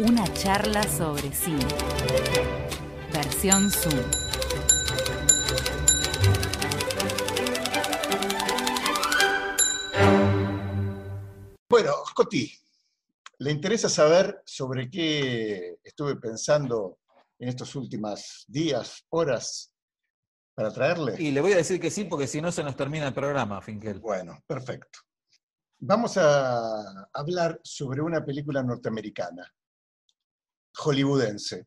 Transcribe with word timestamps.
Una 0.00 0.24
charla 0.32 0.82
sobre 0.84 1.30
cine. 1.30 1.62
Versión 3.12 3.70
Zoom. 3.70 4.00
Bueno, 11.68 11.92
Scotty, 12.08 12.50
¿le 13.40 13.50
interesa 13.50 13.90
saber 13.90 14.40
sobre 14.46 14.88
qué 14.88 15.78
estuve 15.84 16.16
pensando 16.16 17.00
en 17.38 17.50
estos 17.50 17.76
últimos 17.76 18.46
días, 18.48 19.04
horas, 19.10 19.70
para 20.54 20.72
traerle? 20.72 21.16
Y 21.18 21.30
le 21.30 21.42
voy 21.42 21.52
a 21.52 21.56
decir 21.56 21.78
que 21.78 21.90
sí, 21.90 22.04
porque 22.04 22.26
si 22.26 22.40
no 22.40 22.50
se 22.50 22.64
nos 22.64 22.74
termina 22.74 23.08
el 23.08 23.12
programa, 23.12 23.60
Finkel. 23.60 24.00
Bueno, 24.00 24.42
perfecto. 24.46 25.00
Vamos 25.78 26.16
a 26.16 27.06
hablar 27.12 27.60
sobre 27.62 28.00
una 28.00 28.24
película 28.24 28.62
norteamericana, 28.62 29.46
hollywoodense, 30.76 31.66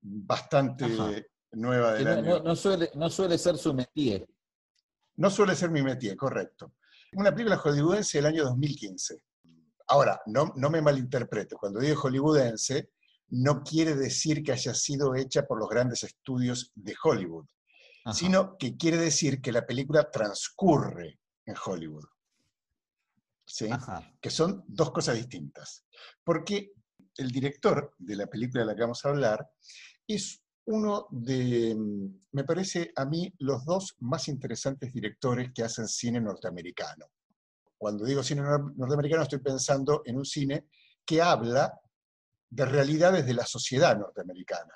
bastante 0.00 0.84
Ajá. 0.84 1.10
nueva 1.52 1.92
del 1.94 2.04
no, 2.04 2.10
año. 2.10 2.22
no- 2.22 2.42
no 2.42 2.56
suele, 2.56 2.90
no 2.94 3.10
suele 3.10 3.38
ser 3.38 3.56
su 3.56 3.72
métier. 3.74 4.26
No 5.16 5.30
suele 5.30 5.54
ser 5.54 5.70
mi 5.70 5.82
métier, 5.82 6.16
correcto. 6.16 6.74
Una 7.12 7.30
película 7.32 7.56
hollywoodense 7.58 8.18
del 8.18 8.26
año 8.26 8.44
2015. 8.44 9.22
Ahora, 9.88 10.20
no, 10.26 10.52
no 10.56 10.70
me 10.70 10.80
malinterprete, 10.80 11.54
cuando 11.56 11.78
digo 11.80 12.00
hollywoodense, 12.00 12.90
no 13.28 13.62
quiere 13.62 13.94
decir 13.94 14.42
que 14.42 14.52
haya 14.52 14.74
sido 14.74 15.14
hecha 15.14 15.46
por 15.46 15.58
los 15.58 15.68
grandes 15.68 16.02
estudios 16.02 16.72
de 16.74 16.94
Hollywood, 17.02 17.46
Ajá. 18.04 18.14
sino 18.14 18.56
que 18.58 18.76
quiere 18.76 18.96
decir 18.98 19.40
que 19.40 19.52
la 19.52 19.64
película 19.66 20.10
transcurre 20.10 21.20
en 21.46 21.54
Hollywood. 21.64 22.04
¿Sí? 23.46 23.68
Que 24.20 24.30
son 24.30 24.64
dos 24.66 24.90
cosas 24.90 25.16
distintas. 25.16 25.84
Porque 26.24 26.72
el 27.16 27.30
director 27.30 27.94
de 27.98 28.16
la 28.16 28.26
película 28.26 28.62
de 28.62 28.66
la 28.66 28.74
que 28.74 28.82
vamos 28.82 29.04
a 29.04 29.08
hablar 29.08 29.50
es 30.06 30.40
uno 30.66 31.06
de, 31.10 31.74
mm, 31.74 32.20
me 32.32 32.44
parece 32.44 32.92
a 32.96 33.04
mí, 33.04 33.32
los 33.38 33.64
dos 33.64 33.96
más 34.00 34.28
interesantes 34.28 34.92
directores 34.92 35.52
que 35.54 35.62
hacen 35.62 35.86
cine 35.88 36.20
norteamericano. 36.20 37.06
Cuando 37.76 38.04
digo 38.04 38.22
cine 38.22 38.42
nor- 38.42 38.74
norteamericano 38.76 39.22
estoy 39.24 39.40
pensando 39.40 40.02
en 40.04 40.16
un 40.16 40.24
cine 40.24 40.66
que 41.04 41.20
habla 41.20 41.78
de 42.48 42.64
realidades 42.64 43.26
de 43.26 43.34
la 43.34 43.44
sociedad 43.44 43.98
norteamericana, 43.98 44.72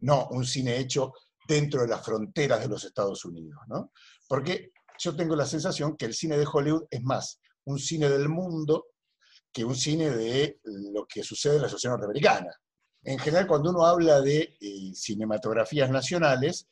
no 0.00 0.28
un 0.30 0.46
cine 0.46 0.78
hecho 0.78 1.12
dentro 1.46 1.82
de 1.82 1.88
las 1.88 2.02
fronteras 2.04 2.60
de 2.60 2.68
los 2.68 2.84
Estados 2.84 3.24
Unidos, 3.24 3.60
¿no? 3.68 3.92
Porque 4.26 4.72
yo 4.98 5.14
tengo 5.14 5.36
la 5.36 5.44
sensación 5.44 5.96
que 5.96 6.06
el 6.06 6.14
cine 6.14 6.38
de 6.38 6.46
Hollywood 6.50 6.84
es 6.90 7.02
más 7.02 7.40
un 7.64 7.78
cine 7.78 8.08
del 8.08 8.28
mundo 8.28 8.86
que 9.54 9.64
un 9.64 9.76
cine 9.76 10.10
de 10.10 10.58
lo 10.64 11.06
que 11.06 11.22
sucede 11.22 11.56
en 11.56 11.62
la 11.62 11.68
sociedad 11.68 11.94
norteamericana. 11.94 12.50
En 13.04 13.18
general, 13.18 13.46
cuando 13.46 13.70
uno 13.70 13.86
habla 13.86 14.20
de 14.20 14.56
eh, 14.60 14.92
cinematografías 14.94 15.88
nacionales, 15.90 16.66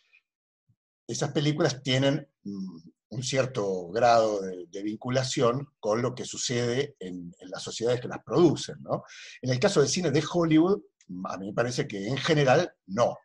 esas 1.06 1.30
películas 1.30 1.80
tienen 1.82 2.28
mm, 2.42 2.80
un 3.10 3.22
cierto 3.22 3.88
grado 3.90 4.40
de, 4.40 4.82
vinculación 4.82 5.68
con 5.78 6.02
lo 6.02 6.14
que 6.14 6.24
sucede 6.24 6.96
en, 6.98 7.32
las 7.42 7.62
sociedades 7.62 8.00
que 8.00 8.08
las 8.08 8.24
producen. 8.24 8.82
¿no? 8.82 9.04
En 9.40 9.50
el 9.50 9.60
caso 9.60 9.80
del 9.80 9.88
cine 9.88 10.10
de 10.10 10.24
Hollywood, 10.30 10.80
a 11.26 11.38
mí 11.38 11.46
me 11.46 11.52
parece 11.52 11.86
que 11.86 12.08
en 12.08 12.16
general 12.16 12.74
no, 12.86 13.16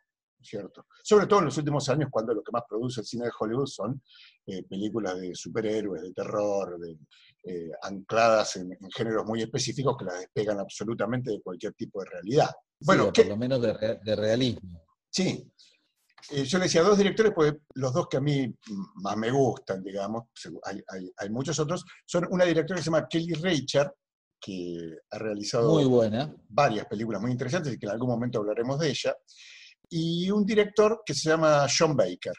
¿cierto? 0.48 0.86
Sobre 1.02 1.26
todo 1.26 1.40
en 1.40 1.44
los 1.46 1.58
últimos 1.58 1.88
años, 1.88 2.08
cuando 2.10 2.32
lo 2.34 2.42
que 2.42 2.52
más 2.52 2.62
produce 2.68 3.00
el 3.02 3.06
cine 3.06 3.26
de 3.26 3.32
Hollywood 3.38 3.66
son 3.66 4.02
eh, 4.46 4.62
películas 4.64 5.18
de 5.20 5.34
superhéroes, 5.34 6.02
de 6.02 6.12
terror, 6.12 6.78
de, 6.78 6.96
eh, 7.44 7.70
ancladas 7.82 8.56
en, 8.56 8.72
en 8.72 8.90
géneros 8.90 9.24
muy 9.26 9.42
específicos 9.42 9.96
que 9.98 10.04
las 10.06 10.20
despegan 10.20 10.58
absolutamente 10.58 11.30
de 11.30 11.40
cualquier 11.42 11.74
tipo 11.74 12.00
de 12.02 12.10
realidad. 12.10 12.50
Bueno, 12.80 13.04
por 13.04 13.12
¿qué- 13.12 13.24
lo 13.24 13.36
menos 13.36 13.60
de, 13.60 13.98
de 14.02 14.16
realismo. 14.16 14.82
Sí. 15.10 15.50
Eh, 16.30 16.44
yo 16.44 16.58
le 16.58 16.64
decía 16.64 16.82
dos 16.82 16.98
directores, 16.98 17.32
porque 17.34 17.58
los 17.74 17.92
dos 17.92 18.06
que 18.08 18.16
a 18.18 18.20
mí 18.20 18.54
más 18.96 19.16
me 19.16 19.30
gustan, 19.30 19.82
digamos, 19.82 20.24
hay, 20.64 20.82
hay- 20.88 21.10
hay 21.16 21.30
muchos 21.30 21.58
otros, 21.58 21.84
son 22.04 22.26
una 22.30 22.44
directora 22.44 22.76
que 22.78 22.82
se 22.84 22.90
llama 22.90 23.06
Kelly 23.08 23.34
Reichardt, 23.34 23.92
que 24.40 24.76
ha 25.10 25.18
realizado 25.18 25.72
Muy 25.74 25.84
buena. 25.84 26.32
varias 26.48 26.86
películas 26.86 27.20
muy 27.20 27.32
interesantes 27.32 27.72
y 27.74 27.78
que 27.78 27.86
en 27.86 27.92
algún 27.92 28.08
momento 28.10 28.38
hablaremos 28.38 28.78
de 28.78 28.90
ella, 28.90 29.16
y 29.90 30.30
un 30.30 30.44
director 30.44 31.02
que 31.04 31.14
se 31.14 31.28
llama 31.30 31.66
John 31.76 31.96
Baker, 31.96 32.34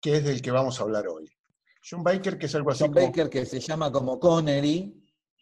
que 0.00 0.16
es 0.16 0.24
del 0.24 0.40
que 0.42 0.50
vamos 0.50 0.78
a 0.78 0.82
hablar 0.82 1.06
hoy. 1.08 1.30
John 1.88 2.02
Baker, 2.02 2.38
que 2.38 2.46
es 2.46 2.54
algo 2.54 2.70
así 2.70 2.84
John 2.84 2.92
como- 2.92 3.06
Baker, 3.06 3.30
que 3.30 3.46
se 3.46 3.60
llama 3.60 3.90
como 3.90 4.18
Connery, 4.18 4.94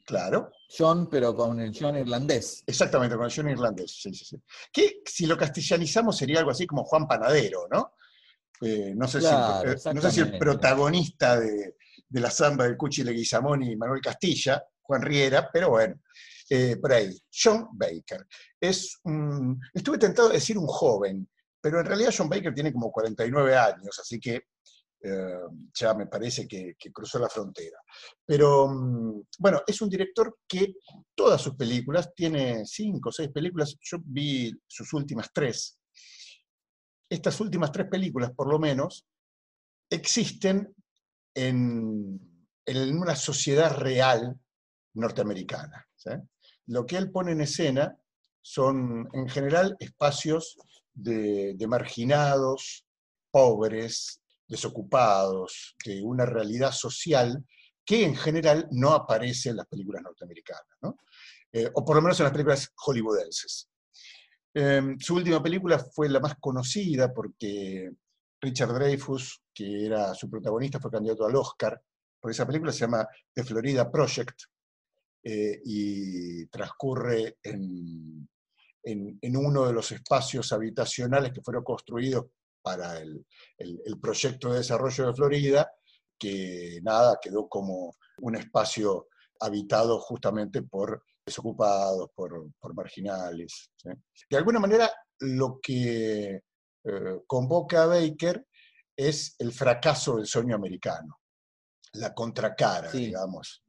Claro, 0.04 0.52
John, 0.78 1.08
pero 1.10 1.34
con 1.34 1.58
el 1.58 1.76
John 1.76 1.96
irlandés. 1.96 2.62
Exactamente, 2.64 3.16
con 3.16 3.24
el 3.26 3.32
John 3.34 3.50
irlandés, 3.50 3.90
sí, 4.00 4.14
sí, 4.14 4.24
sí. 4.24 4.36
Que 4.72 5.00
si 5.04 5.26
lo 5.26 5.36
castellanizamos 5.36 6.16
sería 6.16 6.38
algo 6.38 6.52
así 6.52 6.64
como 6.64 6.84
Juan 6.84 7.08
Panadero, 7.08 7.66
¿no? 7.68 7.94
Eh, 8.60 8.92
no, 8.96 9.08
sé 9.08 9.18
Claro, 9.18 9.76
si, 9.76 9.88
el- 9.88 9.94
no 9.96 10.00
sé 10.02 10.10
si 10.12 10.20
el 10.20 10.26
exactamente. 10.28 10.38
protagonista 10.38 11.40
de, 11.40 11.74
de 12.08 12.20
la 12.20 12.30
samba 12.30 12.64
del 12.66 12.76
Cuchi 12.76 13.02
Leguizamón 13.02 13.64
y 13.64 13.74
Manuel 13.74 14.00
Castilla, 14.00 14.62
Juan 14.80 15.02
Riera, 15.02 15.50
pero 15.52 15.70
bueno, 15.70 16.00
eh, 16.50 16.76
ahí. 16.90 17.18
John 17.32 17.68
Baker. 17.72 18.26
Es 18.60 18.98
un- 19.04 19.60
estuve 19.74 19.98
tentado 19.98 20.28
de 20.28 20.34
decir 20.34 20.56
un 20.58 20.66
joven, 20.66 21.28
pero 21.60 21.80
en 21.80 21.86
realidad 21.86 22.14
John 22.16 22.28
Baker 22.28 22.54
tiene 22.54 22.72
como 22.72 22.90
49 22.92 23.56
años, 23.56 23.98
así 23.98 24.20
que 24.20 24.42
eh, 25.02 25.38
ya 25.74 25.94
me 25.94 26.06
parece 26.06 26.48
que, 26.48 26.74
que 26.78 26.92
cruzó 26.92 27.18
la 27.18 27.28
frontera. 27.28 27.78
Pero 28.24 28.68
mm, 28.68 29.22
bueno, 29.38 29.62
es 29.66 29.80
un 29.80 29.88
director 29.88 30.38
que 30.48 30.74
todas 31.14 31.40
sus 31.40 31.54
películas, 31.54 32.12
tiene 32.14 32.64
cinco 32.64 33.10
o 33.10 33.12
seis 33.12 33.30
películas, 33.30 33.76
yo 33.80 33.98
vi 34.04 34.52
sus 34.66 34.92
últimas 34.94 35.30
tres. 35.32 35.78
Estas 37.08 37.40
últimas 37.40 37.70
tres 37.70 37.86
películas, 37.88 38.32
por 38.34 38.48
lo 38.50 38.58
menos, 38.58 39.06
existen 39.90 40.74
en, 41.34 42.20
en 42.64 42.98
una 42.98 43.14
sociedad 43.14 43.76
real 43.76 44.38
norteamericana. 44.94 45.86
¿sí? 45.94 46.10
Lo 46.66 46.84
que 46.84 46.96
él 46.96 47.10
pone 47.10 47.32
en 47.32 47.40
escena 47.40 47.96
son, 48.40 49.08
en 49.12 49.28
general, 49.28 49.76
espacios 49.78 50.56
de, 50.92 51.56
marginados, 51.68 52.84
pobres, 53.30 54.20
desocupados, 54.48 55.76
de 55.84 56.02
una 56.02 56.26
realidad 56.26 56.72
social 56.72 57.44
que 57.84 58.04
en 58.04 58.16
general 58.16 58.68
no 58.72 58.92
aparece 58.92 59.50
en 59.50 59.56
las 59.56 59.66
películas 59.66 60.02
norteamericanas, 60.02 60.76
¿no? 60.80 60.98
Eh, 61.52 61.70
o 61.72 61.84
por 61.84 61.96
lo 61.96 62.02
menos 62.02 62.18
en 62.18 62.24
las 62.24 62.32
películas 62.32 62.72
hollywoodenses. 62.74 63.68
Eh, 64.54 64.96
su 64.98 65.14
última 65.14 65.42
película 65.42 65.78
fue 65.78 66.08
la 66.08 66.18
más 66.18 66.36
conocida 66.40 67.12
porque 67.12 67.90
Richard 68.40 68.72
Dreyfuss, 68.74 69.42
que 69.52 69.86
era 69.86 70.14
su 70.14 70.28
protagonista, 70.28 70.80
fue 70.80 70.90
candidato 70.90 71.26
al 71.26 71.36
Oscar 71.36 71.80
por 72.20 72.30
esa 72.30 72.46
película, 72.46 72.72
se 72.72 72.80
llama 72.80 73.06
The 73.32 73.44
Florida 73.44 73.90
Project, 73.90 74.42
eh, 75.28 75.60
y 75.64 76.46
transcurre 76.46 77.38
en, 77.42 78.28
en- 78.84 79.18
en 79.20 79.36
uno 79.36 79.66
de 79.66 79.72
los 79.72 79.90
espacios 79.90 80.52
habitacionales 80.52 81.32
que 81.32 81.42
fueron 81.42 81.64
construidos 81.64 82.26
para 82.62 82.98
el, 83.00 83.26
el- 83.58 83.80
el 83.84 83.98
proyecto 83.98 84.52
de 84.52 84.58
desarrollo 84.58 85.08
de 85.08 85.14
Florida, 85.14 85.68
que 86.16 86.78
nada, 86.84 87.18
quedó 87.20 87.48
como 87.48 87.96
un 88.18 88.36
espacio 88.36 89.08
habitado 89.40 89.98
justamente 90.00 90.62
por 90.62 91.02
desocupados, 91.26 92.08
por, 92.14 92.48
por 92.60 92.74
marginales. 92.74 93.72
¿sí? 93.76 93.90
De 94.30 94.36
alguna 94.36 94.60
manera, 94.60 94.88
lo 95.20 95.58
que 95.60 96.40
eh, 96.84 97.20
convoca 97.26 97.82
a 97.82 97.86
Baker 97.86 98.46
es 98.96 99.34
el 99.40 99.50
fracaso 99.52 100.16
del 100.16 100.26
sueño 100.26 100.54
americano, 100.54 101.18
la 101.94 102.14
contracara, 102.14 102.90
Sí. 102.92 103.06
digamos, 103.06 103.64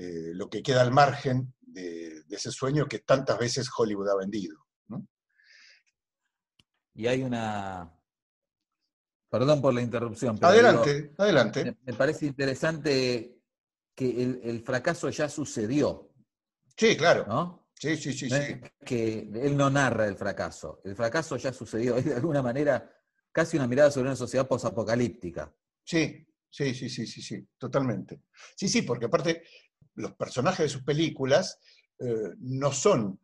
eh, 0.00 0.30
lo 0.34 0.48
que 0.48 0.62
queda 0.62 0.82
al 0.82 0.92
margen 0.92 1.54
de, 1.60 2.22
de 2.22 2.36
ese 2.36 2.52
sueño 2.52 2.86
que 2.86 3.00
tantas 3.00 3.38
veces 3.38 3.68
Hollywood 3.76 4.08
ha 4.10 4.16
vendido. 4.16 4.56
¿no? 4.88 5.06
Y 6.94 7.06
hay 7.06 7.22
una. 7.22 7.92
Perdón 9.30 9.60
por 9.60 9.74
la 9.74 9.82
interrupción. 9.82 10.36
pero 10.36 10.48
Adelante, 10.48 10.94
digo, 11.02 11.14
adelante. 11.18 11.64
me, 11.64 11.76
me 11.84 11.94
parece 11.94 12.26
interesante 12.26 13.40
que 13.94 14.22
el, 14.22 14.40
el 14.44 14.62
fracaso 14.62 15.10
ya 15.10 15.28
sucedió, 15.28 16.04
Sí, 16.76 16.96
claro. 16.96 17.26
¿no? 17.26 17.68
Sí, 17.74 17.96
sí, 17.96 18.12
sí, 18.12 18.28
No 18.28 18.36
sí. 18.36 18.60
que 18.86 19.28
él 19.34 19.56
no 19.56 19.68
narra 19.68 20.06
el 20.06 20.16
fracaso. 20.16 20.80
El 20.84 20.94
fracaso 20.94 21.36
ya 21.36 21.52
sucedió. 21.52 21.96
Es 21.96 22.04
de 22.04 22.14
alguna 22.14 22.40
manera 22.40 22.88
casi 23.32 23.56
una 23.56 23.66
mirada 23.66 23.90
sobre 23.90 24.06
una 24.08 24.16
sociedad 24.16 24.46
posapocalíptica. 24.46 25.52
Sí, 25.84 26.24
sí, 26.48 26.74
sí, 26.74 26.88
sí, 26.88 27.04
sí, 27.06 27.20
sí, 27.20 27.48
totalmente. 27.58 28.22
Sí, 28.56 28.68
sí, 28.68 28.82
porque 28.82 29.06
aparte 29.06 29.42
los 29.98 30.14
personajes 30.14 30.60
de 30.64 30.68
sus 30.68 30.82
películas 30.82 31.58
eh, 32.00 32.30
no 32.40 32.72
son 32.72 33.20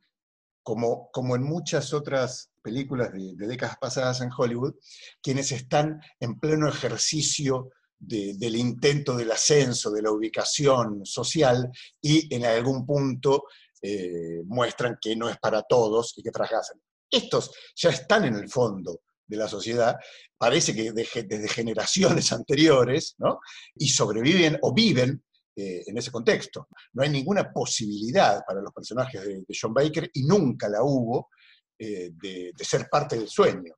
como, 0.63 1.11
como 1.13 1.37
en 1.37 1.43
muchas 1.43 1.93
otras 1.93 2.51
películas 2.63 3.13
de, 3.13 3.35
décadas 3.47 3.77
pasadas 3.79 4.21
en 4.23 4.31
Hollywood, 4.37 4.75
quienes 5.23 5.53
están 5.53 6.01
en 6.21 6.39
pleno 6.41 6.69
ejercicio 6.69 7.71
de- 7.99 8.35
del 8.37 8.57
intento 8.57 9.17
del 9.17 9.31
ascenso, 9.31 9.91
de 9.91 10.03
la 10.03 10.11
ubicación 10.11 11.05
social 11.05 11.71
y 12.01 12.35
en 12.35 12.45
algún 12.45 12.85
punto 12.87 13.45
eh, 13.83 14.43
muestran 14.47 14.97
que 15.01 15.15
no 15.15 15.29
es 15.29 15.37
para 15.39 15.63
todos 15.63 16.15
y 16.17 16.23
que 16.23 16.33
fracasan. 16.33 16.81
Estos 17.11 17.51
ya 17.77 17.91
están 17.91 18.25
en 18.25 18.35
el 18.35 18.49
fondo 18.49 19.03
de 19.27 19.37
la 19.37 19.47
sociedad, 19.49 19.97
parece 20.39 20.75
que 20.75 20.93
de- 20.93 21.27
desde 21.29 21.49
generaciones 21.49 22.33
anteriores, 22.33 23.15
¿no? 23.19 23.41
y 23.77 23.89
sobreviven 23.91 24.59
o 24.63 24.73
viven 24.73 25.23
eh, 25.57 25.85
en 25.87 25.99
ese 25.99 26.11
contexto. 26.11 26.69
No 26.95 27.03
hay 27.03 27.11
ninguna 27.11 27.53
posibilidad 27.53 28.43
para 28.47 28.61
los 28.61 28.73
personajes 28.73 29.21
de, 29.23 29.35
de 29.47 29.59
John 29.61 29.73
Baker, 29.73 30.11
y 30.13 30.25
nunca 30.25 30.69
la 30.69 30.83
hubo, 30.83 31.31
eh, 31.79 32.11
de, 32.13 32.53
de 32.57 32.65
ser 32.65 32.89
parte 32.91 33.17
del 33.17 33.29
sueño. 33.29 33.75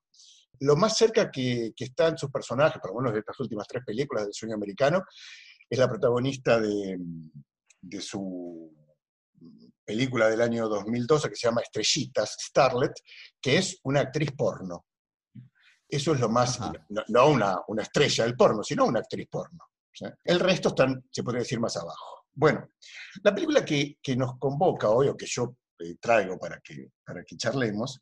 Lo 0.60 0.76
más 0.76 0.96
cerca 0.96 1.30
que, 1.30 1.72
que 1.76 1.84
están 1.84 2.16
sus 2.16 2.30
personajes, 2.30 2.80
por 2.80 2.92
lo 2.92 3.00
menos 3.00 3.12
de 3.12 3.20
estas 3.20 3.38
últimas 3.40 3.66
tres 3.68 3.84
películas 3.84 4.24
del 4.24 4.32
sueño 4.32 4.54
americano, 4.54 5.04
es 5.68 5.78
la 5.78 5.88
protagonista 5.88 6.60
de, 6.60 6.96
de 7.80 8.00
su 8.00 8.72
película 9.84 10.28
del 10.28 10.40
año 10.40 10.68
2012 10.68 11.28
que 11.28 11.36
se 11.36 11.46
llama 11.48 11.60
Estrellitas, 11.60 12.36
Starlet, 12.40 12.92
que 13.40 13.58
es 13.58 13.80
una 13.84 14.00
actriz 14.00 14.32
porno. 14.32 14.86
Eso 15.88 16.14
es 16.14 16.20
lo 16.20 16.28
más, 16.28 16.60
Ajá. 16.60 16.72
no, 16.88 17.02
no 17.08 17.28
una, 17.28 17.60
una 17.68 17.82
estrella 17.82 18.24
del 18.24 18.34
porno, 18.34 18.62
sino 18.62 18.86
una 18.86 19.00
actriz 19.00 19.28
porno. 19.30 19.60
¿Sí? 19.96 20.04
El 20.24 20.40
resto 20.40 20.68
están, 20.70 21.02
se 21.10 21.22
podría 21.22 21.40
decir, 21.42 21.58
más 21.60 21.76
abajo. 21.76 22.24
Bueno, 22.34 22.68
la 23.22 23.34
película 23.34 23.64
que, 23.64 23.96
que 24.02 24.14
nos 24.16 24.38
convoca 24.38 24.90
hoy, 24.90 25.08
o 25.08 25.16
que 25.16 25.26
yo 25.26 25.56
eh, 25.78 25.96
traigo 26.00 26.38
para 26.38 26.60
que, 26.60 26.90
para 27.04 27.24
que 27.24 27.36
charlemos, 27.36 28.00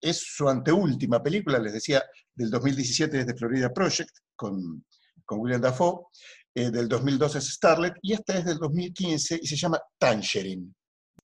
es 0.00 0.18
su 0.18 0.48
anteúltima 0.48 1.22
película, 1.22 1.58
les 1.58 1.72
decía, 1.72 2.02
del 2.34 2.50
2017 2.50 3.20
es 3.20 3.26
de 3.26 3.34
Florida 3.34 3.72
Project, 3.72 4.10
con, 4.36 4.84
con 5.24 5.40
William 5.40 5.60
Dafoe, 5.60 6.06
eh, 6.54 6.70
del 6.70 6.88
2012 6.88 7.38
es 7.38 7.48
Starlet, 7.54 7.94
y 8.02 8.12
esta 8.12 8.38
es 8.38 8.44
del 8.44 8.58
2015 8.58 9.40
y 9.42 9.46
se 9.46 9.56
llama 9.56 9.80
Tangerine. 9.98 10.72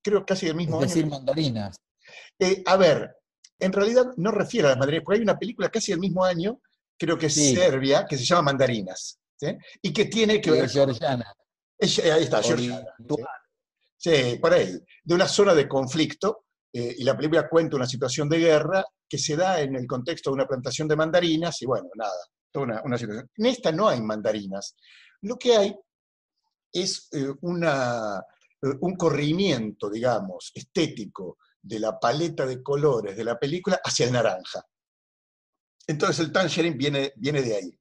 Creo 0.01 0.25
casi 0.25 0.47
del 0.47 0.55
mismo 0.55 0.81
Es 0.81 0.89
decir, 0.89 1.05
año. 1.05 1.11
mandarinas. 1.15 1.77
Eh, 2.37 2.61
a 2.65 2.75
ver, 2.75 3.15
en 3.59 3.71
realidad 3.71 4.07
no 4.17 4.31
refiere 4.31 4.67
a 4.67 4.71
las 4.71 4.79
mandarinas, 4.79 5.05
porque 5.05 5.19
hay 5.19 5.23
una 5.23 5.39
película 5.39 5.69
casi 5.69 5.91
del 5.91 6.01
mismo 6.01 6.25
año, 6.25 6.59
creo 6.99 7.17
que 7.17 7.27
es 7.27 7.33
Sí. 7.35 7.55
Serbia, 7.55 8.05
que 8.07 8.17
se 8.17 8.25
llama 8.25 8.43
Mandarinas, 8.43 9.19
¿sí? 9.43 9.57
y 9.81 9.93
que 9.93 10.05
tiene 10.05 10.39
que 10.39 10.51
ver... 10.51 10.69
georgiana. 10.69 11.25
Es- 11.77 11.99
ahí 11.99 12.23
está, 12.23 12.41
Georgiana. 12.41 12.85
Sí, 13.97 14.37
por 14.41 14.53
ahí, 14.53 14.77
de 15.03 15.15
una 15.15 15.27
zona 15.27 15.53
de 15.53 15.67
conflicto, 15.67 16.45
eh, 16.73 16.95
y 16.97 17.03
la 17.03 17.15
película 17.15 17.47
cuenta 17.47 17.75
una 17.75 17.87
situación 17.87 18.27
de 18.27 18.39
guerra 18.39 18.83
que 19.07 19.17
se 19.17 19.35
da 19.35 19.61
en 19.61 19.75
el 19.75 19.85
contexto 19.87 20.29
de 20.29 20.35
una 20.35 20.45
plantación 20.47 20.87
de 20.87 20.95
mandarinas, 20.95 21.61
y 21.61 21.65
bueno, 21.65 21.89
nada, 21.95 22.11
toda 22.51 22.65
una, 22.65 22.81
una 22.83 22.97
situación. 22.97 23.29
En 23.37 23.45
esta 23.45 23.71
no 23.71 23.87
hay 23.87 24.01
mandarinas, 24.01 24.75
lo 25.21 25.37
que 25.37 25.55
hay 25.55 25.75
es 26.71 27.07
eh, 27.13 27.31
una, 27.41 28.17
eh, 28.61 28.67
un 28.81 28.95
corrimiento, 28.95 29.89
digamos, 29.89 30.51
estético 30.53 31.37
de 31.61 31.79
la 31.79 31.97
paleta 31.97 32.45
de 32.45 32.61
colores 32.61 33.15
de 33.15 33.23
la 33.23 33.39
película 33.39 33.79
hacia 33.83 34.05
el 34.07 34.11
naranja. 34.13 34.65
Entonces 35.87 36.19
el 36.19 36.31
tangerine 36.31 36.75
viene, 36.75 37.13
viene 37.15 37.41
de 37.41 37.55
ahí. 37.55 37.79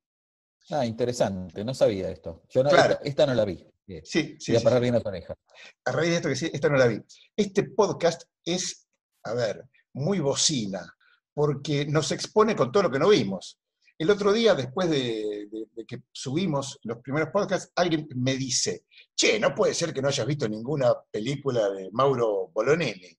Ah, 0.73 0.87
interesante, 0.87 1.65
no 1.65 1.75
sabía 1.75 2.11
esto. 2.11 2.43
Yo 2.49 2.63
no, 2.63 2.71
Claro. 2.71 2.95
esta, 2.95 3.05
esta 3.05 3.27
no 3.27 3.35
la 3.35 3.45
vi. 3.45 3.65
Sí, 4.05 4.37
sí, 4.39 4.53
Voy 4.53 4.57
a 4.57 4.59
sí, 4.61 4.65
parar 4.65 4.79
sí. 4.79 4.83
bien 4.83 4.95
las 4.95 5.05
orejas. 5.07 5.37
a 5.85 5.93
raíz 5.93 6.11
de 6.11 6.17
esto 6.17 6.29
que 6.29 6.37
sí, 6.37 6.51
esta 6.53 6.69
no 6.69 6.77
la 6.77 6.87
vi. 6.87 7.01
Este 7.37 7.65
podcast 7.65 8.23
es, 8.45 8.87
a 9.25 9.35
ver, 9.35 9.65
muy 9.93 10.19
bocina, 10.21 10.97
porque 11.35 11.85
nos 11.87 12.11
expone 12.13 12.57
con 12.57 12.73
todo 12.73 12.85
lo 12.85 12.91
que 12.91 12.99
no 12.99 13.09
vimos. 13.09 13.59
El 13.99 14.11
otro 14.11 14.33
día, 14.33 14.55
después 14.55 14.89
de, 14.89 15.47
de- 15.51 15.67
de 15.75 15.85
que 15.87 16.03
subimos 16.11 16.79
los 16.85 16.99
primeros 16.99 17.29
podcasts, 17.31 17.71
alguien 17.77 18.09
me 18.17 18.37
dice, 18.37 18.85
che, 19.15 19.39
no 19.39 19.55
puede 19.55 19.75
ser 19.75 19.93
que 19.93 20.01
no 20.03 20.09
hayas 20.09 20.27
visto 20.27 20.49
ninguna 20.49 20.95
película 21.11 21.69
de 21.71 21.91
Mauro 21.93 22.49
Bolonelli. 22.53 23.17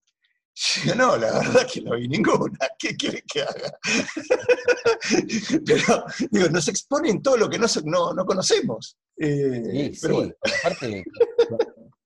Yo, 0.85 0.94
no, 0.95 1.17
la 1.17 1.39
verdad 1.39 1.67
que 1.71 1.81
no 1.81 1.95
vi 1.95 2.07
ninguna. 2.07 2.57
¿Qué 2.77 2.95
quiere 2.95 3.23
que 3.23 3.41
haga? 3.41 3.73
Pero, 5.65 6.03
digo, 6.31 6.50
nos 6.50 6.67
expone 6.67 7.09
en 7.09 7.21
todo 7.21 7.38
lo 7.38 7.50
que 7.50 7.57
no, 7.57 7.65
no, 7.85 8.13
no 8.13 8.25
conocemos. 8.25 8.97
Eh, 9.17 9.63
Sí, 9.71 9.95
sí, 9.95 10.00
pero 10.01 10.15
bueno. 10.15 10.33
aparte, 10.59 11.03
co- 11.50 11.57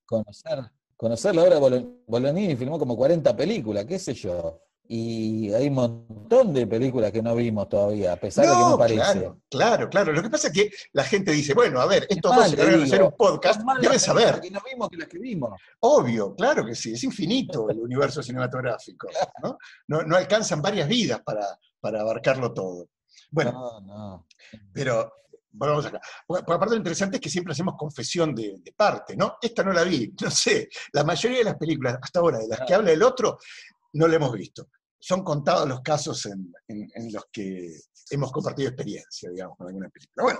conocer, 0.05 0.59
conocer 0.95 1.35
la 1.35 1.43
obra 1.43 1.55
de 1.55 1.59
Bolo- 1.61 1.97
Bolognini 2.07 2.55
filmó 2.55 2.79
como 2.79 2.95
40 2.95 3.35
películas, 3.35 3.85
qué 3.85 3.99
sé 3.99 4.13
yo. 4.13 4.61
Y 4.89 5.53
hay 5.53 5.67
un 5.67 5.73
montón 5.73 6.53
de 6.53 6.65
películas 6.65 7.11
que 7.11 7.21
no 7.21 7.35
vimos 7.35 7.67
todavía, 7.67 8.13
a 8.13 8.15
pesar 8.15 8.45
de 8.45 8.51
que 8.51 8.57
no 8.57 8.77
parece. 8.77 8.95
Claro, 9.01 9.41
claro, 9.49 9.89
claro. 9.89 10.13
Lo 10.13 10.23
que 10.23 10.29
pasa 10.29 10.47
es 10.47 10.53
que 10.53 10.69
la 10.93 11.03
gente 11.03 11.31
dice, 11.31 11.53
bueno, 11.53 11.81
a 11.81 11.85
ver, 11.85 12.05
estos 12.09 12.31
más, 12.31 12.39
dos 12.39 12.47
se 12.51 12.55
encargan 12.55 12.79
de 12.79 12.85
hacer 12.85 13.03
un 13.03 13.11
podcast, 13.17 13.61
deben 13.81 13.99
saber. 13.99 14.39
que 14.39 14.49
no 14.49 14.61
vimos 14.71 14.89
que 14.89 14.97
las 14.97 15.07
que 15.09 15.19
vimos. 15.19 15.59
Obvio, 15.81 16.33
claro 16.35 16.65
que 16.65 16.73
sí, 16.73 16.93
es 16.93 17.03
infinito 17.03 17.69
el 17.69 17.79
universo 17.79 18.23
cinematográfico. 18.23 19.09
¿no? 19.43 19.57
No, 19.87 20.03
no 20.03 20.15
alcanzan 20.15 20.61
varias 20.61 20.87
vidas 20.87 21.21
para, 21.21 21.45
para 21.81 22.01
abarcarlo 22.01 22.53
todo. 22.53 22.87
Bueno, 23.29 23.51
No, 23.51 23.81
no. 23.81 24.27
pero 24.71 25.11
volvamos 25.51 25.85
acá. 25.85 25.99
Por 26.25 26.45
por 26.45 26.55
aparte 26.55 26.75
lo 26.75 26.77
interesante 26.77 27.17
es 27.17 27.21
que 27.21 27.29
siempre 27.29 27.51
hacemos 27.51 27.75
confesión 27.77 28.33
de, 28.33 28.55
de 28.59 28.71
parte, 28.71 29.17
¿no? 29.17 29.37
Esta 29.41 29.63
no 29.63 29.73
la 29.73 29.83
vi, 29.83 30.13
no 30.21 30.31
sé. 30.31 30.69
La 30.93 31.03
mayoría 31.03 31.39
de 31.39 31.43
las 31.43 31.55
películas 31.57 31.97
hasta 32.01 32.19
ahora 32.19 32.37
de 32.39 32.47
las 32.47 32.61
que 32.61 32.73
habla 32.73 32.91
el 32.91 33.03
otro, 33.03 33.37
no 33.93 34.07
la 34.07 34.15
hemos 34.15 34.31
visto. 34.33 34.69
Son 34.99 35.23
contados 35.23 35.67
los 35.67 35.81
casos 35.81 36.25
en, 36.25 36.51
los 37.11 37.25
que 37.31 37.71
hemos 38.09 38.31
compartido 38.31 38.69
experiencia, 38.69 39.29
digamos, 39.29 39.57
con 39.57 39.67
alguna 39.67 39.89
película. 39.89 40.23
Bueno, 40.23 40.39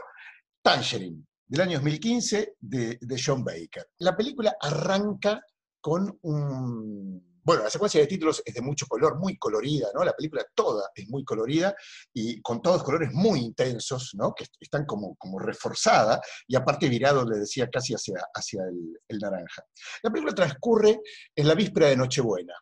Tangerine, 0.62 1.24
del 1.46 1.62
año 1.62 1.74
2015, 1.78 2.56
de, 2.60 2.98
de 3.00 3.22
John 3.24 3.44
Baker. 3.44 3.90
La 4.00 4.16
película 4.16 4.56
arranca 4.60 5.42
con 5.80 6.18
un... 6.24 7.26
Bueno, 7.44 7.64
la 7.64 7.70
secuencia 7.70 8.02
de 8.02 8.08
títulos 8.08 8.42
es 8.44 8.54
de 8.54 8.62
mucho 8.62 8.86
color, 8.88 9.18
muy 9.20 9.38
colorida, 9.38 9.88
¿no? 9.94 10.04
La 10.04 10.12
película 10.12 10.46
toda 10.54 10.90
es 10.94 11.08
muy 11.08 11.24
colorida 11.24 11.74
y 12.14 12.42
con 12.42 12.62
todos 12.62 12.84
colores 12.84 13.10
muy 13.14 13.40
intensos, 13.40 14.12
¿no? 14.16 14.34
Que 14.34 14.44
est- 14.44 14.56
están 14.60 14.86
como, 14.86 15.16
como 15.16 15.40
reforzada 15.40 16.20
y 16.46 16.58
aparte 16.58 16.90
virado, 16.90 17.24
le 17.24 17.38
decía, 17.40 17.70
casi 17.70 17.94
hacia, 17.94 18.18
hacia 18.34 18.64
el 19.08 19.18
naranja. 19.20 19.64
La 20.04 20.10
película 20.10 20.36
transcurre 20.36 21.00
en 21.34 21.48
la 21.48 21.54
víspera 21.56 21.88
de 21.88 21.96
Nochebuena. 21.96 22.54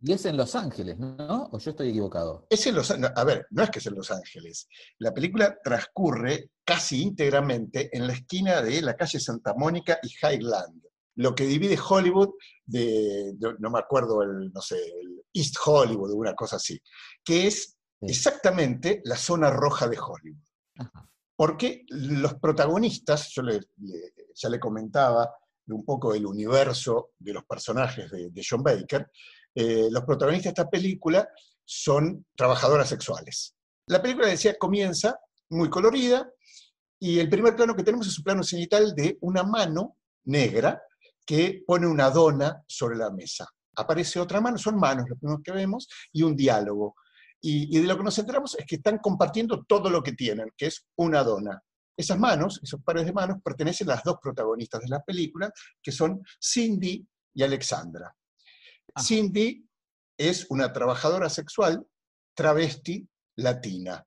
Y 0.00 0.12
es 0.12 0.24
en 0.26 0.36
Los 0.36 0.54
Ángeles, 0.54 0.96
¿no? 0.98 1.48
¿O 1.52 1.58
yo 1.58 1.70
estoy 1.72 1.88
equivocado? 1.90 2.46
Es 2.50 2.66
en 2.66 2.74
Los, 2.76 2.96
no, 2.98 3.08
a 3.14 3.24
ver, 3.24 3.46
no 3.50 3.64
es 3.64 3.70
que 3.70 3.80
es 3.80 3.86
en 3.86 3.94
Los 3.96 4.10
Ángeles. 4.12 4.68
La 4.98 5.12
película 5.12 5.58
transcurre 5.62 6.50
casi 6.64 7.02
íntegramente 7.02 7.90
en 7.96 8.06
la 8.06 8.12
esquina 8.12 8.62
de 8.62 8.80
la 8.82 8.94
calle 8.94 9.18
Santa 9.18 9.54
Mónica 9.54 9.98
y 10.02 10.08
Highland, 10.24 10.82
lo 11.16 11.34
que 11.34 11.44
divide 11.46 11.76
Hollywood 11.76 12.30
de, 12.64 13.32
de- 13.34 13.56
no 13.58 13.70
me 13.70 13.80
acuerdo, 13.80 14.22
el, 14.22 14.52
no 14.52 14.60
sé, 14.60 14.76
el 14.76 15.24
East 15.32 15.56
Hollywood 15.66 16.12
o 16.12 16.16
una 16.16 16.34
cosa 16.34 16.56
así, 16.56 16.80
que 17.24 17.48
es 17.48 17.76
exactamente 18.00 19.00
la 19.04 19.16
zona 19.16 19.50
roja 19.50 19.88
de 19.88 19.98
Hollywood. 19.98 20.44
Ajá. 20.76 21.08
Porque 21.34 21.84
los 21.88 22.34
protagonistas, 22.34 23.30
yo 23.34 23.42
le- 23.42 23.60
le- 23.78 24.12
ya 24.34 24.48
le 24.48 24.60
comentaba 24.60 25.28
un 25.68 25.84
poco 25.84 26.14
el 26.14 26.24
universo 26.24 27.10
de 27.18 27.32
los 27.32 27.44
personajes 27.44 28.10
de, 28.10 28.30
de 28.30 28.46
John 28.48 28.62
Baker, 28.62 29.10
eh, 29.60 29.88
los 29.90 30.04
protagonistas 30.04 30.54
de 30.54 30.62
esta 30.62 30.70
película 30.70 31.28
son 31.64 32.24
trabajadoras 32.36 32.88
sexuales. 32.88 33.56
La 33.88 34.00
película, 34.00 34.28
decía, 34.28 34.56
comienza 34.56 35.18
muy 35.50 35.68
colorida 35.68 36.30
y 37.00 37.18
el 37.18 37.28
primer 37.28 37.56
plano 37.56 37.74
que 37.74 37.82
tenemos 37.82 38.06
es 38.06 38.16
un 38.18 38.22
plano 38.22 38.44
cenital 38.44 38.94
de 38.94 39.18
una 39.20 39.42
mano 39.42 39.96
negra 40.26 40.80
que 41.26 41.64
pone 41.66 41.88
una 41.88 42.08
dona 42.08 42.62
sobre 42.68 42.96
la 42.96 43.10
mesa. 43.10 43.48
Aparece 43.74 44.20
otra 44.20 44.40
mano, 44.40 44.58
son 44.58 44.76
manos 44.76 45.06
lo 45.08 45.16
primero 45.16 45.42
que 45.42 45.50
vemos, 45.50 45.88
y 46.12 46.22
un 46.22 46.36
diálogo. 46.36 46.94
y, 47.40 47.76
y 47.76 47.80
de 47.80 47.88
lo 47.88 47.96
que 47.96 48.04
nos 48.04 48.18
enteramos 48.18 48.56
es 48.56 48.64
que 48.64 48.76
están 48.76 48.98
compartiendo 48.98 49.64
todo 49.64 49.90
lo 49.90 50.04
que 50.04 50.12
tienen, 50.12 50.52
que 50.56 50.66
es 50.66 50.86
una 50.96 51.24
dona. 51.24 51.60
Esas 51.96 52.18
manos, 52.18 52.60
esos 52.62 52.80
pares 52.84 53.06
de 53.06 53.12
manos, 53.12 53.38
pertenecen 53.42 53.90
a 53.90 53.94
las 53.94 54.04
dos 54.04 54.18
protagonistas 54.22 54.82
de 54.82 54.88
la 54.88 55.02
película, 55.02 55.50
que 55.82 55.90
son 55.90 56.22
Cindy 56.40 57.04
y 57.34 57.42
Alexandra. 57.42 58.14
Cindy 58.96 59.66
es 60.16 60.46
una 60.50 60.72
trabajadora 60.72 61.28
sexual 61.28 61.86
travesti 62.34 63.08
latina. 63.36 64.04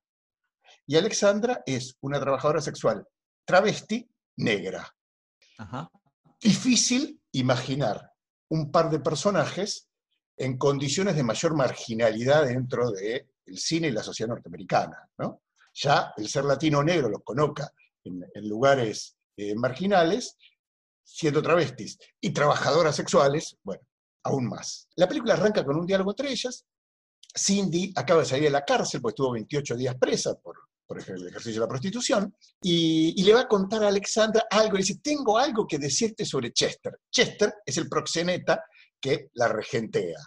Y 0.86 0.96
Alexandra 0.96 1.62
es 1.64 1.96
una 2.00 2.20
trabajadora 2.20 2.60
sexual 2.60 3.06
travesti 3.44 4.08
negra. 4.36 4.94
Difícil 6.40 7.20
imaginar 7.32 8.12
un 8.48 8.70
par 8.70 8.90
de 8.90 9.00
personajes 9.00 9.88
en 10.36 10.58
condiciones 10.58 11.16
de 11.16 11.22
mayor 11.22 11.54
marginalidad 11.54 12.46
dentro 12.46 12.90
del 12.90 13.26
cine 13.54 13.88
y 13.88 13.92
la 13.92 14.02
sociedad 14.02 14.30
norteamericana. 14.30 15.08
¿no? 15.18 15.42
Ya 15.74 16.12
el 16.16 16.28
ser 16.28 16.44
latino 16.44 16.80
o 16.80 16.84
negro 16.84 17.08
los 17.08 17.22
coloca 17.22 17.72
en, 18.04 18.26
en 18.34 18.48
lugares 18.48 19.16
eh, 19.36 19.54
marginales, 19.54 20.36
siendo 21.04 21.42
travestis 21.42 21.98
y 22.20 22.30
trabajadoras 22.30 22.96
sexuales, 22.96 23.56
bueno, 23.62 23.82
aún 24.24 24.48
más. 24.48 24.88
La 24.96 25.08
película 25.08 25.34
arranca 25.34 25.64
con 25.64 25.76
un 25.76 25.86
diálogo 25.86 26.12
entre 26.12 26.30
ellas. 26.30 26.64
Cindy 27.34 27.92
acaba 27.96 28.20
de 28.20 28.26
salir 28.26 28.44
de 28.44 28.50
la 28.50 28.64
cárcel, 28.64 29.00
porque 29.00 29.12
estuvo 29.12 29.32
28 29.32 29.76
días 29.76 29.96
presa 29.96 30.34
por, 30.34 30.56
por 30.86 30.98
el 30.98 31.28
ejercicio 31.28 31.60
de 31.60 31.66
la 31.66 31.68
prostitución, 31.68 32.36
y, 32.60 33.22
le 33.22 33.32
va 33.32 33.40
a 33.40 33.48
contar 33.48 33.82
a 33.84 33.88
Alexandra 33.88 34.46
algo, 34.50 34.72
le 34.72 34.78
dice, 34.82 35.00
tengo 35.02 35.38
algo 35.38 35.66
que 35.66 35.78
decirte 35.78 36.24
sobre 36.24 36.52
Chester. 36.52 37.00
Chester 37.10 37.54
es 37.64 37.76
el 37.78 37.88
proxeneta 37.88 38.64
que 39.00 39.30
la 39.34 39.48
regentea. 39.48 40.18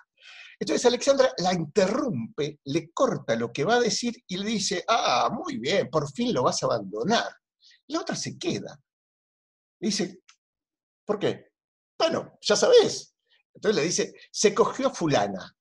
Entonces 0.59 0.85
Alexandra 0.85 1.33
la 1.37 1.53
interrumpe, 1.53 2.59
le 2.65 2.89
corta 2.91 3.35
lo 3.35 3.51
que 3.51 3.65
va 3.65 3.75
a 3.75 3.81
decir 3.81 4.15
y 4.27 4.37
le 4.37 4.45
dice, 4.45 4.83
ah, 4.87 5.29
muy 5.31 5.57
bien, 5.57 5.89
por 5.89 6.11
fin 6.11 6.33
lo 6.33 6.43
vas 6.43 6.63
a 6.63 6.67
abandonar. 6.67 7.29
La 7.87 7.99
otra 7.99 8.15
se 8.15 8.37
queda. 8.37 8.79
Dice, 9.79 10.21
¿por 11.05 11.19
qué? 11.19 11.51
Bueno, 11.97 12.37
ya 12.41 12.55
sabés. 12.55 13.14
Entonces 13.55 13.75
le 13.75 13.87
dice, 13.87 14.13
se 14.31 14.53
cogió 14.53 14.87
a 14.87 14.93
fulana. 14.93 15.55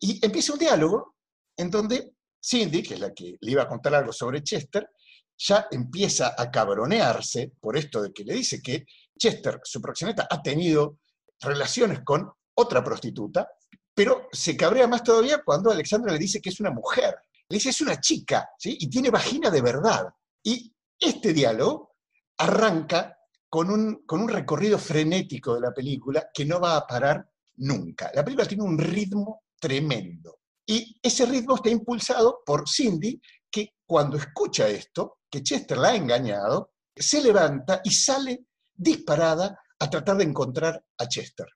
Y 0.00 0.24
empieza 0.24 0.52
un 0.52 0.58
diálogo 0.58 1.16
en 1.56 1.70
donde 1.70 2.14
Cindy, 2.42 2.82
que 2.82 2.94
es 2.94 3.00
la 3.00 3.12
que 3.12 3.36
le 3.40 3.50
iba 3.50 3.62
a 3.62 3.68
contar 3.68 3.94
algo 3.94 4.12
sobre 4.12 4.42
Chester, 4.42 4.88
ya 5.36 5.68
empieza 5.70 6.34
a 6.36 6.50
cabronearse 6.50 7.52
por 7.60 7.76
esto 7.76 8.02
de 8.02 8.12
que 8.12 8.24
le 8.24 8.34
dice 8.34 8.60
que 8.60 8.86
Chester, 9.16 9.60
su 9.62 9.80
proxeneta, 9.80 10.26
ha 10.28 10.42
tenido 10.42 10.98
relaciones 11.40 12.00
con 12.04 12.30
otra 12.54 12.82
prostituta, 12.82 13.48
pero 13.94 14.28
se 14.32 14.56
cabrea 14.56 14.86
más 14.86 15.02
todavía 15.02 15.42
cuando 15.44 15.70
Alexandra 15.70 16.12
le 16.12 16.18
dice 16.18 16.40
que 16.40 16.50
es 16.50 16.60
una 16.60 16.70
mujer. 16.70 17.16
Le 17.48 17.56
dice, 17.56 17.70
es 17.70 17.80
una 17.80 18.00
chica, 18.00 18.50
¿sí? 18.58 18.76
Y 18.80 18.88
tiene 18.88 19.10
vagina 19.10 19.50
de 19.50 19.62
verdad. 19.62 20.08
Y 20.42 20.72
este 20.98 21.32
diálogo 21.32 21.96
arranca 22.36 23.17
con 23.48 23.70
un, 23.70 24.04
con 24.06 24.20
un 24.20 24.28
recorrido 24.28 24.78
frenético 24.78 25.54
de 25.54 25.60
la 25.60 25.72
película 25.72 26.28
que 26.32 26.44
no 26.44 26.60
va 26.60 26.76
a 26.76 26.86
parar 26.86 27.26
nunca. 27.56 28.10
La 28.14 28.24
película 28.24 28.46
tiene 28.46 28.64
un 28.64 28.78
ritmo 28.78 29.42
tremendo. 29.58 30.38
Y 30.66 30.98
ese 31.02 31.24
ritmo 31.24 31.56
está 31.56 31.70
impulsado 31.70 32.40
por 32.44 32.68
Cindy, 32.68 33.20
que 33.50 33.70
cuando 33.86 34.18
escucha 34.18 34.68
esto, 34.68 35.20
que 35.30 35.42
Chester 35.42 35.78
la 35.78 35.88
ha 35.88 35.96
engañado, 35.96 36.72
se 36.94 37.22
levanta 37.22 37.80
y 37.84 37.90
sale 37.90 38.44
disparada 38.74 39.58
a 39.78 39.90
tratar 39.90 40.16
de 40.16 40.24
encontrar 40.24 40.82
a 40.98 41.08
Chester. 41.08 41.46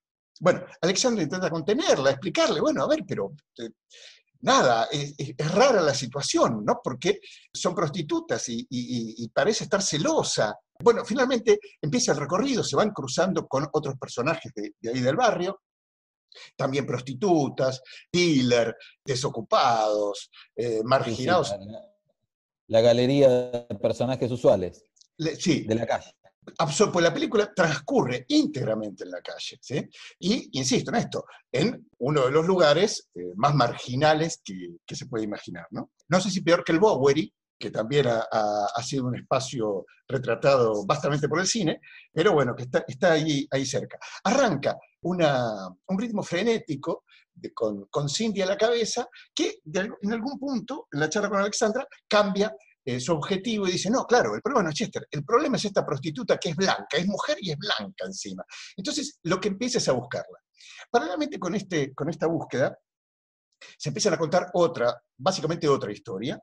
Bueno, 0.40 0.64
Alexandra 0.80 1.22
intenta 1.22 1.50
contenerla, 1.50 2.10
explicarle, 2.10 2.60
bueno, 2.60 2.82
a 2.82 2.88
ver, 2.88 3.04
pero 3.06 3.34
eh, 3.58 3.70
nada, 4.40 4.88
es, 4.90 5.14
rara 5.38 5.80
la 5.80 5.94
situación, 5.94 6.64
¿no? 6.64 6.80
Porque 6.82 7.20
son 7.52 7.74
prostitutas 7.74 8.44
y, 8.48 9.28
parece 9.32 9.64
estar 9.64 9.82
celosa. 9.82 10.58
Bueno, 10.82 11.04
finalmente 11.04 11.58
empieza 11.80 12.12
el 12.12 12.18
recorrido, 12.18 12.62
se 12.64 12.76
van 12.76 12.90
cruzando 12.90 13.46
con 13.46 13.66
otros 13.72 13.96
personajes 13.98 14.52
de, 14.54 14.74
de 14.80 14.90
ahí 14.90 15.00
del 15.00 15.16
barrio, 15.16 15.60
también 16.56 16.86
prostitutas, 16.86 17.82
dealer, 18.12 18.76
desocupados, 19.04 20.30
eh, 20.56 20.82
marginados. 20.84 21.48
Sí, 21.48 21.54
la, 21.66 21.82
la, 22.68 22.80
galería 22.80 23.28
de 23.28 23.74
personajes 23.80 24.30
usuales. 24.30 24.84
Le, 25.18 25.36
sí. 25.36 25.62
De 25.62 25.74
la 25.74 25.86
calle. 25.86 26.12
Absor 26.58 26.90
pues 26.90 27.04
la 27.04 27.14
película 27.14 27.52
transcurre 27.54 28.24
íntegramente 28.28 29.04
en 29.04 29.12
la 29.12 29.20
calle. 29.20 29.58
¿sí? 29.60 29.88
Y 30.18 30.58
insisto 30.58 30.90
en 30.90 30.96
esto, 30.96 31.24
en 31.52 31.88
uno 31.98 32.26
de 32.26 32.32
los 32.32 32.44
lugares 32.44 33.08
eh, 33.14 33.32
más 33.36 33.54
marginales 33.54 34.40
que, 34.44 34.78
que, 34.84 34.96
se 34.96 35.06
puede 35.06 35.24
imaginar. 35.24 35.66
¿no? 35.70 35.92
no 36.08 36.20
sé 36.20 36.30
si 36.30 36.40
peor 36.40 36.64
que 36.64 36.72
el 36.72 36.80
Bowery, 36.80 37.32
que 37.62 37.70
también 37.70 38.08
ha, 38.08 38.26
ha, 38.74 38.82
sido 38.82 39.06
un 39.06 39.14
espacio 39.14 39.86
retratado 40.08 40.84
vastamente 40.84 41.28
por 41.28 41.38
el 41.38 41.46
cine, 41.46 41.80
pero 42.12 42.32
bueno, 42.32 42.56
que 42.56 42.64
está, 42.64 42.84
está 42.88 43.12
ahí, 43.12 43.46
ahí 43.52 43.64
cerca. 43.64 44.00
Arranca 44.24 44.76
una, 45.02 45.68
un 45.68 45.98
ritmo 45.98 46.24
frenético 46.24 47.04
con, 47.54 47.86
con, 47.86 48.08
Cindy 48.08 48.42
a 48.42 48.46
la 48.46 48.56
cabeza, 48.56 49.06
que 49.32 49.60
en 49.64 50.12
algún 50.12 50.40
punto, 50.40 50.88
en 50.90 50.98
la 50.98 51.08
charla 51.08 51.28
con 51.28 51.38
Alexandra, 51.38 51.86
cambia 52.08 52.52
eh, 52.84 52.98
su 52.98 53.12
objetivo 53.12 53.68
y 53.68 53.72
dice, 53.72 53.90
no, 53.90 54.04
claro, 54.06 54.34
el 54.34 54.42
problema 54.42 54.64
no 54.64 54.70
es 54.70 54.74
Chester, 54.74 55.06
el 55.08 55.24
problema 55.24 55.56
es 55.56 55.64
esta 55.64 55.86
prostituta 55.86 56.38
que 56.38 56.48
es 56.48 56.56
blanca, 56.56 56.96
es 56.96 57.06
mujer 57.06 57.36
y 57.40 57.52
es 57.52 57.58
blanca 57.58 58.06
encima. 58.06 58.44
Entonces, 58.76 59.20
lo 59.22 59.40
que 59.40 59.48
empieza 59.48 59.78
es 59.78 59.88
a 59.88 59.92
buscarla. 59.92 60.40
Paralelamente 60.90 61.38
con, 61.38 61.54
este, 61.54 61.94
con 61.94 62.10
esta 62.10 62.26
búsqueda, 62.26 62.76
se 63.78 63.90
empiezan 63.90 64.14
a 64.14 64.18
contar 64.18 64.50
otra, 64.54 65.00
básicamente 65.16 65.68
otra 65.68 65.92
historia, 65.92 66.42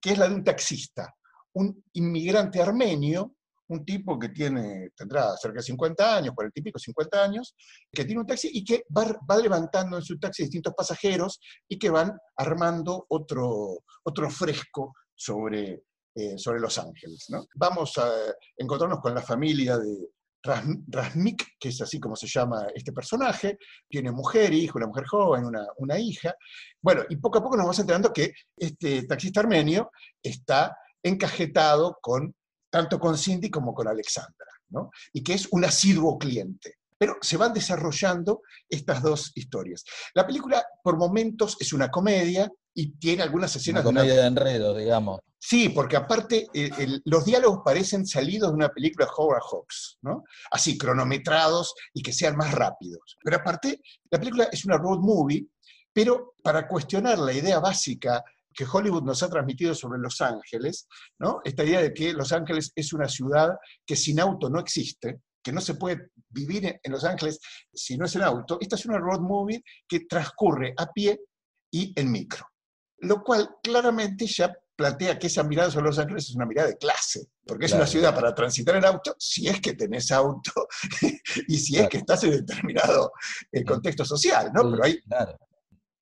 que 0.00 0.12
es 0.12 0.18
la 0.18 0.28
de 0.28 0.34
un 0.34 0.44
taxista, 0.44 1.14
un 1.54 1.84
inmigrante 1.94 2.60
armenio, 2.60 3.34
un 3.68 3.84
tipo 3.84 4.18
que 4.18 4.30
tiene, 4.30 4.90
tendrá 4.96 5.36
cerca 5.36 5.58
de 5.58 5.64
50 5.64 6.16
años, 6.16 6.34
40 6.34 6.60
y 6.60 6.62
pico, 6.62 6.78
50 6.78 7.22
años, 7.22 7.54
que 7.92 8.04
tiene 8.04 8.20
un 8.20 8.26
taxi 8.26 8.50
y 8.52 8.64
que 8.64 8.84
va, 8.96 9.18
va 9.30 9.36
levantando 9.36 9.96
en 9.96 10.02
su 10.02 10.18
taxi 10.18 10.44
distintos 10.44 10.74
pasajeros 10.74 11.38
y 11.68 11.78
que 11.78 11.90
van 11.90 12.16
armando 12.36 13.04
otro, 13.08 13.80
otro 14.04 14.30
fresco 14.30 14.94
sobre, 15.14 15.82
eh, 16.14 16.38
sobre 16.38 16.60
Los 16.60 16.78
Ángeles. 16.78 17.26
¿no? 17.28 17.46
Vamos 17.56 17.98
a 17.98 18.10
encontrarnos 18.56 19.00
con 19.00 19.14
la 19.14 19.22
familia 19.22 19.76
de 19.76 20.08
Rasmik, 20.42 21.58
que 21.58 21.68
es 21.68 21.80
así 21.80 21.98
como 21.98 22.16
se 22.16 22.26
llama 22.26 22.68
este 22.74 22.92
personaje, 22.92 23.58
tiene 23.88 24.10
mujer, 24.12 24.52
hijo, 24.52 24.78
una 24.78 24.86
mujer 24.86 25.06
joven, 25.06 25.44
una, 25.44 25.66
una 25.78 25.98
hija. 25.98 26.34
Bueno, 26.80 27.02
y 27.08 27.16
poco 27.16 27.38
a 27.38 27.42
poco 27.42 27.56
nos 27.56 27.64
vamos 27.64 27.78
enterando 27.78 28.12
que 28.12 28.32
este 28.56 29.02
taxista 29.04 29.40
armenio 29.40 29.90
está 30.22 30.76
encajetado 31.02 31.98
con, 32.00 32.34
tanto 32.70 32.98
con 32.98 33.16
Cindy 33.16 33.50
como 33.50 33.74
con 33.74 33.88
Alexandra, 33.88 34.46
¿no? 34.70 34.90
y 35.12 35.22
que 35.22 35.34
es 35.34 35.48
un 35.50 35.64
asiduo 35.64 36.18
cliente. 36.18 36.74
Pero 36.96 37.16
se 37.20 37.36
van 37.36 37.52
desarrollando 37.52 38.42
estas 38.68 39.00
dos 39.02 39.30
historias. 39.36 39.84
La 40.14 40.26
película, 40.26 40.64
por 40.82 40.96
momentos, 40.96 41.56
es 41.60 41.72
una 41.72 41.90
comedia, 41.90 42.50
y 42.74 42.92
tiene 42.92 43.24
algunas 43.24 43.54
escenas 43.56 43.84
una 43.84 44.00
comedia 44.00 44.14
de, 44.14 44.20
una... 44.20 44.22
de 44.22 44.28
enredo, 44.28 44.74
digamos. 44.76 45.20
Sí, 45.40 45.68
porque 45.68 45.96
aparte 45.96 46.48
los 47.04 47.24
diálogos 47.24 47.60
parecen 47.64 48.06
salidos 48.06 48.50
de 48.50 48.56
una 48.56 48.68
película 48.70 49.06
de 49.06 49.12
Howard 49.16 49.42
Hawks, 49.50 49.98
¿no? 50.02 50.24
Así, 50.50 50.76
cronometrados 50.76 51.74
y 51.94 52.02
que 52.02 52.12
sean 52.12 52.36
más 52.36 52.52
rápidos. 52.52 53.16
Pero 53.22 53.36
aparte, 53.36 53.80
la 54.10 54.18
película 54.18 54.48
es 54.50 54.64
una 54.64 54.78
road 54.78 54.98
movie, 54.98 55.46
pero 55.92 56.34
para 56.42 56.66
cuestionar 56.66 57.18
la 57.18 57.32
idea 57.32 57.60
básica 57.60 58.22
que 58.52 58.66
Hollywood 58.70 59.04
nos 59.04 59.22
ha 59.22 59.30
transmitido 59.30 59.74
sobre 59.74 60.00
Los 60.00 60.20
Ángeles, 60.20 60.88
¿no? 61.20 61.40
Esta 61.44 61.62
idea 61.62 61.80
de 61.80 61.94
que 61.94 62.12
Los 62.12 62.32
Ángeles 62.32 62.72
es 62.74 62.92
una 62.92 63.08
ciudad 63.08 63.56
que 63.86 63.94
sin 63.94 64.18
auto 64.18 64.50
no 64.50 64.58
existe, 64.58 65.20
que 65.40 65.52
no 65.52 65.60
se 65.60 65.74
puede 65.74 66.10
vivir 66.30 66.80
en 66.82 66.92
Los 66.92 67.04
Ángeles 67.04 67.38
si 67.72 67.96
no 67.96 68.06
es 68.06 68.16
en 68.16 68.22
auto. 68.22 68.58
Esta 68.60 68.74
es 68.74 68.86
una 68.86 68.98
road 68.98 69.20
movie 69.20 69.62
que 69.86 70.00
transcurre 70.00 70.74
a 70.76 70.86
pie 70.92 71.20
y 71.70 71.92
en 71.94 72.10
micro 72.10 72.44
lo 73.00 73.22
cual 73.22 73.56
claramente 73.62 74.26
ya 74.26 74.52
plantea 74.78 75.18
que 75.18 75.26
esa 75.26 75.42
mirada 75.42 75.72
sobre 75.72 75.86
Los 75.86 75.98
Ángeles 75.98 76.28
es 76.28 76.36
una 76.36 76.46
mirada 76.46 76.68
de 76.68 76.78
clase, 76.78 77.26
porque 77.44 77.64
es 77.64 77.72
claro. 77.72 77.82
una 77.82 77.90
ciudad 77.90 78.14
para 78.14 78.32
transitar 78.32 78.76
en 78.76 78.84
auto, 78.84 79.16
si 79.18 79.48
es 79.48 79.60
que 79.60 79.74
tenés 79.74 80.12
auto 80.12 80.68
y 81.48 81.58
si 81.58 81.72
claro. 81.72 81.84
es 81.84 81.90
que 81.90 81.98
estás 81.98 82.22
en 82.22 82.30
determinado 82.30 83.10
eh, 83.50 83.64
contexto 83.64 84.04
social, 84.04 84.52
¿no? 84.54 84.70
Pero 84.70 84.84
hay... 84.84 85.00
Claro. 85.02 85.36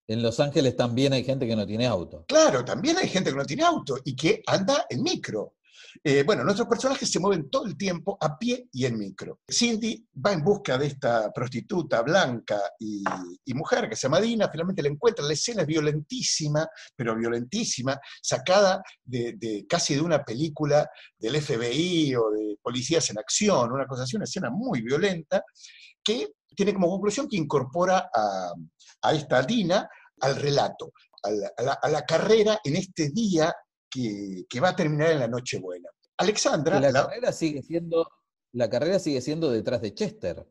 En 0.07 0.23
Los 0.23 0.39
Ángeles 0.41 0.77
también 0.77 1.15
hay 1.15 1.25
gente 1.25 1.47
que 1.47 1.57
no 1.57 1.67
tiene 1.67 1.87
auto. 1.87 2.27
Claro, 2.29 2.65
también 2.65 2.99
hay 2.99 3.09
gente 3.09 3.31
que 3.31 3.37
no 3.37 3.47
tiene 3.47 3.65
auto 3.65 3.97
y 4.05 4.15
que 4.15 4.43
anda 4.47 4.85
en 4.91 5.03
micro. 5.03 5.55
Eh, 6.03 6.23
bueno, 6.25 6.45
nuestros 6.45 6.69
personajes 6.69 7.11
se 7.11 7.21
mueven 7.21 7.49
todo 7.51 7.67
el 7.67 7.77
tiempo 7.77 8.17
a 8.21 8.39
pie 8.39 8.69
y 8.73 8.85
en 8.87 8.99
micro. 8.99 9.41
Cindy 9.49 10.07
va 10.25 10.33
en 10.33 10.43
busca 10.43 10.77
de 10.79 10.87
esta 10.87 11.33
prostituta 11.33 12.03
blanca 12.03 12.61
y, 12.79 13.03
mujer 13.55 13.89
que 13.89 13.97
se 13.97 14.03
llama 14.03 14.21
Dina, 14.21 14.49
finalmente 14.51 14.83
la 14.83 14.89
encuentra. 14.89 15.25
La 15.25 15.33
escena 15.33 15.63
es 15.63 15.67
violentísima, 15.67 16.69
pero 16.95 17.17
violentísima, 17.17 17.99
sacada 18.21 18.83
de, 19.05 19.65
casi 19.69 19.95
de 19.95 20.03
una 20.03 20.23
película 20.25 20.89
del 21.19 21.41
FBI 21.41 22.15
o 22.17 22.31
de 22.31 22.59
policías 22.63 23.09
en 23.11 23.19
acción, 23.19 23.73
una 23.73 23.87
cosa 23.87 24.03
así, 24.03 24.17
una 24.17 24.25
escena 24.25 24.51
muy 24.51 24.83
violenta, 24.83 25.43
que 26.03 26.35
tiene 26.55 26.75
como 26.75 26.89
conclusión 26.91 27.29
que 27.29 27.37
incorpora 27.37 28.11
a, 28.13 29.13
esta 29.13 29.43
Dina 29.43 29.89
al 30.21 30.37
relato, 30.37 30.93
a 31.23 31.31
la, 31.31 31.51
a 31.57 31.63
la- 31.63 31.79
a 31.83 31.89
la 31.89 32.05
carrera 32.05 32.61
en 32.65 32.77
este 32.77 33.11
día 33.11 33.55
que, 33.91 34.45
que 34.49 34.61
va 34.61 34.71
a 34.71 34.77
terminar 34.77 35.11
en 35.11 35.21
la 35.21 35.29
Nochebuena. 35.29 35.89
Alexandra, 36.19 36.81
la, 36.81 36.91
la- 36.91 37.05
carrera 37.07 37.33
sigue 37.33 37.63
siendo, 37.63 38.09
la 38.53 38.71
carrera 38.71 38.99
sigue 38.99 39.21
siendo 39.21 39.51
detrás 39.51 39.83
de 39.83 39.95
Chester. 39.95 40.47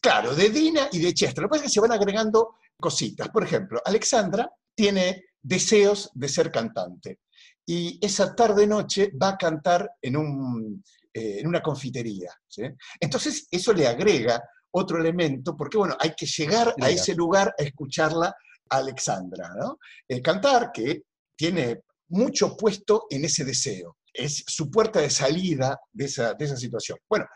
claro, 0.00 0.34
de 0.34 0.48
Dina 0.50 0.88
y 0.92 0.98
de 1.00 1.12
Chester. 1.14 1.42
Lo 1.42 1.48
que 1.48 1.52
pasa 1.52 1.64
es 1.64 1.70
que 1.70 1.74
se 1.74 1.80
van 1.80 1.92
agregando 1.92 2.56
cositas. 2.80 3.28
Por 3.28 3.44
ejemplo, 3.44 3.80
Alexandra 3.84 4.50
tiene 4.74 5.24
deseos 5.42 6.10
de 6.14 6.28
ser 6.28 6.50
cantante 6.50 7.20
y 7.66 7.98
esa 8.04 8.34
tarde-noche 8.34 9.12
va 9.20 9.30
a 9.30 9.36
cantar 9.36 9.90
en, 10.00 10.16
un, 10.16 10.82
eh, 11.12 11.40
en 11.40 11.46
una 11.46 11.60
confitería. 11.62 12.30
¿sí? 12.46 12.62
Entonces, 13.00 13.46
eso 13.50 13.72
le 13.72 13.86
agrega 13.86 14.42
otro 14.72 14.98
elemento, 15.00 15.56
porque 15.56 15.78
bueno, 15.78 15.96
hay 15.98 16.12
que 16.16 16.26
llegar 16.26 16.74
a 16.80 16.90
ese 16.90 17.14
lugar 17.14 17.54
a 17.58 17.62
escucharla 17.62 18.34
a 18.70 18.76
Alexandra. 18.76 19.50
¿no? 19.58 19.78
Eh, 20.08 20.20
cantar, 20.20 20.70
que 20.72 21.02
tiene 21.36 21.80
mucho 22.08 22.56
puesto 22.56 23.06
en 23.10 23.24
ese 23.24 23.44
deseo. 23.44 23.98
Es 24.12 24.44
su 24.46 24.70
puerta 24.70 25.00
de 25.00 25.10
salida 25.10 25.78
de 25.92 26.04
esa, 26.06 26.34
de 26.34 26.44
esa 26.44 26.56
situación. 26.56 26.98
Bueno, 27.08 27.26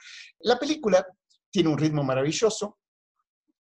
la 0.41 0.59
película 0.59 1.07
tiene 1.51 1.69
un 1.69 1.79
ritmo 1.79 2.03
maravilloso, 2.03 2.79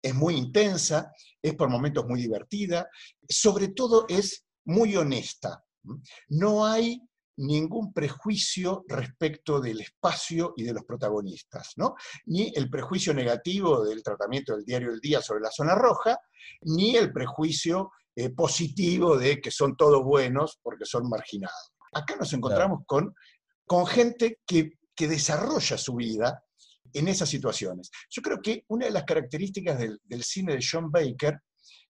es 0.02 0.14
muy 0.14 0.36
intensa, 0.36 1.10
es 1.42 1.54
por 1.54 1.68
momentos 1.68 2.06
muy 2.06 2.20
divertida, 2.20 2.88
sobre 3.28 3.68
todo 3.68 4.06
es 4.08 4.44
muy 4.64 4.96
honesta. 4.96 5.64
No 6.28 6.66
hay 6.66 7.00
ningún 7.38 7.92
prejuicio 7.92 8.84
respecto 8.88 9.60
del 9.60 9.80
espacio 9.80 10.54
y 10.56 10.64
de 10.64 10.72
los 10.72 10.84
protagonistas, 10.84 11.72
¿no? 11.76 11.94
Ni 12.26 12.52
el 12.54 12.70
prejuicio 12.70 13.12
negativo 13.12 13.84
del 13.84 14.02
tratamiento 14.02 14.54
del 14.56 14.64
diario 14.64 14.90
El 14.90 15.00
Día 15.00 15.20
sobre 15.20 15.42
la 15.42 15.50
zona 15.50 15.74
roja, 15.74 16.18
ni 16.62 16.96
el 16.96 17.12
prejuicio 17.12 17.90
eh, 18.16 18.30
positivo 18.30 19.18
de 19.18 19.40
que 19.40 19.50
son 19.50 19.76
todos 19.76 20.02
buenos 20.02 20.58
porque 20.62 20.86
son 20.86 21.08
marginados. 21.08 21.74
Acá 21.92 22.16
nos 22.16 22.32
encontramos 22.32 22.80
con, 22.86 23.14
con 23.66 23.86
gente 23.86 24.40
que, 24.46 24.72
que 24.94 25.06
desarrolla 25.06 25.76
su 25.76 25.94
vida 25.94 26.42
en 26.92 27.08
esas 27.08 27.28
situaciones. 27.28 27.90
Yo 28.10 28.22
creo 28.22 28.40
que 28.40 28.64
una 28.68 28.86
de 28.86 28.92
las 28.92 29.04
características 29.04 29.78
del, 29.78 30.00
del 30.04 30.24
cine 30.24 30.54
de 30.54 30.64
John 30.66 30.90
Baker 30.90 31.38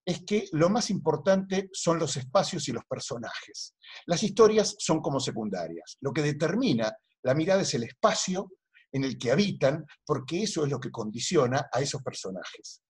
es 0.05 0.25
que 0.25 0.49
lo 0.53 0.69
más 0.69 0.91
importante 0.91 1.69
son 1.73 1.99
los 1.99 2.17
espacios 2.17 2.69
y 2.69 2.73
los 2.73 2.85
personajes. 2.85 3.75
Las 4.07 4.23
historias 4.23 4.77
son 4.79 5.01
como 5.01 5.21
secundarias. 5.21 5.97
Lo 6.01 6.13
que 6.13 6.23
determina 6.23 6.93
la 7.23 7.35
mirada 7.35 7.63
es 7.63 7.75
el 7.75 7.85
espacio 7.85 8.51
en 8.93 9.05
el 9.05 9.19
que 9.19 9.33
habitan, 9.33 9.85
porque 10.05 10.43
eso 10.43 10.65
es 10.65 10.71
lo 10.71 10.79
que 10.81 10.91
condiciona 10.91 11.69
a 11.73 11.81
esos 11.81 12.03
personajes. 12.03 12.83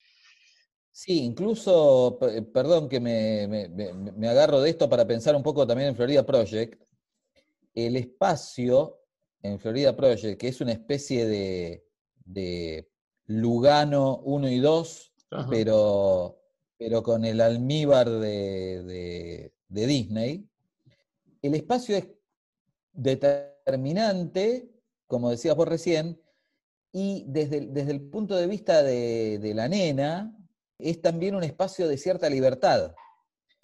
Sí, 0.98 1.24
incluso, 1.24 2.16
pe- 2.18 2.40
perdón 2.40 2.88
que 2.88 3.00
me, 3.00 3.46
me- 3.68 4.28
agarro 4.30 4.62
de 4.62 4.70
esto 4.70 4.88
para 4.88 5.06
pensar 5.06 5.36
un 5.36 5.42
poco 5.42 5.66
también 5.66 5.90
en 5.90 5.94
Florida 5.94 6.24
Project, 6.24 6.80
el 7.74 7.96
espacio 7.96 9.02
en 9.42 9.58
Florida 9.58 9.94
Project, 9.94 10.40
que 10.40 10.48
es 10.48 10.58
una 10.62 10.72
especie 10.72 11.26
de, 11.26 11.84
de 12.24 12.88
Lugano 13.26 14.22
1 14.24 14.48
y 14.48 14.58
2, 14.58 15.12
Ajá. 15.32 15.50
pero, 15.50 16.40
pero 16.78 17.02
con 17.02 17.26
el 17.26 17.42
almíbar 17.42 18.08
de, 18.08 18.82
de- 18.82 19.52
de 19.68 19.86
Disney, 19.86 20.48
el 21.42 21.56
espacio 21.56 21.98
es 21.98 22.08
determinante, 22.94 24.70
como 25.06 25.28
decías 25.28 25.54
vos 25.56 25.68
recién, 25.68 26.18
y 26.90 27.26
desde, 27.28 27.58
el- 27.58 27.74
desde 27.74 27.90
el 27.90 28.00
punto 28.08 28.34
de 28.34 28.46
vista 28.46 28.82
de 28.82 29.52
la 29.54 29.68
nena, 29.68 30.32
es 30.78 31.00
también 31.00 31.34
un 31.34 31.42
espacio 31.44 31.88
de 31.88 31.98
cierta 31.98 32.28
libertad, 32.28 32.94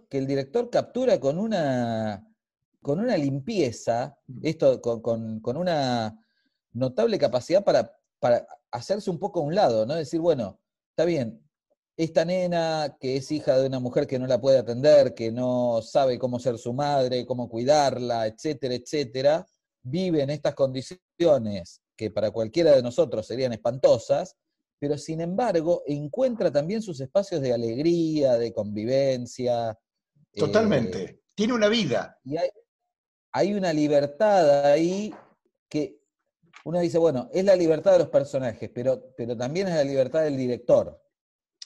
que 0.09 0.19
el 0.19 0.26
director 0.26 0.71
captura 0.71 1.19
con 1.21 1.38
una, 1.38 2.26
con 2.81 3.00
una 3.00 3.16
limpieza, 3.16 4.18
esto, 4.42 4.81
con, 4.81 5.01
con- 5.01 5.40
con 5.40 5.57
una 5.57 6.18
notable 6.72 7.18
capacidad 7.18 7.64
para, 7.64 7.92
para 8.18 8.46
hacerse 8.70 9.11
un 9.11 9.18
poco 9.18 9.40
a 9.40 9.44
un 9.44 9.55
lado, 9.55 9.87
¿no? 9.87 9.94
Decir, 9.94 10.20
bueno, 10.20 10.59
está 10.90 11.05
bien, 11.05 11.42
esta 11.96 12.25
nena 12.25 12.96
que 12.98 13.16
es 13.16 13.31
hija 13.31 13.59
de 13.59 13.66
una 13.66 13.79
mujer 13.79 14.07
que 14.07 14.18
no 14.18 14.27
la 14.27 14.40
puede 14.40 14.59
atender, 14.59 15.14
que 15.14 15.31
no 15.31 15.81
sabe 15.83 16.18
cómo 16.18 16.38
ser 16.38 16.57
su 16.59 16.72
madre, 16.72 17.27
cómo 17.27 17.48
cuidarla, 17.48 18.27
etcétera, 18.27 18.75
etcétera, 18.75 19.46
vive 19.83 20.22
en 20.22 20.31
estas 20.31 20.55
condiciones 20.55 21.83
que 21.96 22.11
para 22.11 22.31
cualquiera 22.31 22.72
de 22.72 22.83
nosotros 22.83 23.27
serían 23.27 23.53
espantosas, 23.53 24.37
pero 24.83 24.99
sin 24.99 25.21
embargo 25.21 25.85
encuentra 25.87 26.51
también 26.51 26.83
sus 26.83 26.99
espacios 27.01 27.40
de 27.40 27.53
alegría, 27.53 28.33
de 28.37 28.53
convivencia. 28.53 29.71
eh, 30.33 30.40
Totalmente. 30.40 31.21
Tiene 31.37 31.53
una 31.53 31.68
vida. 31.68 32.18
y 32.25 32.37
hay, 32.37 32.49
hay 33.31 33.55
una 33.55 33.73
libertad 33.73 34.73
ahí 34.73 35.14
que 35.68 36.01
uno 36.64 36.81
dice, 36.81 36.99
bueno, 36.99 37.31
es 37.33 37.45
la 37.45 37.55
libertad 37.55 37.92
de 37.92 38.01
los 38.01 38.09
personajes, 38.09 38.73
pero, 38.75 39.14
pero 39.16 39.37
también 39.37 39.68
es 39.68 39.75
la 39.77 39.85
libertad 39.85 40.25
del 40.25 40.37
director. 40.37 41.01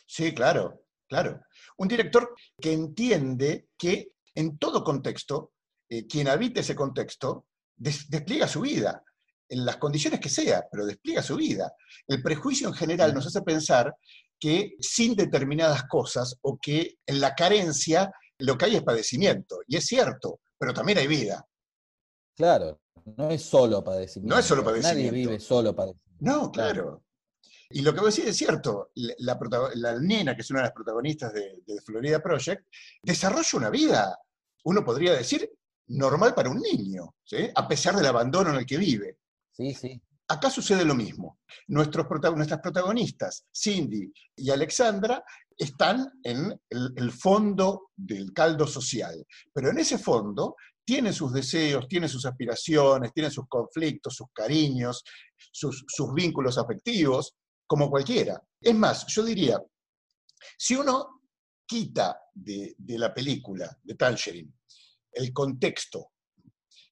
Sí, 0.06 0.34
claro, 0.34 0.84
claro. 1.08 1.40
Un 1.78 1.88
director 1.88 2.34
que 2.60 2.74
entiende 2.74 3.70
que 3.78 4.12
en 4.34 4.58
todo 4.58 4.84
contexto, 4.84 5.54
eh, 5.88 6.06
quien 6.06 6.28
habite 6.28 6.60
ese 6.60 6.74
contexto, 6.74 7.46
des- 7.76 8.10
despliega 8.10 8.46
su 8.46 8.60
vida, 8.60 9.02
en 9.48 9.64
las 9.64 9.76
condiciones 9.76 10.20
que 10.20 10.28
sea, 10.28 10.64
pero 10.70 10.86
despliega 10.86 11.22
su 11.22 11.36
vida. 11.36 11.72
El 12.06 12.22
prejuicio 12.22 12.68
en 12.68 12.74
general 12.74 13.14
nos 13.14 13.26
hace 13.26 13.42
pensar 13.42 13.94
que 14.38 14.74
sin 14.80 15.14
determinadas 15.16 15.84
cosas 15.84 16.36
o 16.42 16.58
que 16.60 16.96
en 17.06 17.20
la 17.20 17.34
carencia 17.34 18.10
lo 18.38 18.58
que 18.58 18.66
hay 18.66 18.76
es 18.76 18.82
padecimiento. 18.82 19.60
Y 19.66 19.76
es 19.76 19.86
cierto, 19.86 20.40
pero 20.58 20.74
también 20.74 20.98
hay 20.98 21.06
vida. 21.06 21.46
Claro, 22.34 22.80
no 23.16 23.30
es 23.30 23.42
solo 23.42 23.82
padecimiento. 23.82 24.34
No 24.34 24.40
es 24.40 24.46
solo 24.46 24.62
Nadie 24.62 24.82
padecimiento. 24.82 25.30
vive 25.30 25.40
solo 25.40 25.74
padecimiento. 25.74 26.14
No, 26.20 26.50
claro. 26.50 27.02
Y 27.70 27.82
lo 27.82 27.92
que 27.94 28.00
vos 28.00 28.14
decís 28.14 28.30
es 28.30 28.36
cierto. 28.36 28.90
La, 28.94 29.38
la 29.74 29.98
nena, 29.98 30.34
que 30.34 30.42
es 30.42 30.50
una 30.50 30.60
de 30.60 30.66
las 30.66 30.74
protagonistas 30.74 31.32
de, 31.32 31.62
de 31.66 31.80
Florida 31.80 32.22
Project, 32.22 32.66
desarrolla 33.02 33.48
una 33.58 33.70
vida, 33.70 34.18
uno 34.64 34.84
podría 34.84 35.14
decir, 35.14 35.50
normal 35.88 36.34
para 36.34 36.50
un 36.50 36.60
niño, 36.60 37.14
¿sí? 37.24 37.48
a 37.54 37.66
pesar 37.68 37.96
del 37.96 38.06
abandono 38.06 38.50
en 38.50 38.56
el 38.56 38.66
que 38.66 38.76
vive. 38.76 39.18
Sí, 39.56 39.72
sí. 39.74 40.02
Acá 40.28 40.50
sucede 40.50 40.84
lo 40.84 40.94
mismo. 40.94 41.38
Nuestros 41.68 42.06
nuestras 42.34 42.60
protagonistas, 42.60 43.46
Cindy 43.54 44.12
y 44.36 44.50
Alexandra, 44.50 45.24
están 45.56 46.10
en 46.24 46.60
el, 46.68 47.12
fondo 47.12 47.90
del 47.96 48.32
caldo 48.32 48.66
social. 48.66 49.24
Pero 49.54 49.70
en 49.70 49.78
ese 49.78 49.98
fondo 49.98 50.56
tienen 50.84 51.14
sus 51.14 51.32
deseos, 51.32 51.88
tienen 51.88 52.08
sus 52.08 52.26
aspiraciones, 52.26 53.12
tienen 53.14 53.30
sus 53.30 53.46
conflictos, 53.48 54.16
sus 54.16 54.26
cariños, 54.32 55.02
sus, 55.52 55.84
sus 55.86 56.12
vínculos 56.12 56.58
afectivos, 56.58 57.34
como 57.66 57.88
cualquiera. 57.88 58.42
Es 58.60 58.74
más, 58.74 59.06
yo 59.06 59.24
diría, 59.24 59.58
si 60.58 60.74
uno 60.74 61.22
quita 61.66 62.20
de, 62.34 62.74
de 62.76 62.98
la 62.98 63.14
película 63.14 63.74
de 63.82 63.94
Tangerine 63.94 64.52
el 65.16 65.32
contexto 65.32 66.12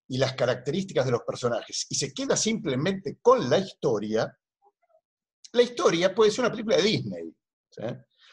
y 0.09 0.19
las 0.19 0.35
características 0.35 1.07
de 1.07 1.13
los 1.13 1.23
personajes 1.23 1.87
y 1.89 1.95
se 1.95 2.13
queda 2.13 2.37
simplemente 2.37 3.19
con 3.23 3.49
la 3.49 3.59
historia, 3.59 4.37
la 5.53 5.63
historia 5.63 6.15
puede 6.15 6.31
ser 6.31 6.41
una 6.41 6.51
película 6.51 6.77
de 6.77 6.83
Disney. 6.83 7.35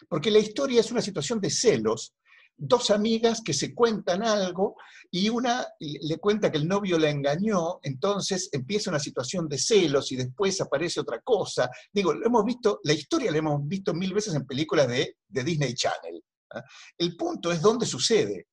Porque 0.10 0.31
la 0.31 0.39
historia 0.39 0.81
es 0.81 0.91
una 0.91 1.01
situación 1.01 1.39
de 1.39 1.49
celos, 1.49 2.15
dos 2.57 2.91
amigas 2.91 3.41
que 3.41 3.53
se 3.53 3.73
cuentan 3.73 4.23
algo 4.23 4.75
y 5.10 5.29
una 5.29 5.65
le 5.79 6.17
cuenta 6.17 6.51
que 6.51 6.57
el 6.57 6.67
novio 6.67 6.99
la 6.99 7.10
engañó, 7.10 7.79
entonces 7.81 8.49
empieza 8.51 8.91
una 8.91 8.99
situación 8.99 9.47
de 9.47 9.57
celos 9.57 10.12
y 10.12 10.15
después 10.15 10.62
aparece 10.62 10.99
otra 10.99 11.21
cosa. 11.21 11.69
Digo, 11.91 12.13
lo 12.13 12.25
hemos 12.25 12.45
visto, 12.45 12.79
la 12.84 12.93
historia 12.93 13.31
la 13.31 13.38
hemos 13.38 13.67
visto 13.67 13.93
mil 13.93 14.13
veces 14.13 14.36
en 14.36 14.45
películas 14.45 14.88
de, 14.88 15.17
de 15.27 15.43
Disney 15.43 15.73
Channel. 15.73 16.23
¿ah? 16.51 16.63
El 16.97 17.15
punto 17.15 17.51
es 17.51 17.62
dónde 17.62 17.86
sucede. 17.86 18.47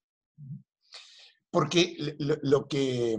Porque 1.50 1.96
lo, 2.18 2.36
lo 2.42 2.68
que, 2.68 3.16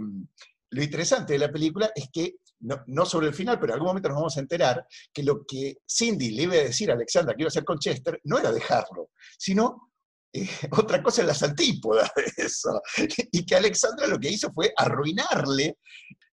lo 0.70 0.82
interesante 0.82 1.32
de 1.32 1.38
la 1.38 1.50
película 1.50 1.90
es 1.94 2.08
que, 2.12 2.36
no, 2.60 2.82
no, 2.86 3.04
sobre 3.06 3.28
el 3.28 3.34
final, 3.34 3.58
pero 3.58 3.72
en 3.72 3.74
algún 3.74 3.88
momento 3.88 4.08
nos 4.08 4.18
vamos 4.18 4.36
a 4.36 4.40
enterar 4.40 4.86
que 5.12 5.22
lo 5.22 5.44
que 5.46 5.78
Cindy 5.88 6.30
le 6.30 6.42
iba 6.44 6.54
a 6.54 6.58
decir 6.58 6.90
a 6.90 6.94
Alexandra 6.94 7.34
que 7.34 7.42
iba 7.42 7.48
a 7.48 7.48
hacer 7.48 7.64
con 7.64 7.78
Chester 7.78 8.20
no 8.24 8.38
era 8.38 8.52
dejarlo, 8.52 9.10
sino 9.38 9.90
eh, 10.32 10.48
otra 10.72 11.02
cosa 11.02 11.22
en 11.22 11.28
las 11.28 11.42
antípodas 11.42 12.10
de 12.14 12.44
eso. 12.44 12.80
Y 13.32 13.44
que 13.44 13.56
Alexandra 13.56 14.06
lo 14.06 14.18
que 14.18 14.30
hizo 14.30 14.52
fue 14.52 14.72
arruinarle 14.76 15.78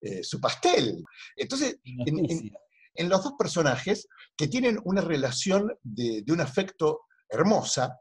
eh, 0.00 0.22
su 0.22 0.40
pastel. 0.40 1.02
Entonces, 1.37 1.78
en, 1.85 2.18
en, 2.18 2.52
en, 2.94 3.09
los 3.09 3.22
dos 3.22 3.35
personajes 3.38 4.09
que 4.37 4.48
tienen 4.48 4.78
una 4.85 5.00
relación 5.00 5.72
de, 5.83 6.22
de 6.22 6.33
un 6.33 6.40
afecto 6.40 7.02
hermosa, 7.28 7.98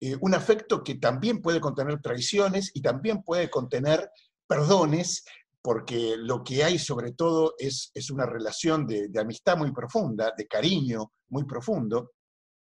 eh, 0.00 0.16
un 0.20 0.34
afecto 0.34 0.82
que 0.82 0.94
también 0.94 1.42
puede 1.42 1.60
contener 1.60 2.00
traiciones 2.00 2.70
y 2.74 2.80
también 2.80 3.22
puede 3.22 3.50
contener 3.50 4.10
perdones, 4.46 5.24
porque 5.62 6.16
lo 6.16 6.42
que 6.42 6.64
hay 6.64 6.78
sobre 6.78 7.12
todo 7.12 7.54
es, 7.58 7.90
es 7.94 8.10
una 8.10 8.24
relación 8.24 8.86
de, 8.86 9.08
de, 9.08 9.20
amistad 9.20 9.58
muy 9.58 9.72
profunda, 9.72 10.32
de 10.36 10.46
cariño 10.46 11.12
muy 11.28 11.44
profundo. 11.44 12.12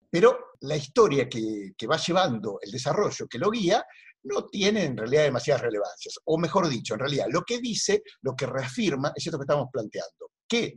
pero 0.09 0.37
la 0.61 0.75
historia 0.75 1.29
que, 1.29 1.71
que 1.77 1.87
va 1.87 1.97
llevando 1.97 2.59
el 2.61 2.69
desarrollo, 2.69 3.27
que 3.27 3.39
lo 3.39 3.49
guía, 3.49 3.83
no 4.23 4.45
tiene 4.45 4.83
en 4.85 4.97
realidad 4.97 5.23
demasiadas 5.23 5.63
relevancias. 5.63 6.19
O 6.25 6.37
mejor 6.37 6.67
dicho, 6.67 6.93
en 6.93 6.99
realidad 6.99 7.27
lo 7.29 7.43
que 7.43 7.59
dice, 7.59 8.03
lo 8.21 8.35
que 8.35 8.45
reafirma, 8.45 9.11
es 9.15 9.25
esto 9.25 9.37
que 9.37 9.43
estamos 9.43 9.69
planteando, 9.71 10.31
que 10.47 10.75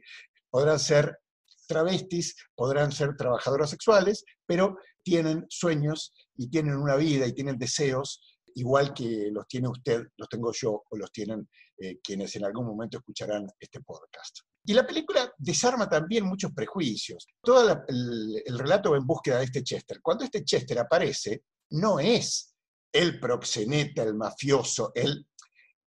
podrán 0.49 0.79
ser 0.79 1.19
travestis, 1.67 2.37
podrán 2.55 2.93
ser 2.93 3.17
trabajadoras 3.17 3.71
sexuales, 3.71 4.25
pero 4.47 4.77
tienen 5.05 5.47
sueños 5.49 6.13
y 6.37 6.49
tienen 6.49 6.77
una 6.77 6.97
vida 6.97 7.27
y 7.27 7.33
tienen 7.33 7.59
deseos 7.59 8.21
igual 8.57 8.95
que 8.95 9.31
los 9.31 9.47
tiene 9.47 9.69
usted, 9.69 10.07
los 10.17 10.29
tengo 10.29 10.53
yo 10.53 10.85
o 10.89 10.97
los 10.97 11.11
tienen 11.13 11.49
eh, 11.77 11.99
quienes 12.03 12.35
en 12.37 12.45
algún 12.45 12.67
momento 12.67 12.99
escucharán 12.99 13.47
este 13.59 13.81
podcast. 13.81 14.39
Y 14.65 14.73
la 14.73 14.87
película 14.87 15.33
desarma 15.37 15.89
también 15.89 16.25
muchos 16.25 16.53
prejuicios. 16.53 17.27
Todo 17.43 17.85
el, 17.89 18.43
el 18.45 18.59
relato 18.59 18.93
va 18.93 18.97
en 18.97 19.07
búsqueda 19.07 19.39
de 19.39 19.45
este 19.45 19.63
Chester. 19.63 20.01
Cuando 20.01 20.25
este 20.25 20.45
Chester 20.45 20.79
aparece, 20.79 21.45
no 21.71 21.99
es 21.99 22.55
el 22.93 23.19
proxeneta, 23.19 24.05
el 24.05 24.15
mafioso, 24.15 24.93
el 24.95 25.27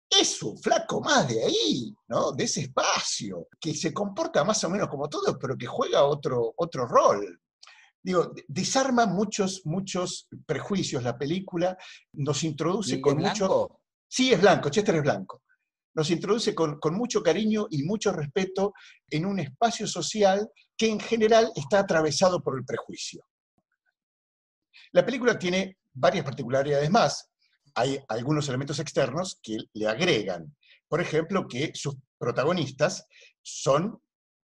es 0.09 0.43
un 0.43 0.57
flaco 0.59 1.01
más 1.01 1.29
de 1.29 1.45
ahí, 1.45 1.95
¿no? 2.09 2.33
De 2.33 2.45
ese 2.45 2.63
espacio, 2.63 3.49
que 3.61 3.75
se 3.75 3.93
comporta 3.93 4.45
más 4.45 4.63
o 4.65 4.71
menos 4.71 4.89
como 4.89 5.09
todos, 5.09 5.37
pero 5.41 5.57
que 5.57 5.67
juega 5.67 6.05
otro, 6.05 6.55
otro 6.57 6.87
rol. 6.87 7.41
Digo, 8.07 8.33
desarma 8.47 9.07
muchos, 9.07 9.63
muchos 9.65 10.29
prejuicios 10.47 11.03
la 11.03 11.19
película, 11.19 11.77
nos 12.13 12.45
introduce 12.45 13.01
con 13.01 13.19
mucho... 13.19 13.81
Sí, 14.09 14.33
es 14.33 14.41
blanco, 14.41 14.69
Chester 14.69 14.95
es 14.95 15.03
blanco. 15.03 15.43
Nos 15.95 16.11
introduce 16.11 16.55
con, 16.55 16.79
con 16.79 16.95
mucho 16.95 17.23
cariño 17.23 17.67
y 17.71 17.83
mucho 17.83 18.13
respeto 18.13 18.75
en 19.11 19.27
un 19.27 19.41
espacio 19.41 19.89
social 19.89 20.49
que 20.77 20.89
en 20.89 21.01
general 21.01 21.51
está 21.57 21.81
atravesado 21.81 22.41
por 22.43 22.57
el 22.57 22.65
prejuicio. 22.65 23.27
La 24.93 25.05
película 25.05 25.37
tiene 25.37 25.79
varias 25.93 26.25
particularidades 26.25 26.91
más 26.91 27.29
hay 27.77 28.03
algunos 28.09 28.49
elementos 28.49 28.79
externos 28.79 29.39
que 29.43 29.59
le 29.75 29.87
agregan. 29.87 30.57
Por 30.89 31.01
ejemplo, 31.01 31.47
que 31.47 31.73
sus 31.75 31.95
protagonistas 32.19 33.07
son 33.43 34.01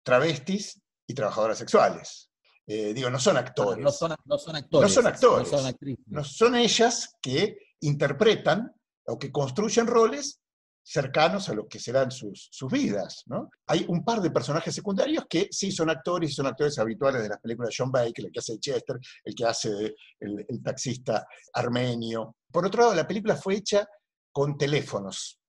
travestis 0.04 0.80
y 1.06 1.14
trabajadoras 1.14 1.58
sexuales. 1.58 2.27
Eh, 2.70 2.92
digo, 2.92 3.08
no 3.08 3.18
son 3.18 3.38
actores. 3.38 3.82
No 3.82 3.90
son, 3.90 4.12
actores. 4.12 4.28
No 4.30 4.38
son 4.38 4.56
actores. 4.56 5.50
No 5.50 5.58
son, 5.58 5.66
actrices. 5.66 6.04
no 6.06 6.22
son 6.22 6.54
ellas 6.54 7.16
que 7.22 7.56
interpretan 7.80 8.70
o 9.06 9.18
que 9.18 9.32
construyen 9.32 9.86
roles 9.86 10.42
cercanos 10.82 11.48
a 11.48 11.54
lo 11.54 11.66
que 11.66 11.78
serán 11.78 12.10
sus, 12.10 12.48
sus 12.52 12.70
vidas. 12.70 13.22
¿no? 13.26 13.48
Hay 13.68 13.86
un 13.88 14.04
par 14.04 14.20
de 14.20 14.30
personajes 14.30 14.74
secundarios 14.74 15.24
que 15.30 15.48
sí 15.50 15.72
son 15.72 15.88
actores 15.88 16.30
y 16.30 16.34
son 16.34 16.46
actores 16.46 16.78
habituales 16.78 17.22
de 17.22 17.30
las 17.30 17.40
películas 17.40 17.70
de 17.70 17.76
John 17.78 17.90
Baker, 17.90 18.26
el 18.26 18.32
que 18.32 18.38
hace 18.38 18.58
Chester, 18.58 18.98
el 19.24 19.34
que 19.34 19.44
hace 19.46 19.94
el, 20.20 20.44
el 20.46 20.62
taxista 20.62 21.26
armenio. 21.54 22.36
Por 22.52 22.66
otro 22.66 22.82
lado, 22.82 22.94
la 22.94 23.06
película 23.06 23.34
fue 23.34 23.56
hecha 23.56 23.88
con 24.30 24.58
teléfonos. 24.58 25.40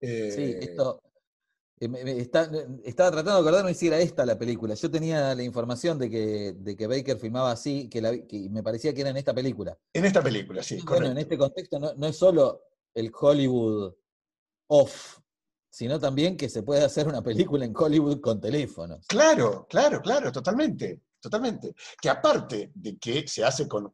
Eh, 0.00 0.32
sí, 0.32 0.68
esto, 0.68 1.00
eh, 1.78 2.28
estaba 2.84 3.10
tratando 3.10 3.34
de 3.34 3.40
acordarme 3.40 3.74
si 3.74 3.88
era 3.88 3.98
esta 3.98 4.24
la 4.24 4.38
película. 4.38 4.74
Yo 4.74 4.90
tenía 4.90 5.34
la 5.34 5.42
información 5.42 5.98
de 5.98 6.08
que, 6.08 6.54
de 6.56 6.76
que 6.76 6.86
Baker 6.86 7.18
filmaba 7.18 7.52
así, 7.52 7.88
que, 7.88 8.00
me 8.50 8.62
parecía 8.62 8.94
que 8.94 9.02
era 9.02 9.10
en 9.10 9.16
esta 9.16 9.34
película. 9.34 9.76
En 9.92 10.04
esta 10.04 10.22
película, 10.22 10.62
sí. 10.62 10.80
Bueno, 10.86 11.06
en 11.06 11.18
este 11.18 11.36
contexto 11.36 11.78
no, 11.78 11.94
no, 11.94 12.06
es 12.06 12.16
solo 12.16 12.62
el 12.94 13.12
Hollywood 13.18 13.94
off, 14.68 15.18
sino 15.70 16.00
también 16.00 16.36
que 16.36 16.48
se 16.48 16.62
puede 16.62 16.82
hacer 16.82 17.06
una 17.08 17.22
película 17.22 17.64
en 17.64 17.74
Hollywood 17.76 18.20
con 18.20 18.40
teléfonos. 18.40 19.06
Claro, 19.06 19.66
claro, 19.68 20.00
claro, 20.00 20.32
totalmente. 20.32 21.02
Totalmente. 21.20 21.74
Que 22.00 22.08
aparte 22.08 22.70
de 22.72 22.98
que 22.98 23.26
se 23.26 23.42
hace 23.44 23.66
con, 23.66 23.92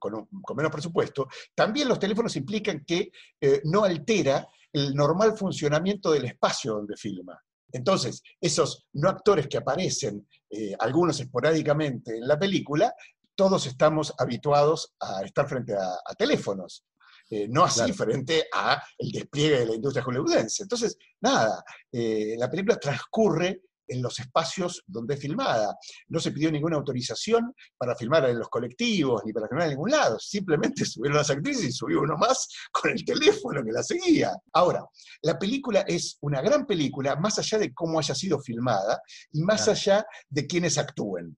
menos 0.55 0.71
presupuesto, 0.71 1.29
también 1.55 1.89
los 1.89 1.99
teléfonos 1.99 2.37
implican 2.37 2.85
que 2.85 3.11
eh, 3.41 3.63
no 3.65 3.85
altera 3.85 4.47
el 4.71 4.95
normal 4.95 5.37
funcionamiento 5.37 6.13
del 6.13 6.27
espacio 6.27 6.75
donde 6.75 6.97
filma. 6.97 7.41
Entonces, 7.73 8.23
esos 8.41 8.87
no 8.93 9.09
actores 9.09 9.49
que 9.49 9.59
aparecen, 9.59 10.29
eh, 10.51 10.75
algunos 10.79 11.19
esporádicamente 11.21 12.17
en 12.17 12.29
la 12.29 12.39
película, 12.39 12.95
todos 13.35 13.67
estamos 13.67 14.15
habituados 14.19 14.95
a 15.01 15.23
estar 15.23 15.49
frente 15.49 15.75
a, 15.75 16.15
teléfonos. 16.17 16.85
Eh, 17.31 17.49
no 17.49 17.65
así 17.65 17.93
frente 17.93 18.47
a 18.53 18.83
el 18.99 19.11
despliegue 19.11 19.61
de 19.61 19.67
la 19.67 19.75
industria 19.75 20.05
hollywoodense. 20.05 20.65
Entonces, 20.65 20.99
nada, 21.21 21.65
la 21.93 22.51
película 22.51 22.79
transcurre 22.79 23.63
en 23.87 24.03
los 24.03 24.19
espacios 24.21 24.83
donde 24.87 25.15
es 25.15 25.21
filmada. 25.21 25.77
No 26.09 26.21
se 26.21 26.33
pidió 26.33 26.51
ninguna 26.51 26.77
autorización 26.77 27.55
para 27.77 27.97
filmar 27.97 28.29
en 28.29 28.39
los 28.39 28.49
colectivos 28.49 29.23
ni 29.25 29.33
para 29.33 29.49
filmar 29.49 29.67
en 29.67 29.71
ningún 29.71 29.91
lado. 29.91 30.19
Simplemente 30.19 30.85
subieron 30.85 31.19
las 31.19 31.31
actrices 31.31 31.65
y 31.65 31.73
subió 31.73 32.01
uno 32.01 32.17
más 32.17 32.49
con 32.71 32.91
el 32.91 33.05
teléfono 33.05 33.65
que 33.65 33.73
la 33.73 33.83
seguía. 33.83 34.33
Ahora, 34.53 34.85
la 35.23 35.39
película 35.39 35.81
es 35.81 36.19
una 36.21 36.41
gran 36.41 36.67
película, 36.67 37.17
más 37.17 37.39
allá 37.39 37.59
de 37.59 37.73
cómo 37.73 37.99
haya 37.99 38.15
sido 38.15 38.41
filmada 38.41 39.01
y 39.33 39.43
más 39.43 39.69
allá 39.69 40.05
de 40.29 40.47
quienes 40.47 40.79
actúen. 40.79 41.37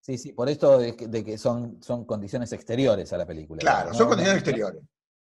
Sí, 0.00 0.18
sí, 0.18 0.32
por 0.32 0.48
esto 0.48 0.78
de 0.78 1.24
que, 1.24 1.36
son, 1.36 1.82
son 1.82 2.04
condiciones 2.04 2.52
exteriores 2.52 3.12
a 3.12 3.18
la 3.18 3.26
película. 3.26 3.58
Claro, 3.58 3.92
son 3.92 4.06
condiciones 4.06 4.40
exteriores. 4.40 4.80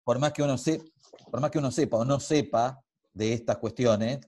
Por 0.05 0.18
más, 0.18 0.33
que 0.35 0.42
uno 0.42 0.57
por 1.31 1.40
más 1.40 1.50
que 1.50 1.59
uno 1.59 1.70
sepa 1.70 1.96
o 1.96 2.05
no 2.05 2.20
sepa 2.20 2.79
de 3.14 3.33
estas 3.33 3.57
cuestiones, 3.57 4.20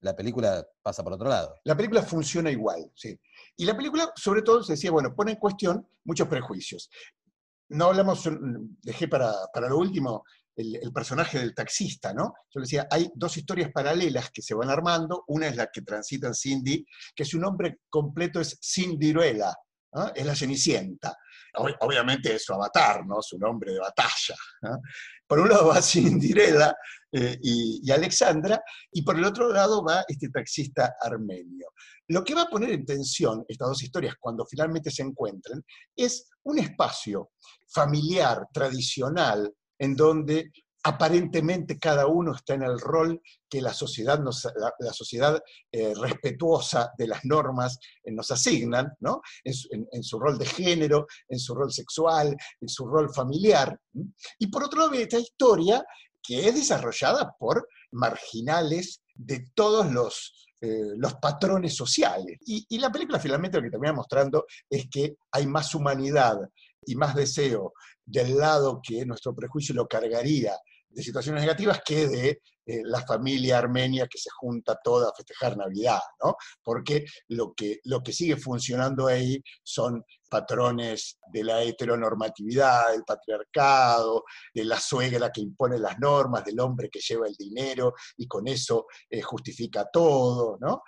la 0.00 0.14
película 0.14 0.66
pasa 0.82 1.02
por 1.02 1.12
otro 1.12 1.28
lado. 1.28 1.54
La 1.64 1.76
película 1.76 2.02
funciona 2.02 2.50
igual, 2.50 2.90
sí. 2.94 3.18
Y 3.56 3.64
la 3.64 3.76
película, 3.76 4.12
sobre 4.14 4.42
todo, 4.42 4.62
se 4.62 4.74
decía, 4.74 4.90
bueno, 4.90 5.14
pone 5.14 5.32
en 5.32 5.38
cuestión 5.38 5.86
muchos 6.04 6.28
prejuicios. 6.28 6.90
No 7.68 7.86
hablamos, 7.86 8.28
dejé 8.82 9.08
para, 9.08 9.32
para 9.52 9.68
lo 9.68 9.78
último 9.78 10.24
el, 10.56 10.92
personaje 10.92 11.38
del 11.38 11.54
taxista, 11.54 12.12
¿no? 12.12 12.34
Yo 12.50 12.60
le 12.60 12.62
decía, 12.62 12.88
hay 12.90 13.10
dos 13.14 13.36
historias 13.36 13.70
paralelas 13.72 14.30
que 14.30 14.42
se 14.42 14.54
van 14.54 14.70
armando. 14.70 15.24
Una 15.28 15.48
es 15.48 15.56
la 15.56 15.70
que 15.70 15.82
transita 15.82 16.32
Cindy, 16.32 16.84
que 17.14 17.24
su 17.24 17.38
nombre 17.38 17.80
completo 17.88 18.40
es 18.40 18.58
Cindyruela, 18.62 19.54
¿no? 19.92 20.12
es 20.14 20.24
la 20.24 20.34
Cenicienta. 20.34 21.16
Obviamente 21.80 22.34
es 22.34 22.44
su 22.44 22.52
avatar, 22.52 23.06
¿no? 23.06 23.22
Su 23.22 23.38
nombre 23.38 23.72
de 23.72 23.80
batalla. 23.80 24.34
Por 25.26 25.40
un 25.40 25.48
lado 25.48 25.68
va 25.68 25.82
Cinderella 25.82 26.74
eh, 27.12 27.38
y, 27.40 27.90
Alexandra, 27.90 28.60
y 28.92 29.02
por 29.02 29.16
el 29.16 29.24
otro 29.24 29.52
lado 29.52 29.84
va 29.84 30.04
este 30.06 30.28
taxista 30.28 30.96
armenio. 31.00 31.68
Lo 32.08 32.22
que 32.22 32.34
va 32.34 32.42
a 32.42 32.50
poner 32.50 32.70
en 32.70 32.84
tensión 32.84 33.44
estas 33.48 33.68
dos 33.68 33.82
historias 33.82 34.14
cuando 34.20 34.44
finalmente 34.46 34.90
se 34.90 35.02
encuentren 35.02 35.64
es 35.94 36.28
un 36.44 36.58
espacio 36.58 37.30
familiar, 37.66 38.46
tradicional, 38.52 39.52
en 39.78 39.96
donde 39.96 40.50
aparentemente 40.86 41.80
cada 41.80 42.06
uno 42.06 42.32
está 42.32 42.54
en 42.54 42.62
el 42.62 42.78
rol 42.78 43.20
que 43.50 43.60
la 43.60 43.74
sociedad, 43.74 44.20
la, 44.20 44.92
sociedad 44.92 45.42
eh, 45.72 45.92
respetuosa 46.00 46.92
de 46.96 47.08
las 47.08 47.24
normas 47.24 47.80
eh, 48.04 48.12
nos 48.12 48.30
asignan, 48.30 48.92
¿no? 49.00 49.20
En, 49.42 50.04
su 50.04 50.20
rol 50.20 50.38
de 50.38 50.46
género, 50.46 51.08
en 51.28 51.40
su 51.40 51.56
rol 51.56 51.72
sexual, 51.72 52.36
en 52.60 52.68
su 52.68 52.86
rol 52.86 53.12
familiar. 53.12 53.76
Y 54.38 54.46
por 54.46 54.62
otro 54.62 54.78
lado, 54.78 54.92
esta 54.92 55.18
historia 55.18 55.84
que 56.22 56.48
es 56.48 56.54
desarrollada 56.54 57.34
por 57.36 57.68
marginales 57.90 59.02
de 59.12 59.44
todos 59.56 59.90
los, 59.90 60.48
eh, 60.60 60.92
los 60.98 61.14
patrones 61.14 61.74
sociales. 61.74 62.38
Y, 62.46 62.64
y 62.68 62.78
la 62.78 62.92
película 62.92 63.18
finalmente 63.18 63.58
lo 63.58 63.64
que 63.64 63.70
termina 63.70 63.92
mostrando 63.92 64.46
es 64.70 64.86
que 64.88 65.16
hay 65.32 65.48
más 65.48 65.74
humanidad 65.74 66.38
y 66.82 66.94
más 66.94 67.16
deseo 67.16 67.72
del 68.04 68.38
lado 68.38 68.80
que 68.80 69.04
nuestro 69.04 69.34
prejuicio 69.34 69.74
lo 69.74 69.88
cargaría 69.88 70.56
de 70.96 71.02
situaciones 71.02 71.42
negativas 71.42 71.82
que 71.84 72.08
de 72.08 72.40
eh, 72.64 72.80
la 72.84 73.02
familia 73.02 73.58
armenia 73.58 74.08
que 74.08 74.18
se 74.18 74.30
junta 74.30 74.80
toda 74.82 75.10
a 75.10 75.14
festejar 75.14 75.54
Navidad, 75.54 76.00
¿no? 76.24 76.36
Porque 76.64 77.04
lo 77.28 77.52
que, 77.54 77.80
lo 77.84 78.02
que 78.02 78.14
sigue 78.14 78.38
funcionando 78.38 79.06
ahí 79.06 79.42
son 79.62 80.02
patrones 80.28 81.18
de 81.30 81.44
la 81.44 81.62
heteronormatividad, 81.62 82.92
del 82.92 83.04
patriarcado, 83.04 84.24
de 84.54 84.64
la 84.64 84.80
suegra 84.80 85.30
que 85.30 85.42
impone 85.42 85.78
las 85.78 85.98
normas, 85.98 86.46
del 86.46 86.58
hombre 86.60 86.88
que 86.88 87.00
lleva 87.00 87.28
el 87.28 87.34
dinero 87.34 87.92
y 88.16 88.26
con 88.26 88.48
eso 88.48 88.86
eh, 89.10 89.20
justifica 89.20 89.90
todo, 89.92 90.56
¿no? 90.58 90.82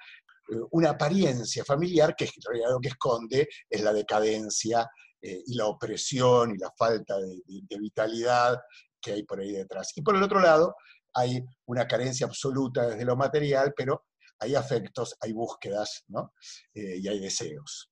Eh, 0.50 0.56
una 0.70 0.90
apariencia 0.90 1.66
familiar 1.66 2.16
que 2.16 2.24
en 2.24 2.42
realidad 2.48 2.70
lo 2.70 2.80
que 2.80 2.88
esconde 2.88 3.46
es 3.68 3.82
la 3.82 3.92
decadencia 3.92 4.88
y 5.20 5.56
la 5.56 5.66
opresión 5.66 6.54
y 6.54 6.58
la 6.58 6.72
falta 6.78 7.18
de 7.18 7.76
vitalidad 7.76 8.56
que 9.00 9.12
hay 9.12 9.22
por 9.24 9.40
ahí 9.40 9.52
detrás. 9.52 9.92
Y 9.96 10.02
por 10.02 10.16
el 10.16 10.22
otro 10.22 10.40
lado, 10.40 10.74
hay 11.14 11.42
una 11.66 11.86
carencia 11.86 12.26
absoluta 12.26 12.88
desde 12.88 13.04
lo 13.04 13.16
material, 13.16 13.72
pero 13.76 14.04
hay 14.40 14.54
afectos, 14.54 15.16
hay 15.20 15.32
búsquedas, 15.32 16.04
¿no? 16.08 16.32
Eh, 16.74 16.98
y 16.98 17.08
hay 17.08 17.18
deseos. 17.18 17.90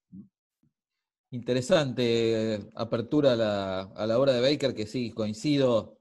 Interesante 1.30 2.54
eh, 2.54 2.70
apertura 2.74 3.32
a 3.32 3.36
la, 3.36 3.80
a 3.82 4.06
la, 4.06 4.18
obra 4.18 4.32
de 4.32 4.40
Baker, 4.40 4.74
que 4.74 4.86
sí, 4.86 5.10
coincido 5.10 5.98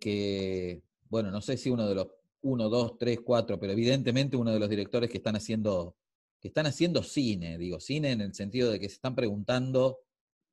que, 0.00 0.82
bueno, 1.08 1.30
no 1.30 1.40
sé 1.40 1.56
si 1.56 1.70
uno 1.70 1.86
de 1.86 1.94
los 1.94 2.08
uno, 2.42 2.68
dos, 2.68 2.98
tres, 2.98 3.20
cuatro, 3.24 3.58
pero 3.58 3.72
evidentemente 3.72 4.36
uno 4.36 4.52
de 4.52 4.58
los 4.58 4.68
directores 4.68 5.08
que 5.08 5.18
están 5.18 5.36
haciendo, 5.36 5.96
que 6.40 6.48
están 6.48 6.66
haciendo 6.66 7.02
cine, 7.02 7.56
digo, 7.56 7.78
cine 7.78 8.10
en 8.10 8.20
el 8.20 8.34
sentido 8.34 8.70
de 8.70 8.80
que 8.80 8.88
se 8.88 8.96
están 8.96 9.14
preguntando 9.14 10.00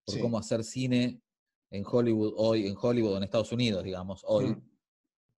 por 0.05 0.15
Sí. 0.15 0.21
cómo 0.21 0.37
hacer 0.37 0.63
cine 0.63 1.21
en 1.71 1.83
Hollywood 1.85 2.33
hoy, 2.37 2.67
en 2.67 2.75
Hollywood 2.79 3.17
en 3.17 3.23
Estados 3.23 3.51
Unidos, 3.51 3.83
digamos, 3.83 4.21
hoy. 4.25 4.47
Mm. 4.47 4.69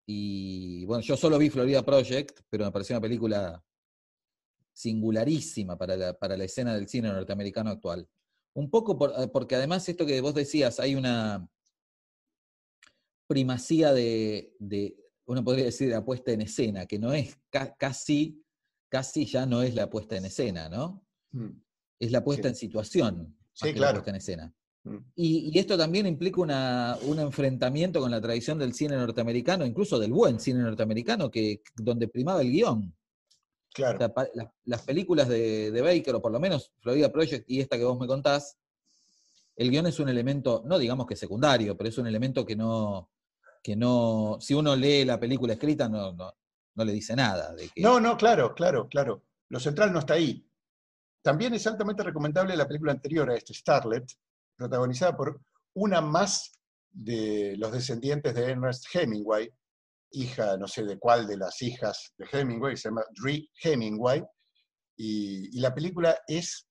Y 0.05 0.85
bueno, 0.85 1.01
yo 1.03 1.15
solo 1.17 1.37
vi 1.37 1.49
Florida 1.49 1.83
Project, 1.83 2.41
pero 2.49 2.65
me 2.65 2.71
pareció 2.71 2.95
una 2.95 3.01
película 3.01 3.63
singularísima 4.73 5.77
para 5.77 5.95
la, 5.95 6.13
para 6.17 6.37
la 6.37 6.45
escena 6.45 6.73
del 6.73 6.87
cine 6.87 7.09
norteamericano 7.09 7.69
actual. 7.69 8.07
Un 8.53 8.69
poco 8.69 8.97
por- 8.97 9.13
eh, 9.17 9.27
porque 9.27 9.55
además 9.55 9.87
esto 9.87 10.05
que 10.05 10.19
vos 10.21 10.33
decías, 10.33 10.79
hay 10.79 10.95
una 10.95 11.47
primacía 13.27 13.93
de, 13.93 14.55
de, 14.59 14.95
uno 15.25 15.43
podría 15.43 15.65
decir, 15.65 15.87
de 15.87 15.95
la 15.95 16.03
puesta 16.05 16.31
en 16.31 16.41
escena, 16.41 16.85
que 16.85 16.99
no 16.99 17.13
es 17.13 17.37
ca- 17.49 17.75
casi, 17.77 18.43
casi 18.89 19.25
ya 19.25 19.45
no 19.45 19.61
es 19.61 19.75
la 19.75 19.89
puesta 19.89 20.17
en 20.17 20.25
escena, 20.25 20.67
¿no? 20.69 21.05
Mm. 21.31 21.49
Es 21.99 22.11
la 22.11 22.23
puesta 22.23 22.43
Sí. 22.43 22.49
en 22.49 22.55
situación. 22.55 23.37
Sí, 23.53 23.67
la 23.67 23.73
claro. 23.73 23.93
puesta 23.95 24.09
en 24.11 24.15
escena. 24.17 24.55
Mm. 24.83 24.97
Y, 25.15 25.51
y 25.53 25.59
esto 25.59 25.77
también 25.77 26.07
implica 26.07 26.41
una- 26.41 26.97
un 27.03 27.19
enfrentamiento 27.19 27.99
con 27.99 28.09
la 28.11 28.19
tradición 28.21 28.57
del 28.57 28.73
cine 28.73 28.95
norteamericano, 28.95 29.65
incluso 29.65 29.99
del 29.99 30.11
buen 30.11 30.39
cine 30.39 30.59
norteamericano, 30.61 31.29
que, 31.29 31.61
donde 31.75 32.07
primaba 32.07 32.41
el 32.41 32.51
guion. 32.51 32.83
O 32.83 33.73
Claro. 33.73 33.99
sea, 33.99 34.11
las, 34.33 34.47
las 34.65 34.81
películas 34.81 35.29
de, 35.29 35.71
de 35.71 35.81
Baker, 35.81 36.15
o 36.15 36.21
por 36.21 36.31
lo 36.31 36.39
menos 36.39 36.71
Florida 36.81 37.11
Project 37.11 37.49
y 37.49 37.61
esta 37.61 37.77
que 37.77 37.85
vos 37.85 37.97
me 37.99 38.07
contás, 38.07 38.57
el 39.55 39.69
guion 39.69 39.87
es 39.87 39.99
un 39.99 40.09
elemento, 40.09 40.63
no 40.65 40.77
digamos 40.77 41.05
que 41.05 41.15
secundario, 41.15 41.77
pero 41.77 41.89
es 41.89 41.97
un 41.97 42.07
elemento 42.07 42.45
que 42.45 42.55
no, 42.55 43.11
que 43.63 43.75
no, 43.75 44.37
si 44.41 44.53
uno 44.55 44.75
lee 44.75 45.05
la 45.05 45.19
película 45.19 45.53
escrita, 45.53 45.87
no, 45.87 46.11
no, 46.13 46.33
no 46.75 46.83
le 46.85 46.91
dice 46.91 47.15
nada. 47.15 47.53
De 47.53 47.69
que, 47.69 47.81
No, 47.81 47.99
no, 47.99 48.17
claro, 48.17 48.53
claro, 48.55 48.89
claro. 48.89 49.23
Lo 49.49 49.59
central 49.59 49.93
no 49.93 49.99
está 49.99 50.15
ahí. 50.15 50.45
También 51.21 51.53
es 51.53 51.65
altamente 51.67 52.01
recomendable 52.03 52.55
la 52.57 52.67
película 52.67 52.91
anterior 52.93 53.29
a 53.29 53.35
este, 53.35 53.53
Starlet, 53.53 54.11
protagonizada 54.62 55.17
por 55.17 55.41
una 55.74 56.02
más 56.02 56.52
de 56.91 57.56
los 57.58 57.71
descendientes 57.71 58.36
de 58.36 58.52
Ernest 58.52 58.86
Hemingway, 58.93 59.50
hija, 60.12 60.58
no 60.58 60.67
sé 60.67 60.84
de 60.84 61.00
cuál 61.00 61.26
de 61.26 61.38
las 61.38 61.62
hijas 61.62 62.13
de 62.17 62.28
Hemingway, 62.32 62.78
se 62.78 62.89
llama 62.89 63.04
Dree 63.12 63.50
Hemingway, 63.63 64.24
y, 64.97 65.58
y 65.58 65.60
la 65.60 65.74
película 65.74 66.19
es 66.28 66.67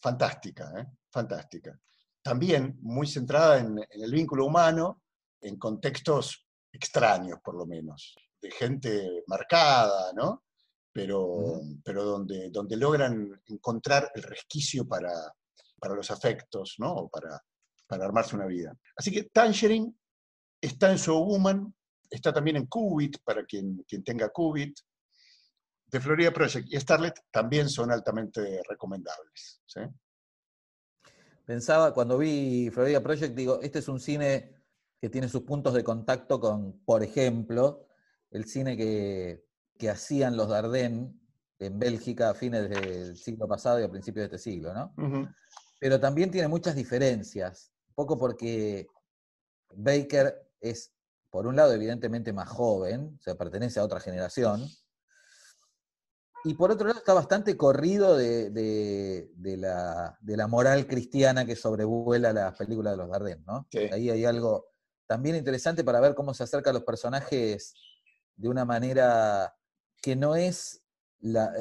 fantástica, 0.00 0.72
¿eh? 0.78 0.86
fantástica. 1.10 1.76
También 2.22 2.78
muy 2.82 3.08
centrada 3.08 3.58
en, 3.58 3.78
en 3.78 4.02
el 4.02 4.12
vínculo 4.12 4.46
humano, 4.46 5.02
en 5.40 5.58
contextos 5.58 6.46
extraños, 6.72 7.38
por 7.42 7.56
lo 7.56 7.66
menos, 7.66 8.14
de 8.40 8.50
gente 8.52 9.24
marcada, 9.26 10.12
¿no? 10.12 10.44
Pero, 10.92 11.60
pero 11.82 12.04
donde, 12.04 12.50
donde 12.50 12.76
logran 12.76 13.42
encontrar 13.46 14.10
el 14.14 14.22
resquicio 14.22 14.86
para, 14.86 15.10
para 15.82 15.96
los 15.96 16.12
afectos, 16.12 16.76
¿no? 16.78 16.92
O 16.92 17.08
para, 17.08 17.42
para 17.88 18.04
armarse 18.04 18.36
una 18.36 18.46
vida. 18.46 18.72
Así 18.96 19.10
que 19.10 19.24
Tangerine 19.24 19.92
está 20.60 20.92
en 20.92 20.98
So 20.98 21.18
Woman, 21.18 21.74
está 22.08 22.32
también 22.32 22.56
en 22.56 22.66
Qubit, 22.66 23.18
para 23.24 23.44
quien, 23.44 23.82
quien 23.88 24.04
tenga 24.04 24.28
Qubit. 24.28 24.78
The 25.90 26.00
Florida 26.00 26.32
Project 26.32 26.72
y 26.72 26.78
Starlet 26.78 27.14
también 27.32 27.68
son 27.68 27.90
altamente 27.90 28.62
recomendables. 28.68 29.60
¿sí? 29.66 29.80
Pensaba, 31.44 31.92
cuando 31.92 32.16
vi 32.16 32.70
Florida 32.70 33.02
Project, 33.02 33.34
digo, 33.34 33.60
este 33.60 33.80
es 33.80 33.88
un 33.88 33.98
cine 33.98 34.54
que 35.00 35.10
tiene 35.10 35.28
sus 35.28 35.42
puntos 35.42 35.74
de 35.74 35.82
contacto 35.82 36.38
con, 36.38 36.80
por 36.84 37.02
ejemplo, 37.02 37.88
el 38.30 38.44
cine 38.44 38.76
que, 38.76 39.44
que 39.76 39.90
hacían 39.90 40.36
los 40.36 40.48
Dardenne 40.48 41.12
en 41.58 41.78
Bélgica 41.78 42.30
a 42.30 42.34
fines 42.34 42.70
del 42.70 43.16
siglo 43.16 43.48
pasado 43.48 43.80
y 43.80 43.82
a 43.82 43.90
principios 43.90 44.30
de 44.30 44.36
este 44.36 44.50
siglo, 44.50 44.72
¿no? 44.72 44.94
Ujú. 44.96 45.28
Pero 45.82 45.98
también 45.98 46.30
tiene 46.30 46.46
muchas 46.46 46.76
diferencias, 46.76 47.72
un 47.88 47.94
poco 47.96 48.16
porque 48.16 48.86
Baker 49.74 50.48
es, 50.60 50.92
por 51.28 51.48
un 51.48 51.56
lado, 51.56 51.72
evidentemente 51.72 52.32
más 52.32 52.48
joven, 52.48 53.16
o 53.18 53.20
sea, 53.20 53.34
pertenece 53.34 53.80
a 53.80 53.84
otra 53.84 53.98
generación, 53.98 54.64
y 56.44 56.54
por 56.54 56.70
otro 56.70 56.86
lado 56.86 57.00
está 57.00 57.14
bastante 57.14 57.56
corrido 57.56 58.16
de, 58.16 58.50
de- 58.50 59.28
de 59.34 59.56
la, 59.56 60.16
de 60.20 60.36
la 60.36 60.46
moral 60.46 60.86
cristiana 60.86 61.44
que 61.44 61.56
sobrevuela 61.56 62.32
las 62.32 62.56
películas 62.56 62.92
de 62.92 62.96
los 62.98 63.10
Dardenne, 63.10 63.42
¿no? 63.44 63.66
Sí. 63.68 63.78
Ahí 63.92 64.08
hay 64.08 64.24
algo 64.24 64.66
también 65.08 65.34
interesante 65.34 65.82
para 65.82 65.98
ver 65.98 66.14
cómo 66.14 66.32
se 66.32 66.44
acerca 66.44 66.70
a 66.70 66.72
los 66.72 66.84
personajes 66.84 67.74
de 68.36 68.48
una 68.48 68.64
manera 68.64 69.52
que 70.00 70.14
no 70.14 70.36
es 70.36 70.84
la, 71.18 71.52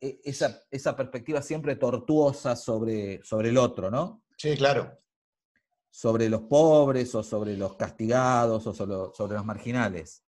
esa, 0.00 0.60
esa 0.70 0.94
perspectiva 0.96 1.40
siempre 1.42 1.76
tortuosa 1.76 2.54
sobre, 2.56 3.22
sobre 3.24 3.48
el 3.50 3.58
otro, 3.58 3.90
¿no? 3.90 4.22
Sí, 4.36 4.56
claro. 4.56 4.98
Sobre 5.90 6.28
los 6.28 6.42
pobres 6.42 7.14
o 7.14 7.22
sobre 7.22 7.56
los 7.56 7.76
castigados 7.76 8.66
o 8.66 8.72
sobre, 8.74 9.14
sobre 9.14 9.36
los 9.36 9.44
marginales. 9.44 10.22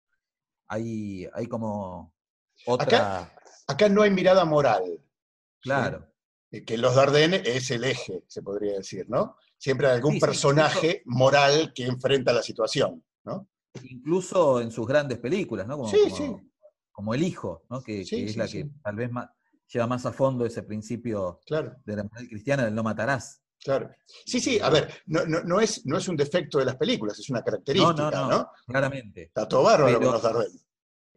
Hay, 0.68 1.28
hay 1.34 1.48
como 1.48 2.14
otra... 2.66 3.34
Acá 3.68 3.90
no 3.90 4.02
hay 4.02 4.12
mirada 4.12 4.46
moral. 4.46 4.84
claro. 5.60 6.08
eh, 6.52 6.64
Que 6.64 6.78
los 6.78 6.96
Dardenne 6.96 7.42
es 7.46 7.70
el 7.72 7.84
eje, 7.84 8.24
se 8.28 8.42
podría 8.42 8.76
decir, 8.78 9.10
¿no? 9.10 9.36
Siempre 9.58 9.88
hay 9.88 9.96
algún 9.96 10.14
Sí, 10.14 10.20
sí, 10.20 10.26
personaje 10.26 11.02
moral 11.06 11.74
que 11.76 11.86
enfrenta 11.86 12.32
la 12.32 12.42
situación, 12.44 13.04
¿no? 13.26 13.50
Incluso 13.84 14.62
en 14.62 14.72
sus 14.72 14.88
grandes 14.88 15.18
películas, 15.20 15.68
¿no? 15.68 15.78
Como, 15.78 15.90
Sí, 15.90 16.00
como- 16.04 16.16
sí. 16.16 16.36
como 16.94 17.14
El 17.14 17.24
Hijo, 17.24 17.64
¿no? 17.70 17.82
Que, 17.82 18.06
Sí, 18.06 18.16
que 18.18 18.24
es 18.26 18.38
la 18.38 18.48
que 18.48 18.70
tal 18.82 18.96
vez 18.96 19.12
más, 19.12 19.30
lleva 19.72 19.88
más 19.88 20.06
a 20.06 20.12
fondo 20.14 20.46
ese 20.46 20.64
principio 20.64 21.40
Claro. 21.46 21.76
de 21.86 21.96
la 21.96 22.04
moral 22.04 22.28
cristiana 22.28 22.66
del 22.66 22.76
no 22.76 22.84
matarás. 22.84 23.42
Claro. 23.60 23.90
Sí, 24.26 24.40
sí, 24.40 24.60
a 24.60 24.70
ver, 24.70 24.94
no, 25.08 25.26
no- 25.26 25.44
no 25.44 25.60
es, 25.60 25.86
no 25.86 25.98
es 25.98 26.08
un 26.08 26.16
defecto 26.16 26.60
de 26.60 26.66
las 26.66 26.76
películas, 26.78 27.18
es 27.20 27.30
una 27.30 27.44
característica, 27.44 27.94
no, 27.94 28.12
¿no? 28.12 28.30
no, 28.30 28.52
claramente. 28.68 29.24
Está 29.24 29.48
todo 29.48 29.64
bárbaro 29.64 30.00
con 30.00 30.34
los. 30.34 30.66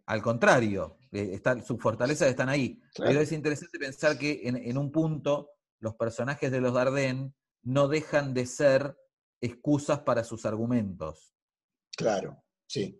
Al 0.06 0.22
contrario, 0.22 0.98
eh, 1.12 1.30
está- 1.34 1.62
sus 1.62 1.78
fortalezas 1.80 2.28
están 2.28 2.48
ahí. 2.48 2.80
Claro. 2.94 3.10
Pero 3.10 3.20
es 3.20 3.30
interesante 3.32 3.78
pensar 3.78 4.18
que 4.18 4.40
en, 4.44 4.56
en 4.56 4.76
un 4.78 4.90
punto 4.90 5.50
los 5.78 5.94
personajes 5.94 6.50
de 6.50 6.60
los 6.60 6.74
Dardenne 6.74 7.32
no 7.62 7.86
dejan 7.88 8.34
de 8.34 8.46
ser 8.46 8.96
excusas 9.40 10.00
para 10.00 10.24
sus 10.24 10.44
argumentos 10.44 11.34
Claro, 11.96 12.42
sí. 12.66 12.99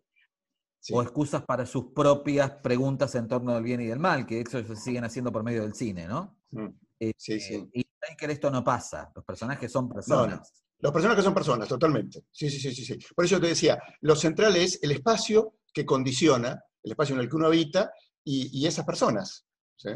Sí. 0.81 0.93
o 0.95 1.03
excusas 1.03 1.43
para 1.45 1.67
sus 1.67 1.93
propias 1.95 2.51
preguntas 2.63 3.15
en 3.15 3.29
torno 3.29 3.55
del 3.55 3.63
bien 3.63 3.81
y 3.81 3.87
del 3.87 3.99
mal, 3.99 4.27
que 4.27 4.41
eso 4.41 4.65
se 4.65 4.77
siguen 4.77 5.05
haciendo 5.05 5.31
por 5.31 5.43
medio 5.43 5.63
del 5.63 5.75
cine, 5.75 6.07
¿no? 6.09 6.37
Mm. 6.51 6.67
Eh, 7.01 7.13
Sí, 7.17 7.41
sí. 7.41 7.55
eh, 7.55 7.69
y 7.75 7.87
Baker 8.09 8.31
esto 8.31 8.51
no 8.51 8.65
pasa, 8.65 9.11
los 9.15 9.25
personajes 9.25 9.71
son 9.71 9.89
personas. 9.89 10.53
Los 10.79 10.93
personajes 10.93 11.23
son 11.25 11.35
personas, 11.35 11.69
totalmente. 11.69 12.25
Sí, 12.33 12.49
sí, 12.49 12.59
sí, 12.59 12.75
sí, 12.75 12.85
sí. 12.85 12.99
Por 13.15 13.25
eso 13.27 13.39
te 13.39 13.49
decía, 13.49 13.79
lo 14.01 14.17
central 14.17 14.57
es 14.57 14.79
el 14.83 14.93
espacio 14.93 15.57
que 15.73 15.85
condiciona, 15.85 16.63
el 16.83 16.93
espacio 16.93 17.15
en 17.15 17.21
el 17.21 17.29
que 17.29 17.37
uno 17.37 17.47
habita 17.49 17.93
y, 18.25 18.59
y 18.59 18.67
esas 18.67 18.87
personas, 18.87 19.47
¿sí? 19.77 19.91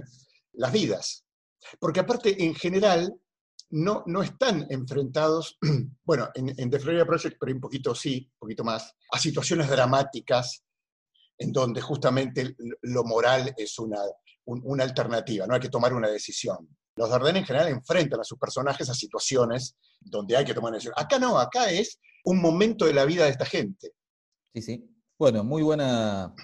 las 0.52 0.72
vidas. 0.72 1.24
Porque 1.80 2.00
aparte, 2.00 2.44
en 2.44 2.54
general, 2.54 3.14
no, 3.70 4.04
no 4.06 4.22
están 4.22 4.66
enfrentados, 4.68 5.58
bueno, 6.04 6.28
en, 6.34 6.52
en 6.58 6.70
The 6.70 6.78
Florida 6.78 7.06
Project, 7.06 7.38
pero 7.40 7.54
un 7.54 7.60
poquito 7.60 7.94
sí, 7.94 8.30
un 8.34 8.38
poquito 8.40 8.62
más, 8.64 8.94
a 9.10 9.18
situaciones 9.18 9.68
dramáticas 9.70 10.63
en 11.44 11.52
donde 11.52 11.80
justamente 11.80 12.56
lo 12.82 13.04
moral 13.04 13.54
es 13.56 13.78
una, 13.78 13.98
un- 14.46 14.62
una 14.64 14.82
alternativa, 14.84 15.46
no 15.46 15.54
hay 15.54 15.60
que 15.60 15.68
tomar 15.68 15.92
una 15.94 16.08
decisión. 16.08 16.68
Los 16.96 17.10
Dardenne 17.10 17.40
en 17.40 17.44
general 17.44 17.68
enfrentan 17.68 18.20
a 18.20 18.24
sus 18.24 18.38
personajes 18.38 18.88
a 18.88 18.94
situaciones 18.94 19.76
donde 20.00 20.36
hay 20.36 20.44
que 20.44 20.54
tomar 20.54 20.70
una 20.70 20.76
decisión. 20.78 20.94
Acá 20.96 21.18
no, 21.18 21.38
acá 21.38 21.70
es 21.70 21.98
un 22.24 22.40
momento 22.40 22.84
de 22.86 22.94
la 22.94 23.04
vida 23.04 23.24
de 23.24 23.30
esta 23.30 23.44
gente. 23.44 23.92
Sí, 24.54 24.62
sí. 24.62 24.90
Bueno, 25.18 25.44
muy 25.44 25.62
buena 25.62 26.34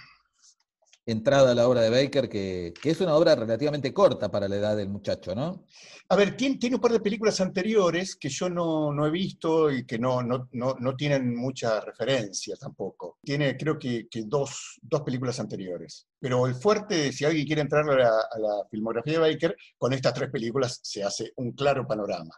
entrada 1.06 1.52
a 1.52 1.54
la 1.54 1.66
obra 1.66 1.80
de 1.80 1.90
Baker, 1.90 2.28
que, 2.28 2.72
que 2.80 2.90
es 2.90 3.00
una 3.00 3.14
obra 3.16 3.34
relativamente 3.34 3.92
corta 3.92 4.30
para 4.30 4.48
la 4.48 4.56
edad 4.56 4.76
del 4.76 4.88
muchacho, 4.88 5.34
¿no? 5.34 5.64
A 6.08 6.16
ver, 6.16 6.36
tiene, 6.36 6.56
tiene 6.58 6.76
un 6.76 6.82
par 6.82 6.92
de 6.92 7.00
películas 7.00 7.40
anteriores 7.40 8.16
que 8.16 8.28
yo 8.28 8.48
no, 8.48 8.92
no 8.92 9.06
he 9.06 9.10
visto 9.10 9.70
y 9.70 9.86
que 9.86 9.98
no, 9.98 10.22
no, 10.22 10.48
no, 10.52 10.74
no 10.78 10.96
tienen 10.96 11.34
mucha 11.36 11.80
referencia 11.80 12.56
tampoco. 12.56 13.18
Tiene 13.22 13.56
creo 13.56 13.78
que, 13.78 14.08
que 14.08 14.24
dos, 14.26 14.78
dos 14.82 15.02
películas 15.02 15.38
anteriores. 15.40 16.06
Pero 16.18 16.46
el 16.46 16.54
fuerte, 16.54 17.12
si 17.12 17.24
alguien 17.24 17.46
quiere 17.46 17.62
entrar 17.62 17.88
a 17.88 17.96
la, 17.96 18.08
a 18.08 18.38
la 18.38 18.66
filmografía 18.70 19.14
de 19.14 19.30
Baker, 19.30 19.56
con 19.78 19.92
estas 19.92 20.14
tres 20.14 20.30
películas 20.30 20.80
se 20.82 21.02
hace 21.04 21.32
un 21.36 21.52
claro 21.52 21.86
panorama. 21.86 22.34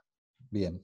Bien. 0.50 0.82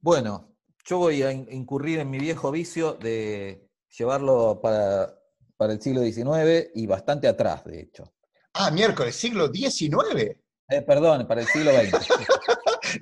Bueno, 0.00 0.54
yo 0.84 0.98
voy 0.98 1.22
a 1.22 1.32
in- 1.32 1.48
incurrir 1.50 1.98
en 1.98 2.10
mi 2.10 2.18
viejo 2.18 2.52
vicio 2.52 2.92
de 2.94 3.68
llevarlo 3.96 4.60
para, 4.62 5.17
para 5.58 5.74
el 5.74 5.82
siglo 5.82 6.00
XIX 6.02 6.70
y 6.74 6.86
bastante 6.86 7.28
atrás, 7.28 7.64
de 7.66 7.80
hecho. 7.82 8.14
Ah, 8.54 8.70
miércoles, 8.70 9.14
siglo 9.14 9.52
XIX. 9.52 10.36
Eh, 10.70 10.82
perdón, 10.82 11.26
para 11.26 11.42
el 11.42 11.46
siglo 11.48 11.72
XX. 11.72 12.08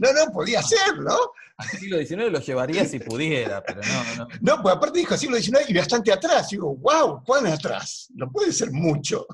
No, 0.01 0.13
no, 0.13 0.33
podía 0.33 0.61
ser, 0.63 0.99
¿no? 0.99 1.17
Al 1.59 1.69
siglo 1.69 1.99
XIX 1.99 2.33
lo 2.33 2.41
llevaría 2.41 2.85
si 2.85 2.99
pudiera, 2.99 3.63
pero 3.63 3.81
no, 3.83 4.17
no. 4.17 4.29
No, 4.41 4.61
pues 4.63 4.75
aparte 4.75 4.99
dijo 4.99 5.17
siglo 5.17 5.37
XIX 5.37 5.61
y 5.69 5.75
bastante 5.75 6.13
atrás. 6.13 6.53
Y 6.53 6.57
digo, 6.57 6.75
wow, 6.75 7.23
¿cuán 7.25 7.47
atrás? 7.47 8.09
No 8.15 8.29
puede 8.33 8.51
ser 8.51 8.73
mucho. 8.73 9.27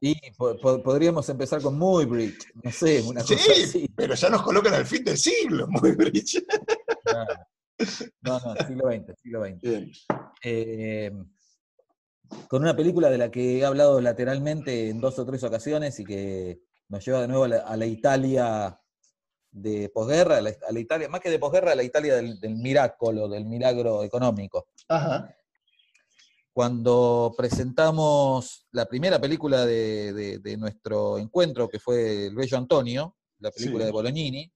Y 0.00 0.14
po- 0.32 0.56
po- 0.58 0.82
podríamos 0.82 1.28
empezar 1.28 1.60
con 1.60 1.78
Muy 1.78 2.06
Bridge, 2.06 2.38
no 2.62 2.72
sé, 2.72 3.02
una 3.02 3.20
Sí, 3.22 3.34
cosa 3.36 3.52
así. 3.52 3.90
pero 3.94 4.14
ya 4.14 4.30
nos 4.30 4.42
colocan 4.42 4.72
al 4.72 4.86
fin 4.86 5.04
del 5.04 5.18
siglo, 5.18 5.66
muy 5.68 5.92
brillo. 5.92 6.40
No, 8.22 8.40
no, 8.40 8.66
siglo 8.66 8.90
XX, 8.90 9.20
siglo 9.22 9.44
XX. 9.44 9.60
Bien. 9.60 9.92
Eh, 10.42 11.12
con 12.48 12.62
una 12.62 12.74
película 12.76 13.10
de 13.10 13.18
la 13.18 13.30
que 13.30 13.58
he 13.58 13.64
hablado 13.64 14.00
lateralmente 14.00 14.88
en 14.88 15.00
dos 15.00 15.18
o 15.18 15.26
tres 15.26 15.42
ocasiones 15.44 15.98
y 16.00 16.04
que 16.04 16.60
nos 16.88 17.04
lleva 17.04 17.20
de 17.22 17.28
nuevo 17.28 17.44
a 17.44 17.48
la, 17.48 17.56
a 17.58 17.76
la 17.76 17.86
Italia 17.86 18.80
de 19.50 19.88
posguerra, 19.88 20.36
a 20.38 20.40
la, 20.40 20.50
a 20.68 20.72
la 20.72 20.80
Italia, 20.80 21.08
más 21.08 21.20
que 21.20 21.30
de 21.30 21.38
posguerra, 21.38 21.72
a 21.72 21.76
la 21.76 21.82
Italia 21.82 22.14
del, 22.16 22.38
del 22.40 22.56
milagro, 22.56 23.28
del 23.28 23.44
milagro 23.46 24.02
económico. 24.02 24.68
Ajá. 24.88 25.34
Cuando 26.52 27.34
presentamos 27.36 28.66
la 28.72 28.86
primera 28.86 29.20
película 29.20 29.66
de, 29.66 30.12
de- 30.12 30.38
de 30.38 30.56
nuestro 30.56 31.18
encuentro, 31.18 31.68
que 31.68 31.78
fue 31.78 32.26
El 32.26 32.34
Bello 32.34 32.56
Antonio, 32.56 33.16
la 33.40 33.50
película 33.50 33.80
Sí. 33.84 33.86
de 33.86 33.92
Bolognini, 33.92 34.52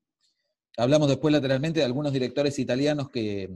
hablamos 0.78 1.08
después 1.08 1.32
lateralmente 1.32 1.80
de 1.80 1.86
algunos 1.86 2.12
directores 2.12 2.58
italianos 2.58 3.10
que, 3.10 3.50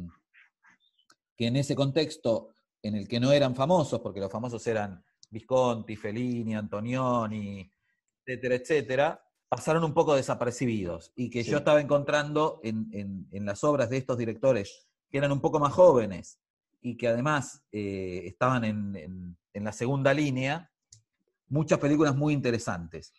que 1.37 1.47
en 1.47 1.57
ese 1.57 1.75
contexto, 1.75 2.54
en 2.85 2.95
el 2.97 3.09
que 3.09 3.19
no 3.19 3.33
eran 3.33 3.55
famosos, 3.55 4.01
porque 4.01 4.21
los 4.21 4.31
famosos 4.31 4.65
eran 4.67 5.03
Visconti, 5.31 5.97
Fellini, 5.97 6.55
Antonioni, 6.55 7.71
etcétera, 8.25 8.55
etcétera, 8.57 9.25
pasaron 9.49 9.85
un 9.85 9.95
poco 9.95 10.15
desapercibidos 10.15 11.11
y 11.17 11.31
que 11.31 11.43
Sí. 11.43 11.51
yo 11.51 11.59
estaba 11.59 11.81
encontrando 11.81 12.61
en, 12.63 12.89
en- 12.93 13.27
en 13.33 13.47
las 13.47 13.65
obras 13.65 13.89
de 13.89 13.97
estos 13.97 14.19
directores 14.19 14.87
que 15.11 15.19
eran 15.19 15.33
un 15.33 15.41
poco 15.41 15.59
más 15.59 15.73
jóvenes 15.73 16.39
y 16.83 16.97
que 16.97 17.09
además 17.09 17.63
eh, 17.73 18.23
estaban 18.27 18.65
en, 18.65 18.97
en- 18.97 19.65
la 19.65 19.73
segunda 19.73 20.13
línea, 20.13 20.71
muchas 21.49 21.79
películas 21.79 22.15
muy 22.17 22.35
interesantes. 22.35 23.13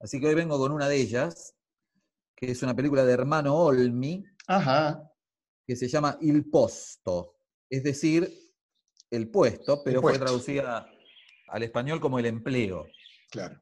Así 0.00 0.18
que 0.18 0.26
hoy 0.26 0.34
vengo 0.34 0.58
con 0.58 0.72
una 0.72 0.88
de 0.88 0.96
ellas, 0.96 1.54
que 2.34 2.50
es 2.50 2.62
una 2.64 2.74
película 2.74 3.04
de 3.04 3.12
hermano 3.12 3.54
Olmi, 3.54 4.24
Ajá. 4.48 5.12
que 5.66 5.76
se 5.76 5.86
llama 5.86 6.18
Il 6.22 6.48
Posto, 6.50 7.36
es 7.70 7.84
decir, 7.84 8.28
el 9.12 9.28
puesto, 9.30 9.82
pero 9.84 10.00
fue 10.00 10.12
puesto. 10.12 10.24
traducida 10.24 10.88
al 11.48 11.62
español 11.62 12.00
como 12.00 12.18
el 12.18 12.26
empleo, 12.26 12.86
Claro. 13.30 13.60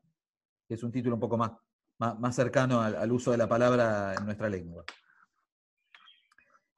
que 0.69 0.75
es 0.75 0.83
un 0.83 0.93
título 0.93 1.17
un 1.17 1.21
poco 1.21 1.37
más, 1.37 1.53
más, 1.99 2.19
más 2.19 2.35
cercano 2.37 2.81
al, 2.81 2.95
al 2.97 3.13
uso 3.13 3.31
de 3.33 3.37
la 3.37 3.49
palabra 3.49 4.15
en 4.17 4.25
nuestra 4.25 4.49
lengua. 4.49 4.85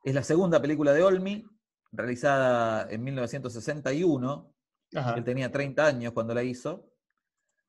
Es 0.05 0.15
la 0.15 0.23
segunda 0.23 0.61
película 0.61 0.93
de 0.93 1.03
Olmi, 1.03 1.45
realizada 1.93 2.91
en 2.91 3.05
1961. 3.05 4.53
Ajá. 4.95 5.15
Él 5.15 5.25
tenía 5.25 5.53
30 5.53 5.87
años 5.87 6.13
cuando 6.13 6.35
la 6.35 6.43
hizo. 6.43 6.89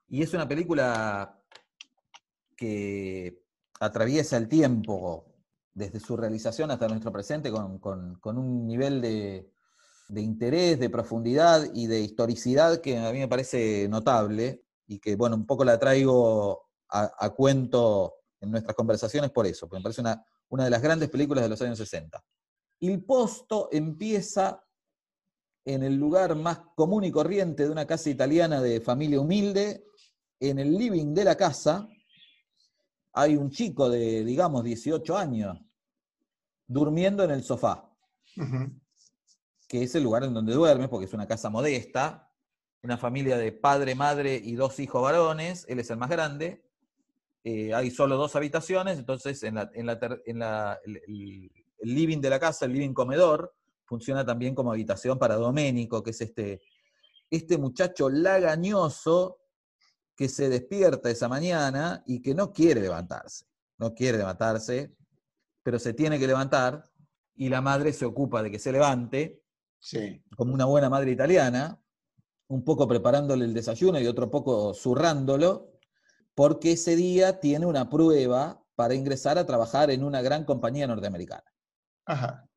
Y 0.08 0.24
es 0.24 0.34
una 0.34 0.48
película 0.48 1.40
que 2.56 3.42
atraviesa 3.80 4.38
el 4.38 4.48
tiempo 4.48 5.26
desde 5.74 6.00
su 6.00 6.16
realización 6.18 6.72
hasta 6.72 6.88
nuestro 6.88 7.12
presente 7.12 7.52
con, 7.52 7.80
con- 7.80 8.16
con 8.20 8.38
un 8.38 8.66
nivel 8.68 9.02
de, 9.02 9.52
de 10.10 10.22
interés, 10.22 10.80
de 10.80 10.90
profundidad 10.90 11.64
y 11.74 11.88
de 11.88 12.02
historicidad 12.02 12.82
que 12.82 12.98
a 12.98 13.12
mí 13.12 13.20
me 13.20 13.28
parece 13.28 13.88
notable 13.90 14.64
y 14.88 15.00
que, 15.00 15.16
bueno, 15.16 15.36
un 15.36 15.46
poco 15.46 15.64
la 15.64 15.80
traigo 15.80 16.70
a, 16.90 17.30
cuento 17.32 18.16
en 18.40 18.52
nuestras 18.52 18.76
conversaciones 18.76 19.32
por 19.32 19.48
eso, 19.48 19.68
porque 19.68 19.80
me 19.80 19.84
parece 19.84 20.02
una, 20.02 20.24
una 20.50 20.66
de 20.66 20.70
las 20.70 20.82
grandes 20.82 21.10
películas 21.10 21.44
de 21.44 21.50
los 21.50 21.62
años 21.62 21.78
60. 21.80 22.24
Il 22.82 23.04
Posto 23.04 23.70
empieza 23.72 24.64
en 25.66 25.84
el 25.84 25.96
lugar 25.96 26.36
más 26.36 26.60
común 26.76 27.04
y 27.06 27.12
corriente 27.12 27.64
de 27.64 27.70
una 27.70 27.88
casa 27.88 28.10
italiana 28.10 28.62
de 28.62 28.82
familia 28.82 29.20
humilde, 29.20 29.86
en 30.40 30.60
el 30.60 30.78
living 30.78 31.14
de 31.14 31.24
la 31.24 31.36
casa, 31.36 31.88
hay 33.14 33.38
un 33.38 33.50
chico 33.50 33.90
de, 33.90 34.26
digamos, 34.26 34.64
18 34.64 35.18
años 35.18 35.58
durmiendo 36.68 37.24
en 37.24 37.32
el 37.32 37.44
sofá. 37.44 37.90
Que 39.74 39.82
es 39.82 39.96
el 39.96 40.04
lugar 40.04 40.24
en 40.24 40.36
donde 40.36 40.54
duerme, 40.54 40.88
porque 40.88 41.08
es 41.08 41.14
una 41.16 41.26
casa 41.26 41.50
modesta, 41.50 42.32
una 42.84 42.96
familia 42.96 43.40
de 43.40 43.52
padre, 43.52 43.96
madre 43.96 44.36
y 44.36 44.54
dos 44.54 44.80
hijos 44.80 45.02
varones, 45.02 45.66
él 45.68 45.80
es 45.80 45.90
el 45.90 45.98
más 45.98 46.12
grande, 46.12 46.64
eh, 47.44 47.74
hay 47.74 47.90
solo 47.90 48.16
dos 48.16 48.36
habitaciones, 48.36 49.00
entonces 49.00 49.42
en, 49.42 49.56
la- 49.56 49.72
en 49.74 49.88
la 49.88 50.00
en 50.28 50.38
la- 50.38 50.80
el- 50.86 51.02
el 51.80 51.96
living 51.96 52.20
de 52.22 52.30
la 52.30 52.40
casa, 52.40 52.66
el 52.68 52.74
living 52.74 52.94
comedor, 52.94 53.52
funciona 53.86 54.24
también 54.24 54.54
como 54.54 54.72
habitación 54.72 55.18
para 55.18 55.38
Doménico, 55.38 56.04
que 56.04 56.12
es 56.12 56.22
este, 56.22 56.62
este 57.32 57.58
muchacho 57.58 58.12
lagañoso 58.12 59.40
que 60.16 60.30
se 60.30 60.50
despierta 60.50 61.10
esa 61.10 61.28
mañana 61.28 62.04
y 62.06 62.22
que 62.22 62.36
no 62.36 62.52
quiere 62.54 62.80
levantarse, 62.80 63.46
no 63.80 63.96
quiere 63.96 64.20
levantarse, 64.20 64.96
pero 65.64 65.80
se 65.80 65.96
tiene 65.96 66.20
que 66.20 66.28
levantar 66.28 66.84
y 67.34 67.50
la 67.50 67.60
madre 67.62 67.92
se 67.92 68.06
ocupa 68.06 68.44
de 68.44 68.52
que 68.52 68.60
se 68.60 68.72
levante, 68.72 69.43
Sí. 69.84 70.24
como 70.38 70.54
una 70.54 70.64
buena 70.64 70.90
madre 70.90 71.12
italiana, 71.12 71.78
un 72.48 72.64
poco 72.64 72.88
preparándole 72.88 73.44
el 73.44 73.54
desayuno 73.54 74.00
y 74.00 74.08
otro 74.08 74.32
poco 74.32 74.74
zurrándolo, 74.74 75.74
porque 76.34 76.72
ese 76.72 76.96
día 76.96 77.42
tiene 77.42 77.66
una 77.66 77.90
prueba 77.90 78.64
para 78.76 78.96
ingresar 78.96 79.38
a 79.38 79.46
trabajar 79.46 79.92
en 79.92 80.06
una 80.06 80.22
gran 80.22 80.46
compañía 80.46 80.88
norteamericana. 80.88 81.44
Ajá. 82.06 82.50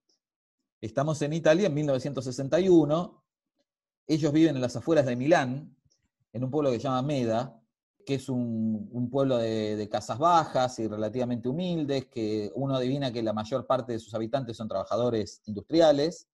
Estamos 0.81 1.21
en 1.23 1.33
Italia 1.33 1.67
en 1.67 1.75
1961. 1.75 3.25
Ellos 4.07 4.33
viven 4.33 4.55
en 4.55 4.63
las 4.63 4.77
afueras 4.77 5.05
de 5.05 5.17
Milán, 5.17 5.77
en 6.33 6.45
un 6.45 6.51
pueblo 6.51 6.71
que 6.71 6.77
se 6.77 6.85
llama 6.85 7.03
Meda, 7.03 7.61
que 8.07 8.15
es 8.15 8.29
un, 8.29 8.89
un 8.93 9.11
pueblo 9.11 9.39
de, 9.39 9.75
de 9.75 9.89
casas 9.89 10.19
bajas 10.19 10.79
y 10.79 10.87
relativamente 10.87 11.49
humildes, 11.49 12.07
que 12.07 12.53
uno 12.55 12.77
adivina 12.77 13.13
que 13.13 13.21
la 13.21 13.33
mayor 13.33 13.67
parte 13.67 13.95
de 13.95 13.99
sus 13.99 14.15
habitantes 14.15 14.57
son 14.57 14.69
trabajadores 14.69 15.43
industriales, 15.47 16.29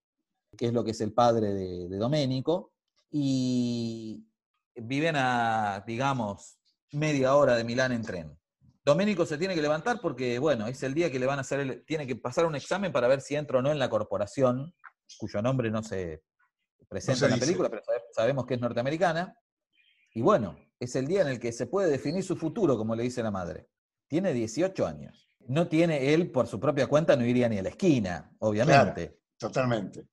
que 0.57 0.67
es 0.67 0.73
lo 0.73 0.85
que 0.85 0.91
es 0.93 1.01
el 1.01 1.13
padre 1.13 1.53
de, 1.55 1.89
de 1.89 1.97
Doménico, 1.97 2.73
y 3.11 4.25
viven 4.75 5.17
a, 5.17 5.83
digamos, 5.87 6.59
media 6.93 7.35
hora 7.37 7.57
de 7.57 7.65
Milán 7.65 7.93
en 7.93 8.03
tren. 8.03 8.39
Doménico 8.85 9.25
se 9.27 9.39
tiene 9.39 9.55
que 9.55 9.63
levantar 9.63 10.01
porque, 10.01 10.39
bueno, 10.39 10.67
es 10.67 10.83
el 10.83 10.93
día 10.95 11.11
que 11.11 11.19
le 11.19 11.27
van 11.27 11.39
a 11.39 11.43
hacer, 11.43 11.61
el- 11.61 11.85
tiene 11.85 12.07
que 12.07 12.17
pasar 12.17 12.47
un 12.47 12.55
examen 12.57 12.93
para 12.93 13.07
ver 13.09 13.21
si 13.21 13.37
entra 13.37 13.59
o 13.59 13.63
no 13.63 13.71
en 13.71 13.79
la 13.79 13.89
corporación, 13.89 14.75
cuyo 15.19 15.41
nombre 15.41 15.71
no 15.71 15.83
se 15.83 16.23
presenta 16.89 17.21
se 17.21 17.25
en 17.27 17.31
la 17.31 17.37
dice. 17.37 17.47
película, 17.47 17.71
pero 17.71 17.83
sabe- 17.85 18.03
sabemos 18.13 18.45
que 18.47 18.55
es 18.55 18.61
norteamericana. 18.61 19.37
Y 20.15 20.21
bueno, 20.21 20.57
es 20.81 20.97
el 20.97 21.07
día 21.07 21.23
en 21.23 21.29
el 21.29 21.39
que 21.39 21.53
se 21.53 21.67
puede 21.67 21.91
definir 21.91 22.25
su 22.25 22.37
futuro, 22.37 22.77
como 22.77 22.95
le 22.97 23.05
dice 23.05 23.23
la 23.23 23.31
madre. 23.31 23.69
Tiene 24.09 24.33
18 24.35 24.87
años. 24.87 25.29
No 25.47 25.69
tiene 25.69 26.13
él, 26.13 26.31
por 26.31 26.47
su 26.47 26.59
propia 26.61 26.87
cuenta, 26.87 27.17
no 27.17 27.25
iría 27.25 27.49
ni 27.49 27.59
a 27.59 27.63
la 27.63 27.69
esquina, 27.71 28.35
obviamente. 28.41 29.21
Totalmente. 29.39 30.09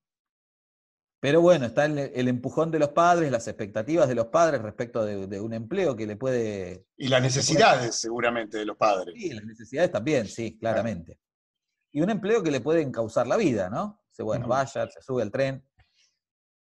Pero 1.21 1.41
bueno, 1.41 1.65
está 1.65 1.85
el, 1.85 1.97
el 1.99 2.27
empujón 2.29 2.71
de 2.71 2.79
los 2.79 2.89
padres, 2.89 3.29
las 3.31 3.47
expectativas 3.47 4.07
de 4.07 4.15
los 4.15 4.27
padres 4.27 4.61
respecto 4.61 5.03
de, 5.03 5.27
de 5.27 5.41
un 5.41 5.53
empleo 5.53 5.95
que 5.95 6.07
le 6.07 6.15
puede... 6.15 6.85
Y 6.95 7.09
las 7.09 7.21
necesidades, 7.21 7.95
seguramente, 7.95 8.57
de 8.57 8.65
los 8.65 8.77
padres. 8.77 9.15
Sí, 9.17 9.33
las 9.33 9.43
necesidades 9.43 9.91
también, 9.91 10.27
sí, 10.27 10.57
claramente. 10.57 11.19
Y 11.91 11.99
un 12.01 12.09
empleo 12.09 12.41
que 12.41 12.51
le 12.51 12.61
puede 12.61 12.81
encauzar 12.81 13.27
la 13.27 13.35
vida, 13.35 13.69
¿no? 13.69 14.01
Dice, 14.09 14.23
bueno, 14.23 14.45
Ujú. 14.45 14.51
vaya, 14.51 14.87
se 14.89 15.01
sube 15.01 15.21
al 15.23 15.31
tren. 15.31 15.61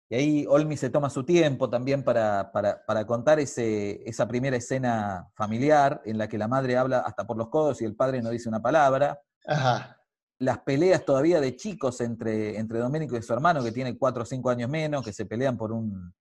Y 0.09 0.15
ahí 0.17 0.47
Olmi 0.49 0.77
se 0.77 0.89
toma 0.91 1.11
su 1.11 1.23
tiempo 1.25 1.69
también 1.69 2.03
para, 2.03 2.51
para- 2.51 2.85
para 2.87 3.07
contar 3.07 3.39
ese, 3.41 4.03
esa 4.09 4.27
primera 4.27 4.57
escena 4.57 5.29
familiar 5.37 6.01
en 6.05 6.17
la 6.19 6.29
que 6.29 6.39
la 6.39 6.49
madre 6.49 6.77
habla 6.79 7.01
hasta 7.01 7.27
por 7.27 7.37
los 7.37 7.49
codos 7.49 7.81
y 7.83 7.85
el 7.85 7.95
padre 7.95 8.23
no 8.23 8.31
dice 8.31 8.49
una 8.49 8.61
palabra. 8.63 9.21
Ajá. 9.47 10.00
Las 10.41 10.59
peleas 10.61 11.05
todavía 11.05 11.41
de 11.41 11.55
chicos 11.55 12.01
entre, 12.01 12.59
entre 12.59 12.79
Doménico 12.81 13.17
y 13.17 13.23
su 13.23 13.33
hermano, 13.33 13.63
que 13.63 13.73
tiene 13.73 13.97
cuatro 13.97 14.23
o 14.25 14.27
cinco 14.27 14.51
años 14.51 14.69
menos, 14.69 15.05
que 15.05 15.13
se 15.13 15.27
pelean 15.27 15.57
por 15.57 15.71
un 15.73 16.13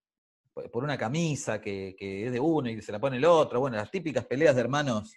por 0.74 0.84
una 0.84 0.98
camisa 0.98 1.62
que, 1.62 1.96
que 1.98 2.26
es 2.26 2.32
de 2.34 2.40
uno 2.42 2.70
y 2.70 2.76
que 2.76 2.82
se 2.82 2.92
la 2.92 3.00
pone 3.00 3.16
el 3.16 3.24
otro. 3.24 3.62
Bueno, 3.62 3.78
las 3.78 3.90
típicas 3.90 4.26
peleas 4.26 4.54
de 4.56 4.62
hermanos 4.62 5.14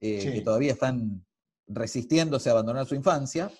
eh, 0.00 0.20
Sí. 0.20 0.32
que 0.32 0.40
todavía 0.42 0.72
están 0.72 1.24
resistiéndose 1.66 2.50
a 2.50 2.52
abandonar 2.52 2.84
su 2.84 2.94
infancia. 2.94 3.50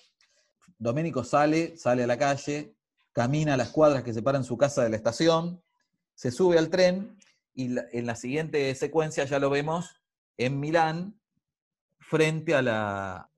Doménico 0.77 1.23
sale, 1.23 1.75
sale 1.75 2.03
a 2.03 2.07
la 2.07 2.17
calle, 2.19 2.75
camina 3.13 3.55
a 3.55 3.57
las 3.57 3.69
cuadras 3.69 4.03
que 4.03 4.13
separan 4.13 4.43
su 4.43 4.57
casa 4.57 4.83
de 4.83 4.89
la 4.91 4.95
estación, 4.97 5.63
se 6.13 6.29
sube 6.29 6.59
al 6.59 6.69
tren 6.69 7.17
y 7.55 7.69
la- 7.69 7.85
en 7.91 8.05
la 8.05 8.15
siguiente 8.15 8.75
secuencia 8.75 9.25
ya 9.25 9.39
lo 9.39 9.49
vemos 9.49 10.03
en 10.37 10.59
Milán, 10.59 11.19
frente 11.99 12.53
a 12.53 12.61
la 12.61 13.31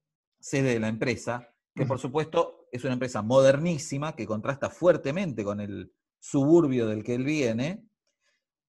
sede 0.45 0.73
de 0.73 0.79
la 0.79 0.89
empresa, 0.89 1.49
que 1.73 1.87
por 1.87 1.97
supuesto 1.97 2.67
es 2.71 2.83
una 2.83 2.93
empresa 2.93 3.23
modernísima 3.23 4.15
que 4.15 4.27
contrasta 4.27 4.69
fuertemente 4.69 5.43
con 5.43 5.59
el 5.59 5.91
suburbio 6.19 6.85
del 6.85 7.03
que 7.03 7.15
él 7.15 7.23
viene. 7.23 7.89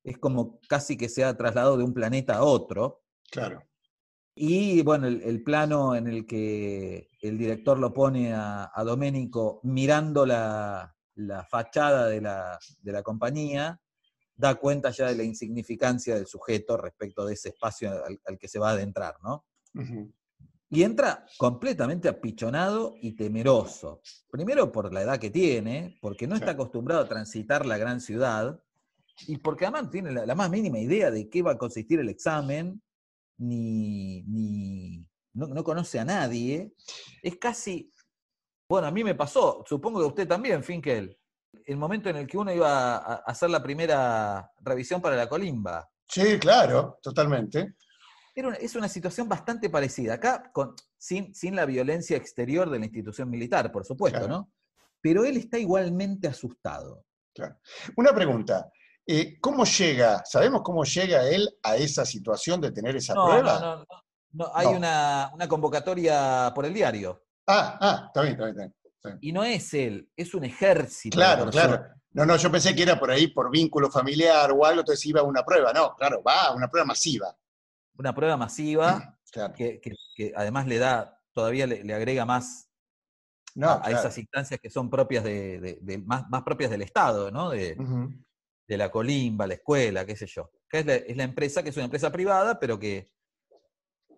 Es 0.03 0.16
como 0.16 0.59
casi 0.70 0.97
que 0.97 1.11
se 1.11 1.22
ha 1.22 1.37
trasladado 1.37 1.77
de 1.77 1.85
un 1.85 1.93
planeta 1.93 2.37
a 2.37 2.45
otro. 2.45 3.03
Claro. 3.31 3.62
Y 4.35 4.81
bueno, 4.83 5.07
el, 5.07 5.20
el 5.20 5.43
plano 5.43 5.95
en 5.95 6.07
el 6.07 6.27
que 6.27 7.11
el 7.20 7.37
director 7.37 7.79
lo 7.79 7.93
pone 7.93 8.33
a, 8.33 8.70
a 8.72 8.83
Doménico 8.83 9.61
mirando 9.62 10.24
la, 10.24 10.97
la 11.16 11.45
fachada 11.45 12.07
de 12.07 12.22
la, 12.22 12.59
de 12.81 12.93
la 12.93 13.03
compañía, 13.03 13.83
da 14.35 14.55
cuenta 14.55 14.91
ya 14.93 15.09
de 15.09 15.16
la 15.16 15.24
insignificancia 15.24 16.14
del 16.14 16.27
sujeto 16.27 16.79
respecto 16.79 17.27
de 17.27 17.35
ese 17.35 17.51
espacio 17.51 17.91
al, 18.03 18.18
al 18.24 18.39
que 18.39 18.49
se 18.49 18.59
va 18.59 18.70
a 18.70 18.72
adentrar, 18.72 19.16
¿no? 19.22 19.45
Y 20.69 20.83
entra 20.83 21.25
completamente 21.39 22.09
apichonado 22.09 22.97
y 23.01 23.12
temeroso. 23.12 24.01
Primero 24.31 24.73
por 24.73 24.93
la 24.93 25.03
edad 25.03 25.19
que 25.19 25.31
tiene, 25.31 25.99
porque 26.01 26.27
no 26.27 26.35
está 26.35 26.53
acostumbrado 26.53 27.03
a 27.03 27.09
transitar 27.09 27.64
la 27.64 27.79
gran 27.79 28.01
ciudad, 28.01 28.61
y 29.27 29.39
porque 29.39 29.64
además 29.64 29.85
no 29.85 29.91
tiene 29.91 30.12
la, 30.12 30.27
la 30.27 30.35
más 30.35 30.51
mínima 30.51 30.79
idea 30.79 31.11
de 31.11 31.29
qué 31.29 31.43
va 31.43 31.53
a 31.53 31.59
consistir 31.59 32.01
el 32.01 32.09
examen, 32.09 32.83
ni, 33.39 34.23
ni 34.23 35.07
no, 35.35 35.47
no 35.49 35.64
conoce 35.64 35.99
a 35.99 36.05
nadie. 36.05 36.75
Es 37.23 37.37
casi, 37.37 37.93
bueno, 38.69 38.89
a 38.89 38.91
mí 38.91 39.05
me 39.05 39.14
pasó, 39.14 39.64
supongo 39.67 40.01
que 40.01 40.05
a 40.05 40.09
usted 40.09 40.29
también, 40.29 40.62
Finkel, 40.62 41.17
el 41.64 41.77
momento 41.77 42.11
en 42.11 42.17
el 42.17 42.27
que 42.27 42.39
uno 42.39 42.53
iba 42.53 42.97
a 42.97 43.14
hacer 43.17 43.51
la 43.51 43.62
primera 43.62 44.51
revisión 44.61 45.01
para 45.01 45.17
la 45.17 45.29
colimba. 45.29 45.89
Sí, 46.09 46.39
claro, 46.39 46.99
totalmente. 47.03 47.75
Era 48.39 48.49
una- 48.49 48.59
es 48.59 48.76
una 48.76 48.89
situación 48.89 49.28
bastante 49.28 49.70
parecida. 49.70 50.14
Acá, 50.14 50.51
con, 50.53 50.74
sin, 50.99 51.34
sin 51.34 51.57
la 51.57 51.64
violencia 51.64 52.18
exterior 52.18 52.68
de 52.68 52.78
la 52.78 52.84
institución 52.84 53.30
militar, 53.30 53.72
por 53.72 53.87
supuesto, 53.87 54.18
Claro. 54.20 54.32
¿no? 54.34 54.53
Pero 55.01 55.24
él 55.24 55.39
está 55.39 55.59
igualmente 55.59 56.28
asustado. 56.28 57.05
Claro. 57.34 57.57
Una 57.97 58.14
pregunta. 58.14 58.70
eh, 59.09 59.39
¿Cómo 59.41 59.64
llega, 59.64 60.22
sabemos 60.26 60.62
cómo 60.64 60.82
llega 60.84 61.28
él 61.30 61.49
a 61.62 61.76
esa 61.76 62.05
situación 62.05 62.61
de 62.61 62.72
tener 62.72 62.97
esa 62.97 63.14
No, 63.14 63.24
prueba? 63.26 63.61
no, 63.61 63.61
no, 63.61 63.76
no, 63.76 63.87
no, 64.32 64.51
hay 64.53 64.66
No. 64.66 64.72
Una, 64.72 65.30
una 65.32 65.49
convocatoria 65.49 66.51
por 66.55 66.66
el 66.66 66.74
diario. 66.74 67.22
Ah, 67.47 67.78
ah, 67.80 68.05
está 68.09 68.22
bien, 68.22 68.32
está 68.32 68.45
bien, 68.47 68.51
está 68.57 68.62
bien, 68.64 68.74
está 68.97 69.09
bien. 69.11 69.18
Y 69.22 69.32
no 69.32 69.45
es 69.45 69.72
él, 69.74 70.11
es 70.16 70.34
un 70.34 70.45
ejército. 70.45 71.14
Claro, 71.16 71.49
claro. 71.51 71.87
No, 72.11 72.26
no, 72.26 72.37
yo 72.37 72.51
pensé 72.51 72.74
que 72.74 72.82
era 72.82 72.99
por 72.99 73.11
ahí 73.11 73.28
por 73.28 73.49
vínculo 73.51 73.91
familiar 73.91 74.51
o 74.51 74.64
algo, 74.66 74.80
entonces 74.80 75.07
iba 75.07 75.20
a 75.20 75.24
una 75.24 75.45
prueba. 75.45 75.72
No, 75.72 75.95
claro, 75.95 76.20
va 76.22 76.47
a 76.47 76.53
una 76.55 76.68
prueba 76.68 76.87
masiva. 76.87 77.32
Una 77.99 78.14
prueba 78.14 78.36
masiva 78.36 79.18
Claro. 79.32 79.55
que, 79.55 79.80
que- 79.80 79.92
que 80.14 80.32
además 80.34 80.66
le 80.66 80.78
da, 80.78 81.20
todavía 81.32 81.66
le, 81.66 81.84
le 81.84 81.92
agrega 81.94 82.24
más 82.24 82.70
No, 83.55 83.80
a, 83.82 83.90
esas 83.90 84.16
instancias 84.18 84.59
que 84.61 84.70
son 84.70 84.88
propias 84.88 85.24
de, 85.24 85.61
de- 85.61 85.78
de- 85.82 85.99
más, 85.99 86.28
más 86.30 86.42
propias 86.42 86.70
del 86.70 86.82
Estado, 86.82 87.30
¿no? 87.30 87.51
De, 87.51 87.76
de 88.68 88.76
la 88.78 88.90
colimba, 88.90 89.47
la 89.47 89.55
escuela, 89.55 90.07
qué 90.07 90.16
sé 90.16 90.26
yo. 90.26 90.51
Que 90.68 90.78
es 90.80 90.86
la, 90.86 90.94
es 90.94 91.16
la 91.16 91.24
empresa, 91.24 91.62
que 91.62 91.68
es 91.70 91.76
una 91.76 91.84
empresa 91.84 92.11
privada, 92.11 92.59
pero 92.59 92.78
que, 92.78 93.11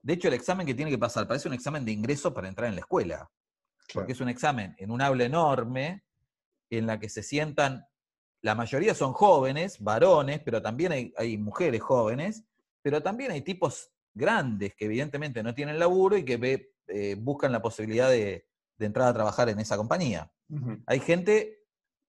de 0.03 0.13
hecho, 0.13 0.29
el 0.29 0.35
examen 0.35 0.67
que 0.67 0.75
tiene 0.75 0.91
que 0.91 0.99
pasar 0.99 1.27
parece 1.27 1.49
un 1.49 1.55
examen 1.55 1.85
de 1.85 1.93
ingreso 1.93 2.33
para 2.33 2.49
entrar 2.49 2.69
en 2.69 2.75
la 2.77 2.81
escuela. 2.81 3.31
Porque 3.93 4.13
es 4.13 4.21
un 4.21 4.29
examen 4.29 4.75
en 4.79 4.91
un 4.91 5.01
aula 5.03 5.25
enorme, 5.25 6.05
en 6.71 6.87
la 6.87 7.01
que 7.01 7.09
se 7.09 7.23
sientan, 7.23 7.87
la 8.43 8.55
mayoría 8.55 8.95
son 8.95 9.13
jóvenes, 9.15 9.81
varones, 9.83 10.41
pero 10.45 10.63
también 10.63 10.93
hay, 10.93 11.13
hay 11.17 11.39
mujeres 11.39 11.81
jóvenes, 11.83 12.45
pero 12.83 13.03
también 13.03 13.31
hay 13.31 13.43
tipos 13.43 13.91
grandes 14.15 14.75
que 14.75 14.87
evidentemente 14.87 15.43
no 15.43 15.55
tienen 15.55 15.79
laburo 15.79 16.17
y 16.17 16.25
que 16.25 16.37
ve- 16.37 16.75
eh, 16.89 17.17
buscan 17.19 17.53
la 17.53 17.61
posibilidad 17.63 18.09
de, 18.11 18.47
de 18.79 18.87
entrar 18.87 19.09
a 19.09 19.15
trabajar 19.15 19.49
en 19.49 19.59
esa 19.61 19.77
compañía. 19.77 20.33
Hay 20.87 21.01
gente 21.01 21.67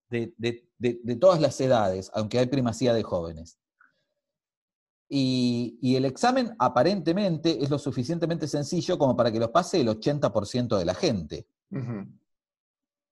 de, 0.10 0.34
de- 0.38 0.70
de- 0.78 1.00
de 1.04 1.16
todas 1.18 1.40
las 1.42 1.60
edades, 1.62 2.10
aunque 2.14 2.40
hay 2.40 2.46
primacía 2.48 2.94
de 2.94 3.04
jóvenes. 3.04 3.60
Y, 5.12 5.80
y 5.82 5.96
el 5.96 6.06
examen 6.06 6.56
aparentemente 6.60 7.64
es 7.64 7.70
lo 7.72 7.80
suficientemente 7.80 8.48
sencillo 8.48 8.98
como 9.00 9.16
para 9.16 9.32
que 9.32 9.40
lo 9.40 9.52
pase 9.52 9.82
el 9.82 9.88
80% 9.88 10.78
de 10.78 10.86
la 10.86 10.94
gente, 10.94 11.48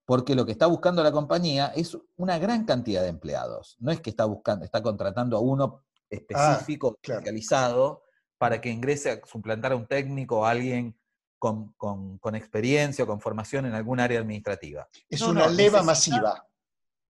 porque 0.04 0.34
lo 0.36 0.46
que 0.46 0.52
está 0.52 0.66
buscando 0.66 1.02
la 1.02 1.10
compañía 1.12 1.66
es 1.74 1.98
una 2.16 2.38
gran 2.38 2.64
cantidad 2.64 3.02
de 3.02 3.08
empleados. 3.08 3.76
No 3.80 3.90
es 3.90 4.00
que 4.00 4.10
está 4.10 4.24
buscando, 4.26 4.64
está 4.64 4.80
contratando 4.82 5.36
a 5.36 5.40
uno 5.40 5.82
específico, 6.10 6.96
claro. 7.02 7.20
especializado, 7.20 8.02
para 8.38 8.60
que 8.60 8.70
ingrese 8.70 9.10
a 9.10 9.20
suplantar 9.26 9.72
a 9.72 9.76
un 9.76 9.86
técnico 9.86 10.40
o 10.40 10.44
a 10.44 10.50
alguien 10.50 10.98
con, 11.38 11.72
con- 11.74 12.18
con 12.18 12.34
experiencia 12.34 13.04
o 13.04 13.06
con 13.06 13.20
formación 13.20 13.66
en 13.66 13.74
algún 13.74 14.00
área 14.00 14.20
administrativa. 14.20 14.88
Es 15.08 15.20
No, 15.20 15.30
una 15.30 15.46
no, 15.46 15.50
leva 15.50 15.80
necesita- 15.82 15.84
masiva. 16.20 16.44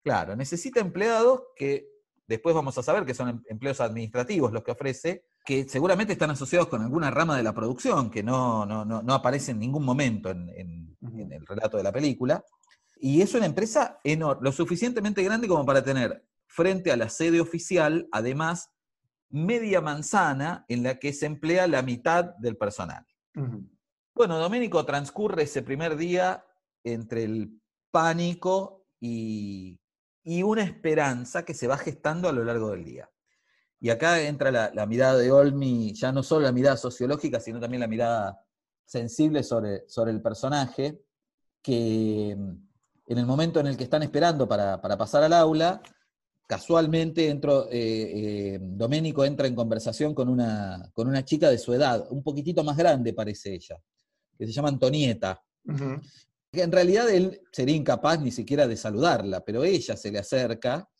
Claro, 0.02 0.34
necesita 0.36 0.80
empleados 0.80 1.42
que 1.56 1.86
después 2.26 2.54
vamos 2.54 2.76
a 2.78 2.82
saber 2.82 3.04
que 3.04 3.12
son 3.14 3.28
em- 3.28 3.42
empleos 3.48 3.80
administrativos 3.80 4.52
los 4.52 4.62
que 4.62 4.70
ofrece, 4.72 5.26
que 5.44 5.68
seguramente 5.68 6.12
están 6.12 6.30
asociados 6.30 6.68
con 6.68 6.82
alguna 6.82 7.10
rama 7.10 7.36
de 7.36 7.42
la 7.42 7.52
producción 7.54 8.10
que 8.10 8.22
no, 8.22 8.64
no, 8.66 8.84
no, 8.84 9.02
no 9.02 9.14
aparece 9.14 9.50
en 9.52 9.58
ningún 9.58 9.84
momento 9.84 10.30
en, 10.30 10.48
en 10.50 11.32
el 11.32 11.46
relato 11.46 11.76
de 11.76 11.82
la 11.82 11.92
película. 11.92 12.44
Y 12.96 13.22
es 13.22 13.34
una 13.34 13.46
empresa 13.46 13.98
enorme, 14.04 14.42
lo 14.44 14.52
suficientemente 14.52 15.22
grande 15.22 15.48
como 15.48 15.64
para 15.66 15.82
tener 15.82 16.26
frente 16.46 16.92
a 16.92 16.96
la 16.96 17.08
sede 17.08 17.40
oficial, 17.40 18.08
además, 18.12 18.70
media 19.30 19.80
manzana 19.80 20.64
en 20.68 20.82
la 20.82 20.98
que 20.98 21.12
se 21.12 21.26
emplea 21.26 21.66
la 21.66 21.82
mitad 21.82 22.24
del 22.36 22.56
personal. 22.56 23.06
Bueno, 24.14 24.38
Doménico 24.38 24.84
transcurre 24.84 25.44
ese 25.44 25.62
primer 25.62 25.96
día 25.96 26.44
entre 26.84 27.24
el 27.24 27.60
pánico 27.90 28.86
y, 29.00 29.80
y 30.22 30.42
una 30.42 30.62
esperanza 30.62 31.44
que 31.44 31.54
se 31.54 31.66
va 31.66 31.78
gestando 31.78 32.28
a 32.28 32.32
lo 32.32 32.44
largo 32.44 32.70
del 32.70 32.84
día. 32.84 33.10
Y 33.78 33.88
acá 33.88 34.20
entra 34.20 34.50
la, 34.50 34.70
la 34.74 34.86
mirada 34.86 35.16
de 35.16 35.32
Olmi, 35.32 35.94
ya 35.94 36.12
no 36.12 36.22
solo 36.22 36.42
la 36.42 36.52
mirada 36.52 36.76
sociológica, 36.76 37.40
sino 37.40 37.60
también 37.60 37.80
la 37.80 37.86
mirada 37.86 38.44
sensible 38.84 39.42
sobre, 39.42 39.88
sobre 39.88 40.10
el 40.10 40.20
personaje, 40.20 41.00
que 41.62 42.36
mm, 42.36 42.70
en 43.06 43.18
el 43.18 43.26
momento 43.26 43.60
en 43.60 43.68
el 43.68 43.76
que 43.76 43.84
están 43.84 44.02
esperando 44.02 44.46
para, 44.48 44.80
para 44.80 44.98
pasar 44.98 45.22
al 45.22 45.32
aula, 45.32 45.80
casualmente 46.50 47.28
entró, 47.28 47.68
eh, 47.70 47.74
eh, 47.74 48.58
Doménico 48.60 49.24
entra 49.24 49.46
en 49.46 49.54
conversación 49.54 50.16
con 50.16 50.28
una, 50.28 50.90
con 50.92 51.06
una 51.06 51.24
chica 51.24 51.48
de 51.48 51.58
su 51.58 51.72
edad, 51.72 52.08
un 52.10 52.24
poquitito 52.24 52.64
más 52.64 52.76
grande 52.76 53.12
parece 53.12 53.54
ella, 53.54 53.80
que 54.36 54.46
se 54.46 54.52
llama 54.52 54.70
Antonieta. 54.70 55.40
Que 56.52 56.62
en 56.62 56.72
realidad 56.72 57.08
él 57.08 57.40
sería 57.52 57.76
incapaz 57.76 58.20
ni 58.20 58.32
siquiera 58.32 58.66
de 58.66 58.76
saludarla, 58.76 59.44
pero 59.44 59.62
ella 59.62 59.96
se 59.96 60.10
le 60.10 60.18
acerca 60.18 60.90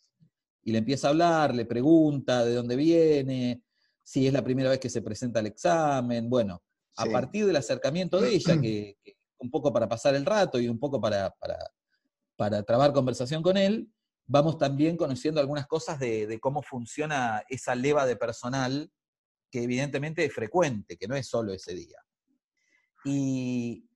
y 0.63 0.71
le 0.71 0.79
empieza 0.79 1.09
a 1.09 1.11
hablar, 1.11 1.53
le 1.53 1.67
pregunta 1.67 2.45
de 2.45 2.55
dónde 2.55 2.77
viene, 2.77 3.65
si 4.05 4.29
es 4.29 4.33
la 4.33 4.45
primera 4.45 4.71
vez 4.71 4.79
que 4.79 4.89
se 4.89 5.03
presenta 5.03 5.41
el 5.41 5.47
examen. 5.47 6.31
Bueno, 6.31 6.63
a 6.95 7.07
partir 7.07 7.45
del 7.45 7.57
acercamiento 7.57 8.21
de 8.21 8.37
ella, 8.37 8.61
que, 8.61 8.99
que 9.03 9.17
un 9.41 9.51
poco 9.51 9.73
para 9.73 9.89
pasar 9.89 10.15
el 10.15 10.25
rato 10.25 10.61
y 10.61 10.69
un 10.69 10.79
poco 10.79 11.01
para, 11.01 11.35
para, 11.41 11.59
para 12.37 12.63
trabar 12.63 12.93
conversación 12.93 13.43
con 13.43 13.57
él, 13.57 13.91
vamos 14.31 14.59
también 14.59 14.97
conociendo 14.97 15.41
algunas 15.41 15.67
cosas 15.67 15.99
de, 15.99 16.39
cómo 16.41 16.63
funciona 16.63 17.43
esa 17.49 17.75
leva 17.75 18.07
de 18.07 18.15
personal 18.15 18.89
que 19.51 19.65
evidentemente 19.65 20.25
es 20.25 20.33
frecuente, 20.33 20.97
que 20.97 21.09
no 21.09 21.17
es 21.17 21.27
solo 21.27 21.53
ese 21.53 21.75
día. 21.75 21.99
Y 23.05 23.89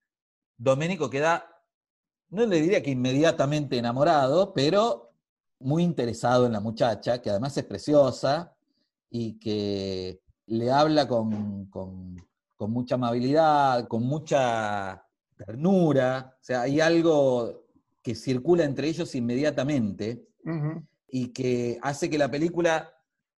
Doménico 0.56 1.08
queda, 1.08 1.46
no 2.30 2.44
le 2.46 2.60
diría 2.60 2.82
que 2.82 2.90
inmediatamente 2.90 3.78
enamorado, 3.78 4.52
pero 4.52 5.12
muy 5.60 5.84
interesado 5.84 6.46
en 6.46 6.52
la 6.52 6.60
muchacha, 6.60 7.22
que 7.22 7.30
además 7.30 7.56
es 7.56 7.64
preciosa 7.64 8.56
y 9.10 9.38
que 9.38 10.20
le 10.46 10.72
habla 10.72 11.06
con, 11.06 11.66
con- 11.66 12.16
con 12.56 12.72
mucha 12.72 12.96
amabilidad, 12.96 13.86
con 13.86 14.02
mucha 14.02 15.06
ternura. 15.36 16.36
O 16.40 16.44
sea, 16.44 16.62
hay 16.62 16.80
algo 16.80 17.63
que 18.04 18.14
circula 18.14 18.62
entre 18.64 18.86
ellos 18.86 19.14
inmediatamente 19.14 20.28
y 21.08 21.28
que 21.32 21.78
hace 21.82 22.10
que 22.10 22.18
la 22.18 22.30
película, 22.30 22.92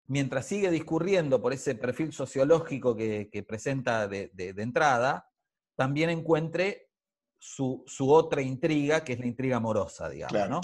mientras 0.08 0.44
sigue 0.46 0.70
discurriendo 0.72 1.40
por 1.40 1.52
ese 1.52 1.76
perfil 1.76 2.12
sociológico 2.12 2.96
que, 2.96 3.30
que 3.32 3.44
presenta 3.44 4.08
de, 4.08 4.30
de- 4.34 4.52
de 4.52 4.62
entrada, 4.62 5.30
también 5.76 6.10
encuentre 6.10 6.90
su, 7.38 7.84
su 7.86 8.10
otra 8.10 8.42
intriga, 8.42 9.04
que 9.04 9.12
es 9.12 9.20
la 9.20 9.26
intriga 9.26 9.56
amorosa, 9.58 10.08
digamos, 10.10 10.32
Claro. 10.32 10.50
¿no? 10.50 10.60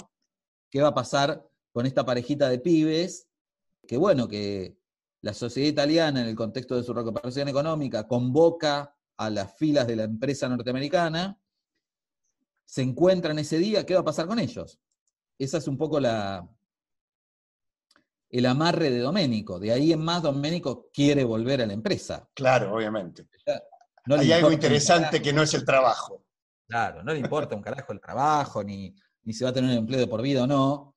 ¿Qué 0.69 0.81
va 0.81 0.89
a 0.89 0.93
pasar 0.93 1.47
con 1.71 1.85
esta 1.85 2.03
parejita 2.05 2.49
de 2.49 2.59
pibes? 2.59 3.29
Que 3.87 3.95
bueno, 3.95 4.27
que 4.27 4.75
la 5.21 5.33
sociedad 5.33 5.69
italiana, 5.69 6.21
en 6.21 6.27
el 6.27 6.35
contexto 6.35 6.75
de 6.75 6.83
su 6.83 6.93
recuperación 6.93 7.47
económica, 7.47 8.05
convoca 8.07 8.93
a 9.15 9.29
las 9.29 9.55
filas 9.55 9.87
de 9.87 9.95
la 9.95 10.03
empresa 10.03 10.49
norteamericana, 10.49 11.39
se 12.65 12.81
encuentran 12.81 13.39
ese 13.39 13.57
día, 13.57 13.85
¿qué 13.85 13.93
va 13.93 14.01
a 14.01 14.05
pasar 14.05 14.27
con 14.27 14.39
ellos? 14.39 14.79
Esa 15.37 15.57
es 15.57 15.67
un 15.67 15.77
poco 15.77 15.99
la, 15.99 16.47
el 18.33 18.45
amarre 18.47 18.89
de 18.89 18.99
Doménico. 18.99 19.59
De 19.59 19.71
ahí 19.71 19.93
en 19.93 20.01
más, 20.01 20.23
Doménico 20.23 20.89
quiere 20.91 21.23
volver 21.23 21.61
a 21.61 21.67
la 21.67 21.73
empresa. 21.73 22.27
Claro, 22.33 22.73
obviamente. 22.73 23.27
No 24.05 24.15
Hay 24.15 24.31
algo 24.31 24.51
interesante 24.51 25.21
que 25.21 25.31
no 25.31 25.43
es 25.43 25.53
el 25.53 25.63
trabajo. 25.63 26.25
Claro, 26.67 27.03
no 27.03 27.13
le 27.13 27.19
importa 27.19 27.55
un 27.55 27.61
carajo 27.61 27.93
el 27.93 28.01
trabajo, 28.01 28.63
ni, 28.63 28.95
ni 29.23 29.33
si 29.33 29.43
va 29.43 29.51
a 29.51 29.53
tener 29.53 29.69
un 29.69 29.77
empleo 29.77 29.99
de 29.99 30.07
por 30.07 30.21
vida 30.23 30.43
o 30.43 30.47
no. 30.47 30.95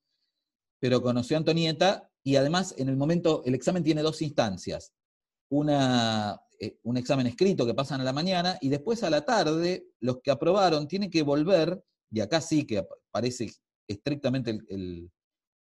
Pero 0.79 1.01
conoció 1.01 1.37
a 1.37 1.39
Antonieta 1.39 2.09
y 2.23 2.37
además 2.37 2.73
en 2.77 2.89
el 2.89 2.97
momento, 2.97 3.43
el 3.45 3.53
examen 3.53 3.83
tiene 3.83 4.01
dos 4.01 4.21
instancias. 4.21 4.93
Una, 5.49 6.41
eh, 6.59 6.79
un 6.83 6.97
examen 6.97 7.27
escrito 7.27 7.65
que 7.65 7.73
pasan 7.73 8.01
a 8.01 8.03
la 8.03 8.13
mañana 8.13 8.57
y 8.61 8.69
después 8.69 9.03
a 9.03 9.09
la 9.09 9.23
tarde 9.25 9.87
los 9.99 10.19
que 10.21 10.31
aprobaron 10.31 10.87
tienen 10.87 11.09
que 11.09 11.23
volver, 11.23 11.83
y 12.09 12.19
acá 12.21 12.41
sí 12.41 12.65
que 12.65 12.79
ap- 12.79 12.89
parece 13.11 13.51
estrictamente 13.87 14.51
el, 14.51 14.65
el- 14.69 15.11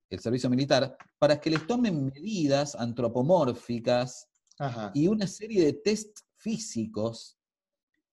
el 0.10 0.20
servicio 0.20 0.50
militar, 0.50 0.96
para 1.18 1.40
que 1.40 1.50
les 1.50 1.66
tomen 1.66 2.06
medidas 2.06 2.76
antropomórficas 2.76 4.28
Ajá. 4.60 4.92
y 4.94 5.08
una 5.08 5.26
serie 5.26 5.66
de 5.66 5.74
test 5.74 6.20
físicos 6.36 7.38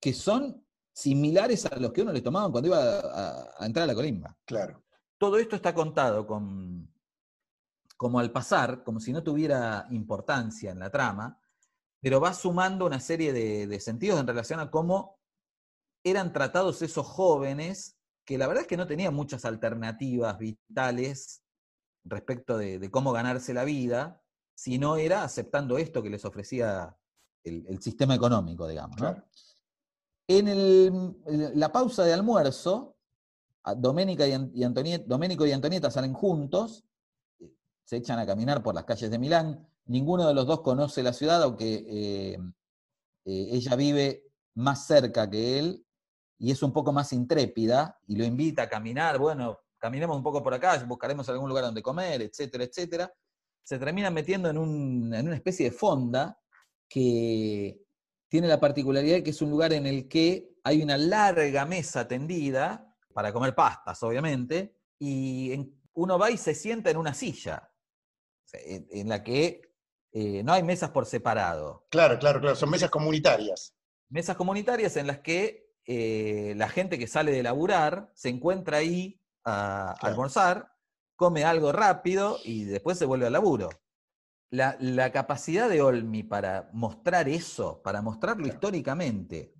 que 0.01 0.15
son 0.15 0.65
similares 0.95 1.67
a 1.67 1.77
los 1.77 1.93
que 1.93 2.03
uno 2.03 2.13
le 2.13 2.23
tomaban 2.23 2.51
cuando 2.53 2.69
iba 2.69 3.01
a, 3.01 3.55
a 3.59 3.67
entrar 3.67 3.85
a 3.85 3.87
la 3.89 3.95
colimba. 3.95 4.37
Claro. 4.47 4.83
Todo 5.19 5.39
esto 5.39 5.57
está 5.57 5.75
contado 5.75 6.27
con, 6.27 6.91
como 7.99 8.19
al 8.19 8.33
pasar, 8.33 8.83
como 8.83 8.99
si 9.01 9.13
no 9.13 9.23
tuviera 9.23 9.87
importancia 9.91 10.71
en 10.71 10.79
la 10.79 10.91
trama, 10.91 11.39
pero 12.03 12.21
va 12.21 12.33
sumando 12.35 12.87
una 12.87 13.01
serie 13.01 13.33
de, 13.33 13.67
de 13.67 13.81
sentidos 13.81 14.19
en 14.21 14.27
relación 14.27 14.61
a 14.61 14.71
cómo 14.71 15.19
eran 16.05 16.33
tratados 16.33 16.81
esos 16.83 17.07
jóvenes 17.07 17.97
que 18.25 18.39
la 18.39 18.47
verdad 18.47 18.63
es 18.63 18.69
que 18.69 18.77
no 18.77 18.87
tenían 18.87 19.15
muchas 19.15 19.45
alternativas 19.45 20.39
vitales 20.39 21.43
respecto 22.05 22.57
de, 22.57 22.79
de 22.79 22.91
cómo 22.91 23.13
ganarse 23.13 23.53
la 23.53 23.65
vida, 23.65 24.23
sino 24.55 24.97
era 24.97 25.25
aceptando 25.25 25.79
esto 25.79 26.03
que 26.03 26.11
les 26.11 26.25
ofrecía 26.25 26.97
el, 27.45 27.67
el 27.67 27.83
sistema 27.83 28.15
económico, 28.15 28.67
digamos. 28.69 28.97
¿no? 29.01 29.09
Claro. 29.13 29.25
En 30.29 30.49
el- 30.49 31.59
la 31.59 31.73
pausa 31.73 32.05
de 32.05 32.13
almuerzo, 32.13 32.97
Doménica 33.77 34.27
y, 34.27 34.33
An- 34.33 34.51
y 34.55 34.63
Antonieta, 34.65 35.05
Doménico 35.07 35.45
y 35.45 35.53
Antonieta 35.53 35.91
salen 35.91 36.15
juntos, 36.15 36.85
eh, 37.41 37.53
se 37.85 37.97
echan 37.97 38.19
a 38.19 38.27
caminar 38.27 38.63
por 38.63 38.75
las 38.75 38.85
calles 38.85 39.11
de 39.11 39.19
Milán. 39.19 39.69
Ninguno 39.91 40.29
de 40.29 40.35
los 40.35 40.47
dos 40.47 40.61
conoce 40.61 41.03
la 41.03 41.13
ciudad, 41.13 41.43
aunque 41.43 41.85
eh, 41.89 42.39
eh, 43.25 43.49
ella 43.51 43.75
vive 43.75 44.23
más 44.55 44.87
cerca 44.87 45.29
que 45.29 45.59
él 45.59 45.85
y 46.39 46.53
es 46.53 46.63
un 46.63 46.73
poco 46.73 46.93
más 46.93 47.13
intrépida 47.13 47.99
y 48.07 48.15
lo 48.15 48.25
invita 48.25 48.63
a 48.63 48.69
caminar. 48.69 49.19
Bueno, 49.19 49.59
caminemos 49.79 50.17
un 50.17 50.23
poco 50.23 50.45
por 50.45 50.55
acá, 50.55 50.79
buscaremos 50.85 51.29
algún 51.29 51.49
lugar 51.49 51.65
donde 51.65 51.83
comer, 51.83 52.23
etcétera, 52.23 52.63
etcétera. 52.63 53.13
Se 53.65 53.81
termina 53.81 54.13
metiendo 54.13 54.49
en, 54.49 54.59
en 55.13 55.27
una 55.27 55.35
especie 55.35 55.71
de 55.71 55.77
fonda 55.77 56.39
que 56.89 57.83
tiene 58.29 58.47
la 58.47 58.61
particularidad 58.61 59.17
de 59.17 59.23
que 59.25 59.31
es 59.31 59.43
un 59.43 59.51
lugar 59.51 59.73
en 59.73 59.87
el 59.87 60.07
que 60.07 60.55
hay 60.63 60.85
una 60.85 60.97
larga 60.99 61.67
mesa 61.67 62.07
tendida 62.07 62.95
para 63.13 63.33
comer 63.33 63.57
pastas, 63.57 64.01
obviamente, 64.05 64.77
y 65.01 65.75
uno 65.95 66.17
va 66.17 66.31
y 66.31 66.37
se 66.37 66.55
sienta 66.55 66.91
en 66.91 66.97
una 66.97 67.13
silla, 67.13 67.73
en 68.53 69.09
la 69.09 69.25
que 69.25 69.70
eh, 70.13 70.43
no 70.43 70.53
hay 70.53 70.63
mesas 70.63 70.91
por 70.91 71.07
separado. 71.07 71.87
Claro, 71.91 72.19
claro, 72.19 72.41
claro. 72.41 72.57
Son 72.57 72.71
mesas 72.71 72.91
comunitarias. 72.91 73.75
Mesas 74.09 74.37
comunitarias 74.37 74.97
en 74.97 75.07
las 75.07 75.21
que 75.21 75.71
eh, 75.87 76.55
la 76.57 76.69
gente 76.69 76.99
que 76.99 77.07
sale 77.07 77.33
de 77.33 77.43
laburar 77.43 78.11
se 78.15 78.29
encuentra 78.29 78.79
ahí 78.79 79.21
a 79.45 79.95
Claro. 79.99 80.13
almorzar, 80.15 80.73
come 81.17 81.45
algo 81.45 81.73
rápido 81.73 82.39
y 82.45 82.65
después 82.65 82.99
se 82.99 83.07
vuelve 83.07 83.27
al 83.27 83.33
laburo. 83.33 83.69
La, 84.51 84.77
la 84.81 85.13
capacidad 85.13 85.69
de 85.69 85.81
Olmi 85.81 86.25
para 86.25 86.71
mostrar 86.73 87.29
eso, 87.29 87.81
para 87.83 88.03
mostrarlo 88.03 88.43
Claro. 88.45 88.55
históricamente, 88.57 89.55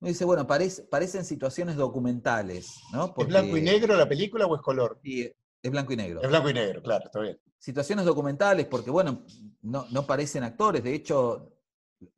uno 0.00 0.08
dice, 0.08 0.24
bueno, 0.24 0.46
parece- 0.46 0.82
parecen 0.84 1.24
situaciones 1.24 1.76
documentales, 1.76 2.74
¿no? 2.92 3.14
¿Es 3.16 3.26
blanco 3.26 3.56
y 3.56 3.62
negro 3.62 3.96
la 3.96 4.08
película 4.08 4.46
o 4.46 4.56
es 4.56 4.62
color? 4.62 4.98
Sí, 5.02 5.30
es 5.62 5.70
blanco 5.70 5.92
y 5.92 5.96
negro. 5.96 6.20
Es 6.22 6.28
blanco 6.28 6.50
y 6.50 6.54
negro, 6.54 6.82
claro, 6.82 7.06
está 7.06 7.20
bien. 7.20 7.38
Situaciones 7.58 8.04
documentales, 8.04 8.66
porque 8.66 8.90
bueno, 8.90 9.24
no, 9.62 9.86
no 9.90 10.06
parecen 10.06 10.42
actores. 10.44 10.82
De 10.82 10.94
hecho, 10.94 11.52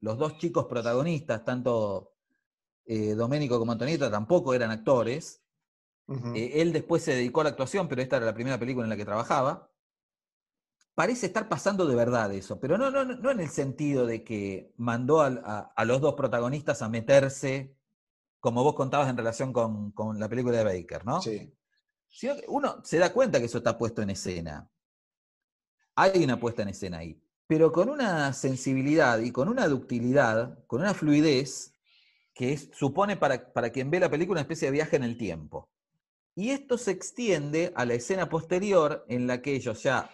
los 0.00 0.16
dos 0.18 0.38
chicos 0.38 0.66
protagonistas, 0.66 1.44
tanto 1.44 2.14
eh, 2.84 3.14
Doménico 3.14 3.58
como 3.58 3.72
Antonieta, 3.72 4.10
tampoco 4.10 4.54
eran 4.54 4.70
actores. 4.70 5.42
Eh, 6.34 6.60
él 6.60 6.72
después 6.72 7.02
se 7.02 7.14
dedicó 7.14 7.40
a 7.40 7.44
la 7.44 7.50
actuación, 7.50 7.88
pero 7.88 8.02
esta 8.02 8.18
era 8.18 8.26
la 8.26 8.34
primera 8.34 8.58
película 8.58 8.84
en 8.84 8.90
la 8.90 8.96
que 8.96 9.04
trabajaba. 9.04 9.70
Parece 10.94 11.26
estar 11.26 11.48
pasando 11.48 11.86
de 11.86 11.94
verdad 11.94 12.30
eso, 12.34 12.60
pero 12.60 12.76
no, 12.76 12.90
no, 12.90 13.04
no 13.04 13.30
en 13.30 13.40
el 13.40 13.48
sentido 13.48 14.04
de 14.06 14.22
que 14.24 14.74
mandó 14.76 15.22
al- 15.22 15.42
a, 15.44 15.72
a 15.74 15.84
los 15.86 16.02
dos 16.02 16.14
protagonistas 16.14 16.82
a 16.82 16.90
meterse, 16.90 17.74
como 18.40 18.62
vos 18.62 18.74
contabas 18.74 19.08
en 19.08 19.16
relación 19.16 19.52
con, 19.54 19.92
con 19.92 20.20
la 20.20 20.28
película 20.28 20.58
de 20.58 20.64
Baker, 20.64 21.06
¿no? 21.06 21.22
Sí. 21.22 21.50
Uno 22.48 22.80
se 22.84 22.98
da 22.98 23.12
cuenta 23.12 23.38
que 23.38 23.46
eso 23.46 23.58
está 23.58 23.76
puesto 23.78 24.02
en 24.02 24.10
escena. 24.10 24.68
Hay 25.94 26.24
una 26.24 26.38
puesta 26.38 26.62
en 26.62 26.68
escena 26.68 26.98
ahí. 26.98 27.20
Pero 27.46 27.72
con 27.72 27.88
una 27.90 28.32
sensibilidad 28.32 29.18
y 29.18 29.30
con 29.30 29.48
una 29.48 29.68
ductilidad, 29.68 30.64
con 30.66 30.80
una 30.80 30.94
fluidez, 30.94 31.74
que 32.34 32.56
supone 32.56 33.16
para, 33.16 33.52
para 33.52 33.70
quien 33.70 33.90
ve 33.90 34.00
la 34.00 34.10
película 34.10 34.38
una 34.38 34.42
especie 34.42 34.68
de 34.68 34.72
viaje 34.72 34.96
en 34.96 35.04
el 35.04 35.18
tiempo. 35.18 35.70
Y 36.34 36.50
esto 36.50 36.78
se 36.78 36.92
extiende 36.92 37.72
a 37.76 37.84
la 37.84 37.94
escena 37.94 38.28
posterior 38.28 39.04
en 39.08 39.26
la 39.26 39.42
que 39.42 39.54
ellos 39.54 39.82
ya 39.82 40.10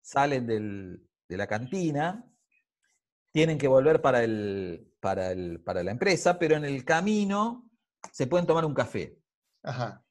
salen 0.00 0.46
del- 0.46 1.04
de 1.28 1.36
la 1.36 1.48
cantina, 1.48 2.24
tienen 3.32 3.58
que 3.58 3.66
volver 3.68 4.00
para, 4.00 4.22
el, 4.22 4.92
para, 5.00 5.32
el- 5.32 5.60
para 5.60 5.82
la 5.82 5.90
empresa, 5.90 6.38
pero 6.38 6.56
en 6.56 6.64
el 6.64 6.84
camino 6.84 7.68
se 8.12 8.26
pueden 8.28 8.46
tomar 8.46 8.64
un 8.64 8.74
café 8.74 9.18
Ajá. 9.64 10.04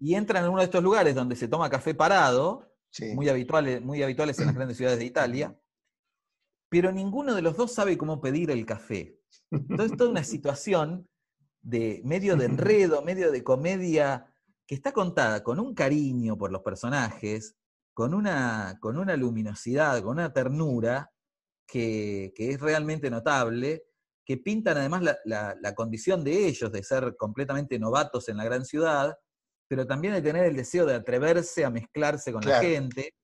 Y 0.00 0.14
entran 0.14 0.42
en 0.44 0.50
uno 0.50 0.58
de 0.58 0.64
estos 0.64 0.82
lugares 0.82 1.14
donde 1.14 1.36
se 1.36 1.46
toma 1.46 1.70
café 1.70 1.94
parado, 1.94 2.66
Sí. 2.92 3.14
muy 3.14 3.28
habituales, 3.28 3.80
muy 3.80 4.02
habituales 4.02 4.36
en 4.40 4.46
las 4.46 4.54
grandes 4.56 4.76
ciudades 4.76 4.98
de 4.98 5.04
Italia, 5.04 5.56
pero 6.68 6.90
ninguno 6.90 7.34
de 7.36 7.42
los 7.42 7.56
dos 7.56 7.72
sabe 7.72 7.96
cómo 7.96 8.20
pedir 8.20 8.50
el 8.50 8.66
café. 8.66 9.20
Entonces, 9.50 9.96
toda 9.96 10.10
una 10.10 10.24
situación 10.24 11.08
de 11.62 12.00
medio 12.04 12.36
de 12.36 12.46
enredo, 12.90 13.02
medio 13.02 13.30
de 13.30 13.44
comedia, 13.44 14.26
que 14.66 14.74
está 14.74 14.92
contada 14.92 15.42
con 15.44 15.60
un 15.60 15.74
cariño 15.74 16.36
por 16.36 16.50
los 16.50 16.62
personajes, 16.62 17.56
con 17.94 18.14
una, 18.14 18.78
con 18.80 18.98
una 18.98 19.16
luminosidad, 19.16 20.00
con 20.02 20.12
una 20.12 20.32
ternura 20.32 21.12
que, 21.68 22.32
que 22.34 22.50
es 22.50 22.60
realmente 22.60 23.10
notable, 23.10 23.84
que 24.24 24.36
pintan 24.36 24.78
además 24.78 25.02
la, 25.02 25.18
la- 25.24 25.56
la 25.60 25.74
condición 25.74 26.22
de 26.24 26.46
ellos 26.46 26.70
de 26.72 26.82
ser 26.82 27.16
completamente 27.16 27.78
novatos 27.78 28.28
en 28.28 28.36
la 28.36 28.44
gran 28.44 28.64
ciudad, 28.64 29.16
pero 29.70 29.86
también 29.86 30.14
de 30.14 30.20
tener 30.20 30.46
el 30.46 30.56
deseo 30.56 30.84
de 30.84 30.96
atreverse 30.96 31.64
a 31.64 31.70
mezclarse 31.70 32.32
con 32.32 32.42
Claro. 32.42 32.60
la 32.60 32.68
gente. 32.68 33.14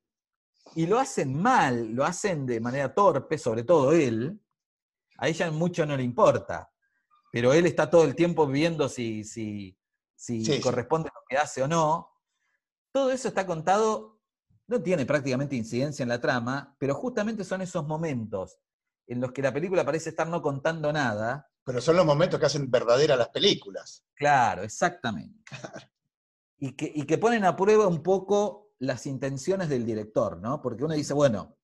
Y 0.77 0.87
lo 0.87 1.01
hacen 1.01 1.35
mal, 1.35 1.89
lo 1.93 2.05
hacen 2.05 2.47
de 2.47 2.61
manera 2.61 2.95
torpe, 2.95 3.37
sobre 3.37 3.65
todo 3.65 3.91
él. 3.91 4.41
A 5.19 5.27
ella 5.27 5.51
mucho 5.51 5.85
no 5.85 5.97
le 5.97 6.05
importa, 6.05 6.71
pero 7.33 7.53
él 7.53 7.67
está 7.67 7.91
todo 7.91 8.05
el 8.05 8.15
tiempo 8.15 8.47
viendo 8.47 8.89
si, 8.89 9.25
si, 9.25 9.77
si 10.15 10.45
Sí, 10.45 10.53
sí. 10.55 10.61
corresponde 10.61 11.11
lo 11.13 11.21
que 11.29 11.37
hace 11.37 11.65
o 11.65 11.67
no. 11.69 12.13
Todo 12.93 13.11
eso 13.11 13.27
está 13.27 13.45
contado, 13.45 14.21
no 14.69 14.81
tiene 14.81 15.05
prácticamente 15.05 15.57
incidencia 15.57 16.05
en 16.05 16.11
la 16.11 16.21
trama, 16.21 16.77
pero 16.79 16.95
justamente 16.95 17.43
son 17.43 17.61
esos 17.63 17.85
momentos 17.89 18.57
en 19.09 19.21
los 19.21 19.33
que 19.33 19.43
la 19.43 19.53
película 19.53 19.85
parece 19.85 20.11
estar 20.11 20.29
no 20.29 20.41
contando 20.41 20.93
nada. 20.93 21.51
Pero 21.65 21.81
son 21.81 21.97
los 21.97 22.07
momentos 22.07 22.39
que 22.39 22.47
hacen 22.47 22.71
verdaderas 22.71 23.19
las 23.19 23.31
películas. 23.31 24.05
Claro, 24.15 24.63
exactamente. 24.63 25.43
Y 26.59 26.73
que, 26.73 26.91
y 26.95 27.05
que 27.05 27.19
ponen 27.19 27.45
a 27.45 27.55
prueba 27.57 27.87
un 27.87 28.03
poco 28.03 28.73
las 28.79 29.07
intenciones 29.07 29.69
del 29.69 29.85
director, 29.85 30.39
¿no? 30.39 30.61
Porque 30.63 30.85
uno 30.85 30.95
dice, 30.95 31.13
bueno, 31.15 31.57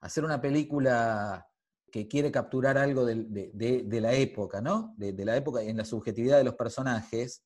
hacer 0.00 0.24
una 0.24 0.40
película 0.40 1.46
que 1.90 2.06
quiere 2.06 2.30
capturar 2.30 2.78
algo 2.78 3.04
de, 3.04 3.16
de- 3.52 3.82
de 3.84 4.00
la 4.00 4.12
época, 4.12 4.60
¿no? 4.60 4.94
De, 4.96 5.12
de 5.12 5.24
la 5.24 5.36
época 5.36 5.60
en 5.62 5.76
la 5.76 5.84
subjetividad 5.84 6.38
de 6.38 6.44
los 6.44 6.54
personajes, 6.54 7.42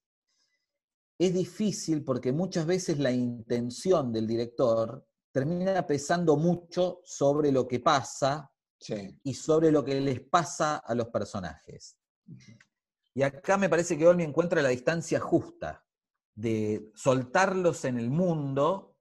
es 1.19 1.33
difícil 1.33 2.05
porque 2.05 2.33
muchas 2.33 2.67
veces 2.67 2.99
la 2.99 3.11
intención 3.11 4.13
del 4.13 4.27
director 4.27 5.07
termina 5.33 5.87
pesando 5.87 6.37
mucho 6.37 7.01
sobre 7.05 7.51
lo 7.53 7.67
que 7.67 7.81
pasa 7.81 8.51
Sí. 8.77 9.19
y 9.23 9.33
sobre 9.33 9.71
lo 9.73 9.83
que 9.83 9.99
les 9.99 10.21
pasa 10.21 10.77
a 10.77 10.95
los 10.95 11.09
personajes. 11.09 11.97
Y 13.15 13.23
acá 13.23 13.57
me 13.57 13.71
parece 13.71 13.97
que 13.97 14.07
Olmi 14.07 14.25
encuentra 14.25 14.61
la 14.61 14.69
distancia 14.69 15.19
justa 15.21 15.84
de 16.35 16.91
soltarlos 16.95 17.85
en 17.85 17.99
el 17.99 18.11
mundo 18.11 18.97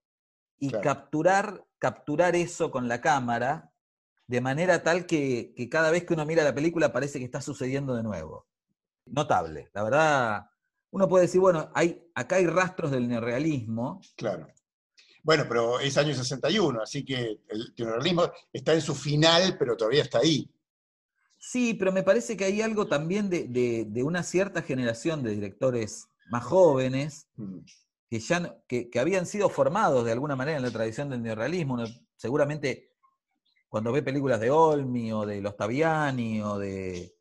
y 0.60 0.70
Claro. 0.70 0.84
capturar, 0.84 1.66
capturar 1.80 2.36
eso 2.36 2.72
con 2.72 2.88
la 2.88 3.02
cámara 3.02 3.72
de 4.28 4.40
manera 4.42 4.84
tal 4.84 5.06
que, 5.06 5.54
que 5.56 5.68
cada 5.70 5.92
vez 5.92 6.06
que 6.06 6.14
uno 6.14 6.26
mira 6.26 6.44
la 6.44 6.56
película 6.56 6.94
parece 6.94 7.20
que 7.20 7.26
está 7.26 7.42
sucediendo 7.42 7.96
de 7.96 8.04
nuevo. 8.04 8.48
Notable, 9.06 9.70
la 9.74 9.84
verdad. 9.84 10.46
Uno 10.92 11.08
puede 11.10 11.24
decir, 11.26 11.42
bueno, 11.42 11.70
hay, 11.76 12.02
acá 12.16 12.38
hay 12.38 12.48
rastros 12.48 12.92
del 12.92 13.08
neorrealismo, 13.08 14.02
Claro. 14.16 14.48
Bueno, 15.26 15.46
pero 15.48 15.80
es 15.80 15.98
año 15.98 16.14
61, 16.14 16.82
así 16.82 17.06
que 17.06 17.40
el 17.48 17.74
neorrealismo 17.78 18.30
está 18.52 18.74
en 18.74 18.82
su 18.82 18.94
final, 18.94 19.58
pero 19.58 19.78
todavía 19.78 20.04
está 20.04 20.20
ahí. 20.20 20.50
Sí, 21.40 21.74
pero 21.74 21.92
me 21.92 22.04
parece 22.04 22.36
que 22.38 22.46
hay 22.46 22.62
algo 22.62 22.88
también 22.88 23.30
de, 23.30 23.46
de- 23.46 23.86
de 23.88 24.04
una 24.04 24.24
cierta 24.24 24.62
generación 24.62 25.24
de 25.24 25.32
directores 25.32 26.08
más 26.30 26.44
jóvenes 26.44 27.28
Mm. 27.36 27.60
que 28.10 28.20
ya 28.20 28.40
no- 28.40 28.56
que, 28.68 28.90
que 28.90 29.00
habían 29.00 29.26
sido 29.26 29.50
formados 29.50 30.06
de 30.06 30.12
alguna 30.12 30.36
manera 30.36 30.58
en 30.58 30.64
la 30.64 30.72
tradición 30.72 31.10
del 31.10 31.24
neorrealismo. 31.24 31.74
Uno 31.76 31.86
seguramente 32.16 32.92
cuando 33.68 33.92
ve 33.92 34.04
películas 34.04 34.40
de 34.40 34.52
Olmi 34.52 35.12
o 35.12 35.26
de 35.26 35.42
Los 35.42 35.58
Taviani 35.58 36.42
o 36.42 36.60
de, 36.60 37.16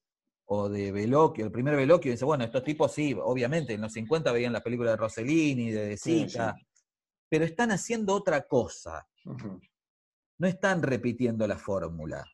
o 0.44 0.68
de 0.68 0.88
el 0.88 1.50
primer 1.50 1.76
Bellocchio, 1.76 2.12
dice, 2.12 2.26
bueno, 2.26 2.44
estos 2.44 2.62
tipos 2.62 2.92
sí, 2.92 3.16
obviamente, 3.18 3.72
en 3.72 3.80
los 3.80 3.92
50 3.94 4.32
veían 4.32 4.52
la 4.52 4.62
película 4.62 4.90
de 4.90 4.96
Rossellini, 4.98 5.70
de 5.70 5.86
De 5.86 5.96
Sí, 5.96 6.28
Sica, 6.28 6.54
pero 7.30 7.46
están 7.46 7.70
haciendo 7.70 8.14
otra 8.14 8.42
cosa 8.46 9.08
no 10.38 10.48
están 10.48 10.82
repitiendo 10.82 11.46
la 11.46 11.56
fórmula, 11.56 12.24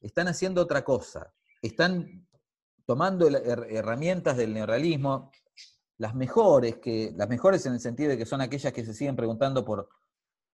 están 0.00 0.28
haciendo 0.28 0.60
otra 0.60 0.84
cosa, 0.84 1.32
están 1.62 2.28
tomando 2.84 3.26
herramientas 3.26 4.36
del 4.36 4.52
neorrealismo, 4.52 5.30
las 6.02 6.16
mejores, 6.16 6.78
que, 6.78 7.12
las 7.16 7.28
mejores 7.28 7.64
en 7.64 7.74
el 7.74 7.80
sentido 7.80 8.10
de 8.10 8.18
que 8.18 8.26
son 8.26 8.40
aquellas 8.40 8.72
que 8.72 8.84
se 8.84 8.92
siguen 8.92 9.14
preguntando 9.14 9.64
por, 9.64 9.88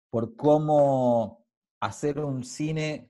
por 0.09 0.35
cómo 0.35 1.45
hacer 1.79 2.19
un 2.19 2.43
cine 2.43 3.09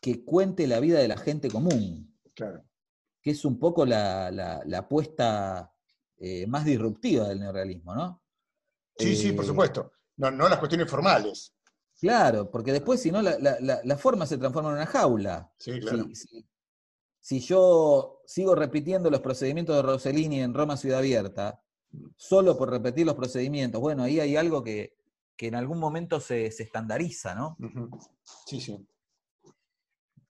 que 0.00 0.22
cuente 0.22 0.66
la 0.66 0.80
vida 0.80 0.98
de 0.98 1.08
la 1.08 1.16
gente 1.16 1.48
común, 1.50 2.14
Claro. 2.34 2.62
que 3.22 3.30
es 3.30 3.42
un 3.46 3.58
poco 3.58 3.86
la, 3.86 4.30
la- 4.30 4.62
la 4.66 4.78
apuesta 4.80 5.72
eh, 6.18 6.46
más 6.46 6.66
disruptiva 6.66 7.26
del 7.28 7.40
neorrealismo, 7.40 7.94
¿no? 7.94 8.22
Sí, 8.98 9.16
sí, 9.16 9.32
por 9.32 9.44
Eh, 9.44 9.48
supuesto. 9.48 9.92
No, 10.18 10.30
no 10.30 10.48
las 10.50 10.58
cuestiones 10.58 10.90
formales. 10.90 11.54
Claro, 11.98 12.50
porque 12.50 12.72
después 12.72 13.00
si 13.00 13.10
no, 13.10 13.22
la, 13.22 13.38
la- 13.38 13.56
la- 13.60 13.80
la 13.82 13.96
forma 13.96 14.26
se 14.26 14.36
transforma 14.36 14.68
en 14.70 14.76
una 14.76 14.86
jaula. 14.86 15.50
Sí, 15.58 15.80
claro. 15.80 16.04
Si, 16.08 16.14
si- 16.16 16.48
si 17.26 17.40
yo 17.40 18.20
sigo 18.24 18.54
repitiendo 18.54 19.10
los 19.10 19.18
procedimientos 19.20 19.74
de 19.74 19.82
Rossellini 19.82 20.42
en 20.42 20.54
Roma 20.54 20.76
Ciudad 20.76 21.00
Abierta, 21.00 21.60
solo 22.14 22.56
por 22.56 22.70
repetir 22.70 23.04
los 23.04 23.16
procedimientos, 23.16 23.80
bueno, 23.80 24.04
ahí 24.04 24.20
hay 24.20 24.36
algo 24.36 24.62
que, 24.62 24.96
que 25.36 25.48
en 25.48 25.56
algún 25.56 25.80
momento 25.80 26.20
se, 26.20 26.52
se 26.52 26.62
estandariza, 26.62 27.34
¿no? 27.34 27.56
Sí, 28.46 28.60
sí. 28.60 28.86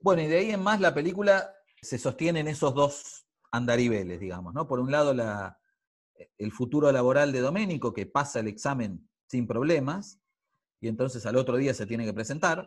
Bueno, 0.00 0.22
y 0.22 0.26
de 0.26 0.38
ahí 0.38 0.50
en 0.52 0.62
más 0.62 0.80
la 0.80 0.94
película 0.94 1.52
se 1.82 1.98
sostiene 1.98 2.40
en 2.40 2.48
esos 2.48 2.74
dos 2.74 3.26
andariveles, 3.50 4.18
digamos, 4.18 4.54
¿no? 4.54 4.66
Por 4.66 4.80
un 4.80 4.90
lado, 4.90 5.12
la- 5.12 5.60
el 6.38 6.50
futuro 6.50 6.90
laboral 6.92 7.30
de 7.30 7.40
Doménico, 7.40 7.92
que 7.92 8.06
pasa 8.06 8.40
el 8.40 8.48
examen 8.48 9.06
sin 9.26 9.46
problemas, 9.46 10.18
y 10.80 10.88
entonces 10.88 11.26
al 11.26 11.36
otro 11.36 11.58
día 11.58 11.74
se 11.74 11.84
tiene 11.84 12.06
que 12.06 12.14
presentar. 12.14 12.66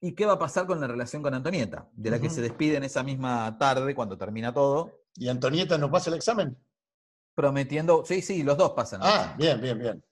¿Y 0.00 0.14
qué 0.14 0.24
va 0.26 0.34
a 0.34 0.38
pasar 0.38 0.66
con 0.66 0.80
la 0.80 0.86
relación 0.86 1.22
con 1.22 1.34
Antonieta? 1.34 1.88
De 1.92 2.10
la 2.10 2.18
que 2.18 2.30
se 2.30 2.40
despiden 2.40 2.84
esa 2.84 3.02
misma 3.02 3.56
tarde, 3.58 3.94
cuando 3.94 4.16
termina 4.16 4.52
todo, 4.52 5.00
¿Y 5.16 5.28
Antonieta 5.28 5.76
no 5.76 5.90
pasa 5.90 6.10
el 6.10 6.16
examen? 6.16 6.56
prometiendo, 7.34 8.04
sí, 8.04 8.20
sí, 8.22 8.42
los 8.42 8.56
dos 8.58 8.72
pasan. 8.72 9.00
Ah, 9.02 9.34
bien, 9.38 9.60
bien, 9.60 9.78
bien. 9.78 10.04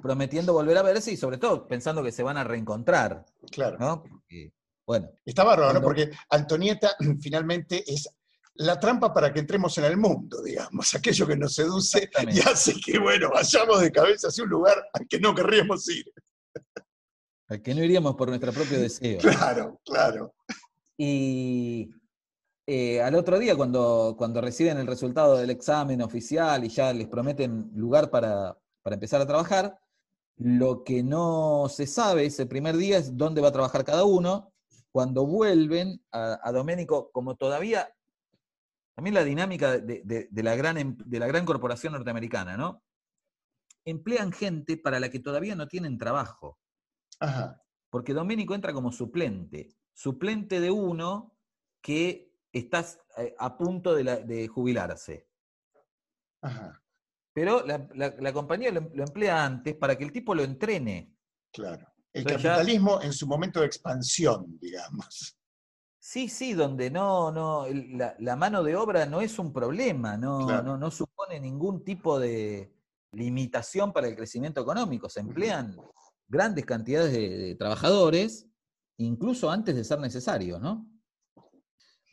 Prometiendo 0.00 0.52
volver 0.54 0.78
a 0.78 0.82
verse 0.82 1.12
y 1.12 1.16
sobre 1.16 1.38
todo 1.38 1.68
pensando 1.68 2.02
que 2.02 2.12
se 2.12 2.22
van 2.22 2.38
a 2.38 2.44
reencontrar, 2.44 3.26
Claro. 3.50 3.76
¿no? 3.78 4.02
Porque, 4.02 4.52
bueno, 4.86 5.08
Está 5.24 5.44
bárbaro, 5.44 5.74
¿no? 5.74 5.82
Porque 5.82 6.10
Antonieta 6.30 6.96
finalmente 7.20 7.84
es 7.86 8.08
la 8.54 8.80
trampa 8.80 9.12
para 9.12 9.32
que 9.32 9.40
entremos 9.40 9.76
en 9.76 9.84
el 9.84 9.96
mundo, 9.98 10.42
digamos, 10.42 10.94
aquello 10.94 11.26
que 11.26 11.36
nos 11.36 11.54
seduce 11.54 12.08
y 12.32 12.40
hace 12.40 12.74
que, 12.80 12.98
bueno, 12.98 13.30
vayamos 13.30 13.80
de 13.80 13.92
cabeza 13.92 14.28
hacia 14.28 14.44
un 14.44 14.50
lugar 14.50 14.82
al 14.94 15.06
que 15.06 15.20
no 15.20 15.34
querríamos 15.34 15.86
ir. 15.90 16.06
Al 17.48 17.62
que 17.62 17.74
no 17.74 17.82
iríamos 17.82 18.14
por 18.16 18.28
nuestro 18.28 18.52
propio 18.52 18.80
deseo. 18.80 19.18
Claro, 19.20 19.80
claro. 19.84 20.34
Y 20.96 21.90
eh, 22.66 23.00
al 23.02 23.14
otro 23.14 23.38
día, 23.38 23.54
cuando, 23.56 24.14
cuando 24.18 24.40
reciben 24.40 24.78
el 24.78 24.86
resultado 24.86 25.36
del 25.36 25.50
examen 25.50 26.02
oficial 26.02 26.64
y 26.64 26.68
ya 26.68 26.92
les 26.92 27.06
prometen 27.08 27.70
lugar 27.74 28.10
para, 28.10 28.56
para 28.82 28.94
empezar 28.94 29.20
a 29.20 29.26
trabajar, 29.26 29.78
lo 30.38 30.82
que 30.84 31.02
no 31.02 31.66
se 31.68 31.86
sabe 31.86 32.26
ese 32.26 32.46
primer 32.46 32.76
día 32.76 32.98
es 32.98 33.16
dónde 33.16 33.40
va 33.40 33.48
a 33.48 33.52
trabajar 33.52 33.84
cada 33.84 34.04
uno. 34.04 34.52
Cuando 34.90 35.26
vuelven 35.26 36.02
a, 36.10 36.40
a 36.42 36.52
Doménico, 36.52 37.10
como 37.12 37.36
todavía, 37.36 37.88
también 38.94 39.14
la 39.14 39.24
dinámica 39.24 39.78
de, 39.78 40.02
de- 40.04 40.28
de 40.30 40.42
la 40.42 40.56
gran, 40.56 40.78
em- 40.78 40.96
de 41.04 41.18
la 41.18 41.26
gran 41.26 41.44
corporación 41.44 41.92
norteamericana, 41.92 42.56
¿no? 42.56 42.82
Emplean 43.84 44.32
gente 44.32 44.76
para 44.78 44.98
la 44.98 45.10
que 45.10 45.20
todavía 45.20 45.54
no 45.54 45.68
tienen 45.68 45.98
trabajo 45.98 46.58
Ajá. 47.20 47.62
porque 47.90 48.12
Doménico 48.12 48.54
entra 48.54 48.72
como 48.72 48.92
suplente, 48.92 49.74
suplente 49.94 50.60
de 50.60 50.70
uno 50.70 51.36
que 51.80 52.32
está 52.52 52.84
eh, 53.18 53.34
a 53.38 53.56
punto 53.56 53.94
de, 53.94 54.04
la- 54.04 54.16
de 54.18 54.48
jubilarse. 54.48 55.28
Ajá. 56.42 56.82
Pero 57.32 57.64
la, 57.66 57.86
la- 57.94 58.14
la 58.18 58.32
compañía 58.32 58.70
lo, 58.72 58.80
lo 58.94 59.02
emplea 59.04 59.44
antes 59.44 59.74
para 59.74 59.96
que 59.96 60.04
el 60.04 60.12
tipo 60.12 60.34
lo 60.34 60.42
entrene. 60.42 61.14
Claro. 61.52 61.86
El 62.12 62.22
Entonces 62.22 62.42
ya- 62.42 62.50
capitalismo 62.54 63.00
en 63.02 63.12
su 63.12 63.26
momento 63.26 63.60
de 63.60 63.66
expansión, 63.66 64.58
digamos. 64.58 65.38
Sí, 65.98 66.28
sí, 66.28 66.52
donde 66.54 66.90
no, 66.90 67.32
no, 67.32 67.66
la, 67.68 68.14
la 68.20 68.36
mano 68.36 68.62
de 68.62 68.76
obra 68.76 69.06
no 69.06 69.20
es 69.20 69.38
un 69.38 69.52
problema, 69.52 70.16
no, 70.16 70.46
Claro. 70.46 70.62
no, 70.62 70.78
no 70.78 70.90
supone 70.90 71.40
ningún 71.40 71.82
tipo 71.84 72.18
de 72.18 72.72
limitación 73.12 73.92
para 73.92 74.06
el 74.08 74.14
crecimiento 74.16 74.60
económico. 74.60 75.08
Se 75.08 75.20
emplean 75.20 75.76
grandes 76.28 76.64
cantidades 76.64 77.12
de, 77.12 77.54
trabajadores, 77.54 78.46
incluso 78.98 79.50
antes 79.50 79.74
de 79.76 79.84
ser 79.84 80.00
necesario, 80.00 80.58
¿no? 80.58 80.88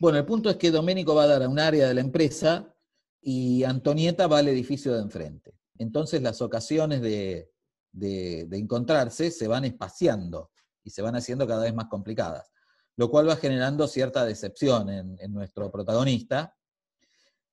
Bueno, 0.00 0.18
el 0.18 0.26
punto 0.26 0.50
es 0.50 0.56
que 0.56 0.70
Doménico 0.70 1.14
va 1.14 1.24
a 1.24 1.28
dar 1.28 1.42
a 1.42 1.48
un 1.48 1.58
área 1.58 1.86
de 1.88 1.94
la 1.94 2.00
empresa 2.00 2.74
y 3.20 3.64
Antonieta 3.64 4.26
va 4.26 4.38
al 4.38 4.48
edificio 4.48 4.92
de 4.94 5.00
enfrente. 5.00 5.58
Entonces 5.78 6.20
las 6.20 6.42
ocasiones 6.42 7.00
de, 7.00 7.50
de- 7.92 8.46
de 8.48 8.58
encontrarse 8.58 9.30
se 9.30 9.48
van 9.48 9.64
espaciando 9.64 10.50
y 10.82 10.90
se 10.90 11.00
van 11.00 11.16
haciendo 11.16 11.46
cada 11.46 11.62
vez 11.62 11.74
más 11.74 11.86
complicadas, 11.86 12.50
lo 12.96 13.08
cual 13.10 13.28
va 13.28 13.36
generando 13.36 13.88
cierta 13.88 14.24
decepción 14.24 14.90
en, 14.90 15.16
en 15.20 15.32
nuestro 15.32 15.70
protagonista, 15.70 16.54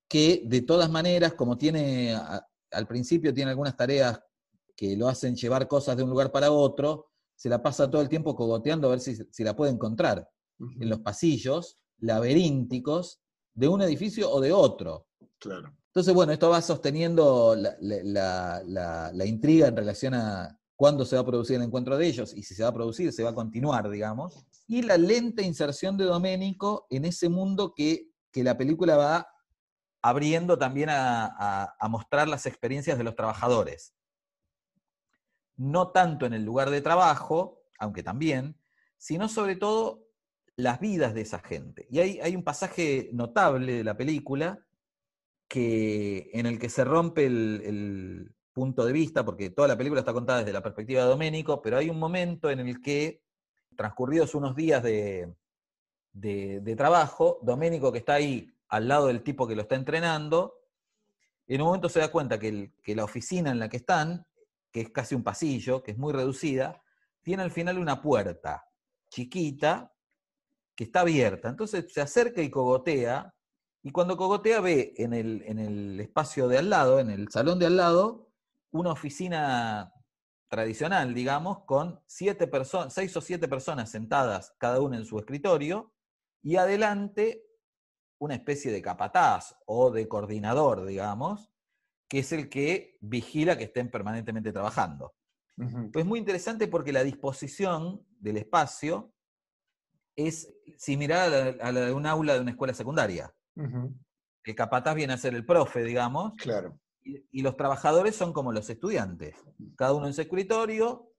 que 0.10 0.44
de 0.46 0.62
todas 0.62 0.90
maneras, 0.90 1.34
como 1.36 1.58
tiene, 1.58 2.14
al 2.72 2.88
principio 2.88 3.34
tiene 3.34 3.52
algunas 3.52 3.78
tareas 3.78 4.20
que 4.82 4.98
lo 4.98 5.08
hacen 5.08 5.36
llevar 5.36 5.68
cosas 5.68 5.96
de 5.96 6.02
un 6.02 6.10
lugar 6.10 6.32
para 6.32 6.52
otro, 6.52 7.12
se 7.36 7.50
la 7.50 7.62
pasa 7.62 7.88
todo 7.92 8.02
el 8.02 8.10
tiempo 8.10 8.36
cogoteando 8.36 8.88
a 8.88 8.90
ver 8.90 9.00
si, 9.00 9.16
si 9.30 9.44
la 9.44 9.56
puede 9.56 9.72
encontrar 9.72 10.28
en 10.80 10.90
los 10.90 11.00
pasillos 11.02 11.78
laberínticos 12.00 13.22
de 13.54 13.68
un 13.68 13.84
edificio 13.84 14.28
o 14.32 14.42
de 14.42 14.52
otro. 14.52 15.06
Claro. 15.40 15.72
Entonces, 15.86 16.16
bueno, 16.16 16.32
esto 16.34 16.50
va 16.50 16.64
sosteniendo 16.64 17.56
la, 17.56 17.76
la- 17.80 18.04
la- 18.04 18.64
la- 18.66 19.12
la 19.14 19.26
intriga 19.28 19.68
en 19.68 19.76
relación 19.78 20.16
a 20.16 20.58
cuándo 20.76 21.06
se 21.06 21.16
va 21.16 21.22
a 21.22 21.26
producir 21.28 21.58
el 21.58 21.62
encuentro 21.62 21.96
de 21.96 22.08
ellos 22.08 22.34
y 22.36 22.42
si 22.42 22.56
se 22.56 22.64
va 22.64 22.70
a 22.70 22.74
producir, 22.74 23.14
se 23.14 23.22
va 23.24 23.30
a 23.30 23.36
continuar, 23.36 23.88
digamos. 23.88 24.44
Y 24.68 24.82
la 24.82 24.98
lenta 24.98 25.44
inserción 25.44 25.96
de 25.96 26.06
Doménico 26.06 26.88
en 26.90 27.06
ese 27.06 27.30
mundo 27.30 27.74
que, 27.76 28.08
que 28.32 28.44
la 28.44 28.58
película 28.58 28.98
va 28.98 29.28
abriendo 30.02 30.58
también 30.58 30.90
a, 30.90 31.26
a- 31.28 31.76
a 31.80 31.88
mostrar 31.88 32.28
las 32.28 32.48
experiencias 32.48 32.98
de 32.98 33.04
los 33.04 33.16
trabajadores. 33.16 33.94
No 35.58 35.92
tanto 35.92 36.26
en 36.26 36.34
el 36.34 36.44
lugar 36.44 36.70
de 36.70 36.82
trabajo, 36.82 37.62
aunque 37.80 38.04
también, 38.04 38.58
sino 38.98 39.28
sobre 39.30 39.56
todo 39.56 40.08
las 40.56 40.80
vidas 40.80 41.14
de 41.14 41.22
esa 41.22 41.40
gente. 41.40 41.88
Y 41.90 42.00
hay, 42.00 42.20
hay 42.20 42.36
un 42.36 42.44
pasaje 42.44 43.10
notable 43.14 43.74
de 43.74 43.84
la 43.84 43.98
película 43.98 44.66
que, 45.48 46.30
en 46.34 46.46
el 46.46 46.60
que 46.60 46.70
se 46.70 46.84
rompe 46.84 47.26
el, 47.26 48.34
punto 48.54 48.84
de 48.86 48.92
vista, 48.92 49.24
porque 49.24 49.50
toda 49.50 49.70
la 49.70 49.78
película 49.78 50.02
está 50.02 50.12
contada 50.12 50.40
desde 50.40 50.52
la 50.52 50.62
perspectiva 50.62 51.04
de 51.04 51.08
Doménico, 51.08 51.62
pero 51.62 51.78
hay 51.78 51.90
un 51.90 51.98
momento 51.98 52.50
en 52.50 52.60
el 52.60 52.82
que, 52.82 53.24
transcurridos 53.78 54.36
unos 54.36 54.58
días 54.58 54.84
de, 54.84 55.34
de- 56.12 56.60
de 56.60 56.76
trabajo, 56.76 57.40
Doménico 57.44 57.94
que 57.94 58.00
está 58.00 58.16
ahí 58.16 58.52
al 58.68 58.90
lado 58.90 59.08
del 59.08 59.24
tipo 59.24 59.48
que 59.48 59.56
lo 59.56 59.62
está 59.62 59.76
entrenando, 59.76 60.56
en 61.48 61.62
un 61.62 61.68
momento 61.68 61.88
se 61.88 62.02
da 62.02 62.12
cuenta 62.12 62.40
que, 62.40 62.50
el- 62.50 62.74
que 62.84 62.94
la 62.94 63.06
oficina 63.06 63.52
en 63.52 63.60
la 63.60 63.70
que 63.70 63.78
están, 63.78 64.26
que 64.72 64.82
es 64.82 64.90
casi 64.90 65.16
un 65.16 65.24
pasillo, 65.24 65.84
que 65.84 65.92
es 65.92 65.98
muy 65.98 66.14
reducida, 66.14 66.82
tiene 67.22 67.44
al 67.44 67.52
final 67.52 67.78
una 67.78 68.02
puerta 68.02 68.68
chiquita 69.10 69.94
que 70.76 70.86
está 70.86 71.02
abierta. 71.02 71.50
Entonces 71.50 71.92
se 71.94 72.02
acerca 72.02 72.42
y 72.42 72.50
cogotea, 72.50 73.36
y 73.84 73.92
cuando 73.92 74.18
cogotea 74.18 74.62
ve 74.62 74.94
en 74.98 75.14
el, 75.14 75.44
en 75.46 75.60
el 75.60 76.00
espacio 76.00 76.48
de 76.48 76.58
al 76.58 76.70
lado, 76.70 77.00
en 77.00 77.10
el 77.10 77.30
salón 77.30 77.60
de 77.60 77.66
al 77.66 77.78
lado, 77.78 78.32
una 78.72 78.92
oficina 78.92 79.94
tradicional, 80.48 81.14
digamos, 81.14 81.64
con 81.66 82.02
siete 82.08 82.48
personas, 82.48 82.94
seis 82.94 83.16
o 83.16 83.22
siete 83.22 83.48
personas 83.48 83.90
sentadas, 83.90 84.54
cada 84.58 84.82
una 84.82 84.98
en 84.98 85.06
su 85.06 85.18
escritorio, 85.18 85.94
y 86.42 86.56
adelante 86.56 87.46
una 88.20 88.36
especie 88.36 88.72
de 88.72 88.82
capataz 88.82 89.56
o 89.66 89.92
de 89.92 90.08
coordinador, 90.08 90.86
digamos, 90.86 91.51
que 92.12 92.20
es 92.20 92.34
el 92.34 92.50
que 92.50 92.98
vigila 93.00 93.58
que 93.58 93.64
estén 93.64 93.90
permanentemente 93.90 94.52
trabajando. 94.52 95.16
Ujú. 95.56 95.92
Pues 95.94 96.06
muy 96.06 96.20
interesante 96.20 96.68
porque 96.68 96.92
la 96.92 97.06
disposición 97.06 98.06
del 98.20 98.36
espacio 98.36 99.14
es 100.18 100.54
similar 100.76 101.20
a 101.20 101.30
la, 101.30 101.64
a 101.64 101.72
la 101.72 101.82
de 101.86 101.94
un 101.94 102.06
aula 102.06 102.34
de 102.34 102.42
una 102.42 102.52
escuela 102.52 102.74
secundaria. 102.74 103.34
El 103.56 104.56
capataz 104.56 104.94
viene 104.94 105.14
a 105.14 105.18
ser 105.18 105.36
el 105.36 105.46
profe, 105.46 105.86
digamos, 105.86 106.34
Claro. 106.38 106.78
y, 107.02 107.24
y 107.32 107.42
los 107.44 107.56
trabajadores 107.56 108.14
son 108.14 108.34
como 108.34 108.52
los 108.52 108.70
estudiantes, 108.70 109.38
cada 109.78 109.94
uno 109.94 110.08
en 110.08 110.14
su 110.14 110.20
escritorio, 110.20 111.14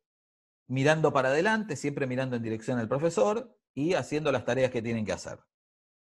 mirando 0.66 1.10
para 1.10 1.30
adelante, 1.30 1.74
siempre 1.76 2.06
mirando 2.06 2.36
en 2.36 2.42
dirección 2.42 2.78
al 2.78 2.88
profesor 2.88 3.58
y 3.72 3.94
haciendo 3.94 4.30
las 4.30 4.44
tareas 4.44 4.70
que 4.70 4.82
tienen 4.82 5.06
que 5.06 5.12
hacer. 5.12 5.38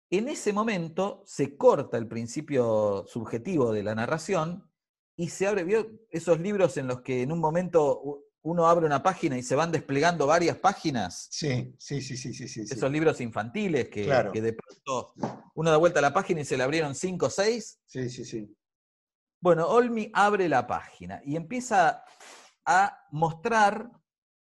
En 0.09 0.29
ese 0.29 0.53
momento 0.53 1.23
se 1.25 1.57
corta 1.57 1.97
el 1.97 2.07
principio 2.07 3.05
subjetivo 3.07 3.73
de 3.73 3.83
la 3.83 3.95
narración 3.95 4.71
y 5.17 5.29
se 5.29 5.47
abre, 5.47 5.63
¿vio 5.63 5.89
esos 6.09 6.39
libros 6.39 6.77
en 6.77 6.87
los 6.87 7.01
que 7.01 7.23
en 7.23 7.31
un 7.31 7.39
momento 7.39 8.27
uno 8.47 8.67
abre 8.67 8.85
una 8.85 9.03
página 9.03 9.37
y 9.37 9.43
se 9.43 9.55
van 9.55 9.71
desplegando 9.71 10.25
varias 10.25 10.57
páginas. 10.57 11.27
Sí, 11.29 11.75
sí, 11.77 12.01
sí, 12.01 12.15
sí, 12.15 12.33
sí. 12.33 12.47
sí, 12.47 12.65
sí. 12.65 12.73
Esos 12.73 12.89
libros 12.89 13.19
infantiles 13.19 13.89
que, 13.89 14.05
Claro. 14.05 14.31
que 14.31 14.41
de 14.41 14.53
pronto 14.53 15.13
uno 15.55 15.69
da 15.69 15.75
vuelta 15.77 15.99
a 15.99 16.01
la 16.01 16.13
página 16.13 16.41
y 16.41 16.45
se 16.45 16.55
le 16.55 16.63
abrieron 16.63 16.95
cinco 16.95 17.25
o 17.25 17.29
seis. 17.29 17.79
Sí, 17.85 18.09
sí, 18.09 18.23
sí. 18.23 18.55
Bueno, 19.41 19.67
Olmi 19.67 20.09
abre 20.13 20.47
la 20.47 20.65
página 20.65 21.21
y 21.25 21.35
empieza 21.35 22.03
a 22.65 22.97
mostrar 23.11 23.91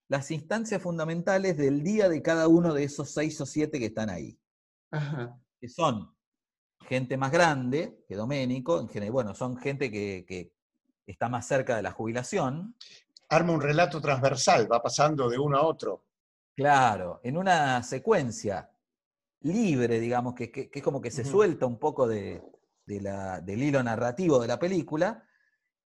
las 0.08 0.30
instancias 0.30 0.80
fundamentales 0.80 1.56
del 1.56 1.82
día 1.82 2.08
de 2.08 2.22
cada 2.22 2.48
uno 2.48 2.72
de 2.72 2.84
esos 2.84 3.10
seis 3.10 3.38
o 3.40 3.46
siete 3.46 3.78
que 3.78 3.86
están 3.86 4.08
ahí. 4.08 4.40
Ajá. 4.90 5.38
Que 5.60 5.68
son 5.68 6.16
gente 6.88 7.16
más 7.16 7.30
grande 7.30 8.02
que 8.08 8.16
Doménico, 8.16 8.88
bueno, 9.12 9.34
son 9.34 9.56
gente 9.58 9.90
que, 9.90 10.24
que 10.26 10.52
está 11.06 11.28
más 11.28 11.46
cerca 11.46 11.76
de 11.76 11.82
la 11.82 11.92
jubilación, 11.92 12.74
Arma 13.28 13.52
un 13.52 13.60
relato 13.60 14.00
transversal, 14.00 14.70
va 14.72 14.82
pasando 14.82 15.28
de 15.28 15.38
uno 15.38 15.56
a 15.58 15.62
otro. 15.64 16.04
claro, 16.56 17.20
en 17.22 17.36
una 17.36 17.80
secuencia 17.82 18.68
libre, 19.42 20.00
digamos, 20.00 20.34
que, 20.34 20.50
que- 20.50 20.68
que 20.68 20.78
es 20.80 20.84
como 20.84 21.00
que 21.00 21.10
se 21.12 21.24
suelta 21.24 21.64
un 21.64 21.78
poco 21.78 22.08
de, 22.08 22.42
de 22.86 23.00
la- 23.00 23.40
del 23.40 23.62
hilo 23.62 23.82
narrativo 23.82 24.40
de 24.40 24.48
la 24.48 24.58
película, 24.58 25.24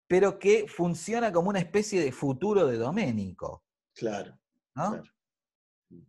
pero 0.07 0.39
que 0.39 0.67
funciona 0.67 1.31
como 1.33 1.49
una 1.49 1.59
especie 1.59 2.01
de 2.01 2.11
futuro 2.11 2.65
de 2.67 2.77
Doménico, 2.77 3.63
Claro. 3.93 4.39
¿no? 4.75 4.91
Claro. 4.91 5.03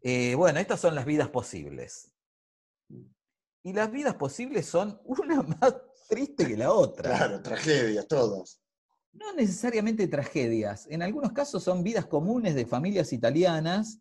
Eh, 0.02 0.34
bueno, 0.36 0.60
estas 0.60 0.80
son 0.80 0.94
las 0.94 1.04
vidas 1.04 1.28
posibles. 1.28 2.10
Y 3.64 3.72
las 3.72 3.90
vidas 3.90 4.14
posibles 4.14 4.66
son 4.66 5.00
una 5.04 5.42
más 5.60 5.74
triste 6.08 6.46
que 6.46 6.56
la 6.56 6.72
otra. 6.72 7.16
Claro, 7.16 7.42
tragedias, 7.42 8.06
todas. 8.06 8.60
No 9.12 9.32
necesariamente 9.32 10.06
tragedias, 10.06 10.86
en 10.90 11.02
algunos 11.02 11.32
casos 11.32 11.62
son 11.62 11.82
vidas 11.82 12.06
comunes 12.06 12.54
de 12.54 12.66
familias 12.66 13.12
italianas 13.12 14.00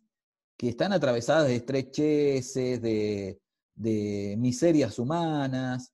que 0.56 0.68
están 0.68 0.92
atravesadas 0.92 1.46
de 1.46 1.56
estrecheces, 1.56 2.82
de, 2.82 3.40
de 3.74 4.36
miserias 4.38 4.98
humanas, 4.98 5.92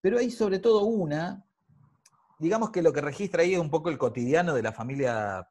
pero 0.00 0.18
hay 0.18 0.30
sobre 0.30 0.58
todo 0.58 0.84
una, 0.84 1.44
digamos 2.38 2.70
que 2.70 2.82
lo 2.82 2.92
que 2.92 3.00
registra 3.00 3.42
ahí 3.42 3.54
es 3.54 3.58
un 3.58 3.70
poco 3.70 3.88
el 3.88 3.98
cotidiano 3.98 4.54
de 4.54 4.62
la 4.62 4.72
familia 4.72 5.48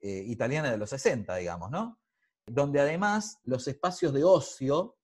eh, 0.00 0.24
italiana 0.26 0.70
de 0.70 0.78
los 0.78 0.90
60, 0.90 1.36
digamos, 1.36 1.70
¿no? 1.70 1.98
Donde 2.46 2.80
además 2.80 3.38
los 3.44 3.66
espacios 3.68 4.12
de 4.12 4.22
ocio 4.22 4.96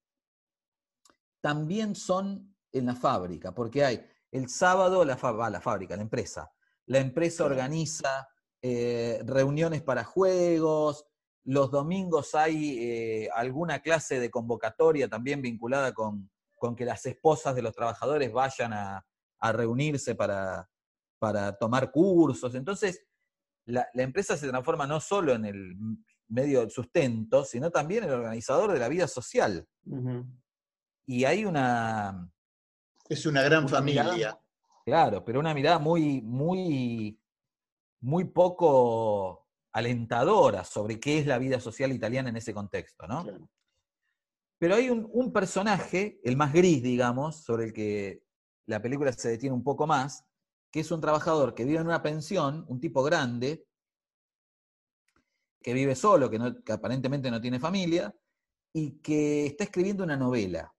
también 1.41 1.95
son 1.95 2.55
en 2.73 2.87
la 2.87 2.95
fábrica, 2.95 3.55
porque 3.55 3.85
hay 3.85 4.07
el 4.33 4.49
sábado 4.49 5.05
la, 5.05 5.17
va, 5.17 5.51
la 5.51 5.61
fábrica, 5.61 5.97
la 5.97 6.03
empresa, 6.03 6.51
la 6.87 6.99
empresa 6.99 7.45
organiza 7.45 8.29
eh, 8.63 9.23
reuniones 9.25 9.83
para 9.83 10.05
juegos, 10.05 11.07
los 11.45 11.71
domingos 11.71 12.35
hay 12.35 12.79
eh, 12.81 13.29
alguna 13.35 13.81
clase 13.81 14.19
de 14.19 14.31
convocatoria 14.31 15.09
también 15.09 15.41
vinculada 15.41 15.93
con, 15.95 16.29
con 16.57 16.75
que 16.75 16.85
las 16.85 17.07
esposas 17.07 17.55
de 17.55 17.63
los 17.63 17.75
trabajadores 17.75 18.33
vayan 18.33 18.73
a, 18.73 19.07
a 19.39 19.53
reunirse 19.53 20.15
para, 20.17 20.69
para 21.19 21.57
tomar 21.57 21.93
cursos. 21.93 22.55
Entonces, 22.57 23.07
la, 23.65 23.87
la 23.95 24.03
empresa 24.03 24.37
se 24.37 24.49
transforma 24.49 24.87
no 24.87 25.01
solo 25.01 25.35
en 25.35 25.45
el 25.45 25.77
medio 26.29 26.61
del 26.61 26.71
sustento, 26.71 27.45
sino 27.45 27.71
también 27.71 28.05
en 28.05 28.11
el 28.11 28.17
organizador 28.17 28.73
de 28.73 28.79
la 28.81 28.89
vida 28.89 29.07
social. 29.07 29.69
Y 31.07 31.25
hay 31.25 31.45
una, 31.45 32.31
Es 33.09 33.27
una 33.27 33.43
gran 33.43 33.65
Una 33.65 33.81
mirada. 33.81 34.09
familia. 34.11 34.41
Claro, 34.85 35.25
pero 35.25 35.41
una 35.41 35.55
mirada 35.55 35.79
muy, 35.79 36.21
muy, 36.23 37.19
muy 38.01 38.25
poco 38.25 39.47
alentadora 39.73 40.65
sobre 40.65 40.99
qué 41.01 41.19
es 41.19 41.27
la 41.27 41.39
vida 41.39 41.61
social 41.61 41.93
italiana 41.93 42.29
en 42.31 42.37
ese 42.37 42.55
contexto, 42.55 43.07
¿no? 43.07 43.23
Claro. 43.25 43.49
Pero 44.59 44.75
hay 44.75 44.89
un, 44.91 45.09
un 45.13 45.33
personaje, 45.33 46.19
el 46.25 46.37
más 46.37 46.53
gris, 46.53 46.83
digamos, 46.83 47.37
sobre 47.43 47.67
el 47.67 47.73
que 47.73 48.23
la 48.67 48.81
película 48.81 49.13
se 49.13 49.29
detiene 49.29 49.55
un 49.55 49.63
poco 49.63 49.87
más, 49.87 50.25
que 50.71 50.81
es 50.81 50.91
un 50.91 51.01
trabajador 51.01 51.55
que 51.55 51.65
vive 51.65 51.79
en 51.79 51.87
una 51.87 52.03
pensión, 52.03 52.65
un 52.69 52.81
tipo 52.81 53.03
grande, 53.03 53.67
que 55.63 55.75
vive 55.75 55.95
solo, 55.95 56.31
que, 56.31 56.39
no- 56.39 56.63
que 56.63 56.73
aparentemente 56.73 57.31
no 57.31 57.41
tiene 57.41 57.59
familia, 57.61 58.15
y 58.73 58.99
que 59.01 59.47
está 59.47 59.65
escribiendo 59.65 60.05
una 60.05 60.17
novela. 60.17 60.73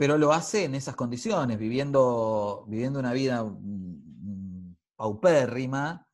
Pero 0.00 0.16
lo 0.16 0.32
hace 0.32 0.64
en 0.64 0.74
esas 0.74 0.96
condiciones, 0.96 1.58
viviendo, 1.58 2.64
viviendo 2.66 2.98
una 2.98 3.12
vida 3.12 3.44
mm, 3.44 4.74
paupérrima, 4.96 6.08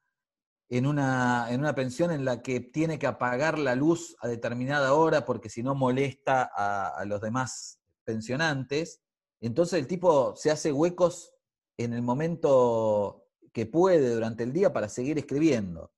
en 0.69 0.87
una, 0.89 1.47
en 1.53 1.61
una 1.61 1.73
pensión 1.77 2.11
en 2.11 2.25
la 2.25 2.43
que 2.43 2.59
tiene 2.59 2.99
que 2.99 3.07
apagar 3.07 3.61
la 3.61 3.77
luz 3.77 4.17
a 4.19 4.27
determinada 4.27 4.93
hora 4.93 5.25
porque 5.25 5.49
si 5.49 5.63
no 5.63 5.77
molesta 5.77 6.51
a, 6.53 7.05
los 7.05 7.21
demás 7.21 7.79
pensionantes. 8.03 9.03
Entonces 9.41 9.79
el 9.79 9.87
tipo 9.87 10.35
se 10.35 10.51
hace 10.51 10.73
huecos 10.73 11.33
en 11.79 11.93
el 11.93 12.03
momento 12.03 13.29
que 13.53 13.67
puede 13.67 14.13
durante 14.13 14.43
el 14.43 14.53
día 14.53 14.73
para 14.73 14.89
seguir 14.89 15.17
escribiendo. 15.17 15.93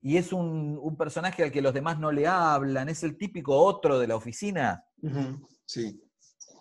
Y 0.00 0.18
es 0.18 0.32
un, 0.32 0.96
personaje 0.96 1.42
al 1.42 1.50
que 1.50 1.62
los 1.62 1.74
demás 1.74 1.98
no 1.98 2.12
le 2.12 2.28
hablan, 2.28 2.88
es 2.88 3.02
el 3.02 3.18
típico 3.18 3.56
otro 3.56 3.98
de 3.98 4.06
la 4.06 4.14
oficina. 4.14 4.84
Sí. 5.66 6.00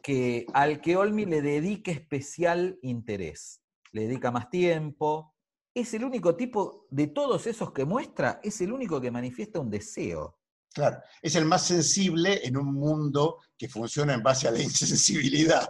Que, 0.03 0.45
al 0.53 0.81
que 0.81 0.97
Olmi 0.97 1.25
le 1.25 1.41
dedica 1.41 1.89
especial 1.91 2.77
interés. 2.83 3.61
Le 3.91 4.07
dedica 4.07 4.29
más 4.31 4.49
tiempo. 4.49 5.33
Es 5.73 5.93
el 5.95 6.03
único 6.03 6.35
tipo 6.35 6.87
de 6.91 7.07
todos 7.07 7.47
esos 7.47 7.71
que 7.71 7.85
muestra, 7.85 8.39
es 8.43 8.61
el 8.61 8.71
único 8.71 9.01
que 9.01 9.09
manifiesta 9.09 9.59
un 9.59 9.71
deseo. 9.71 10.37
Claro. 10.73 10.97
Es 11.21 11.35
el 11.35 11.45
más 11.45 11.65
sensible 11.65 12.45
en 12.45 12.57
un 12.57 12.73
mundo 12.73 13.39
que 13.57 13.67
funciona 13.69 14.13
en 14.13 14.21
base 14.21 14.47
a 14.47 14.51
la 14.51 14.59
insensibilidad. 14.61 15.67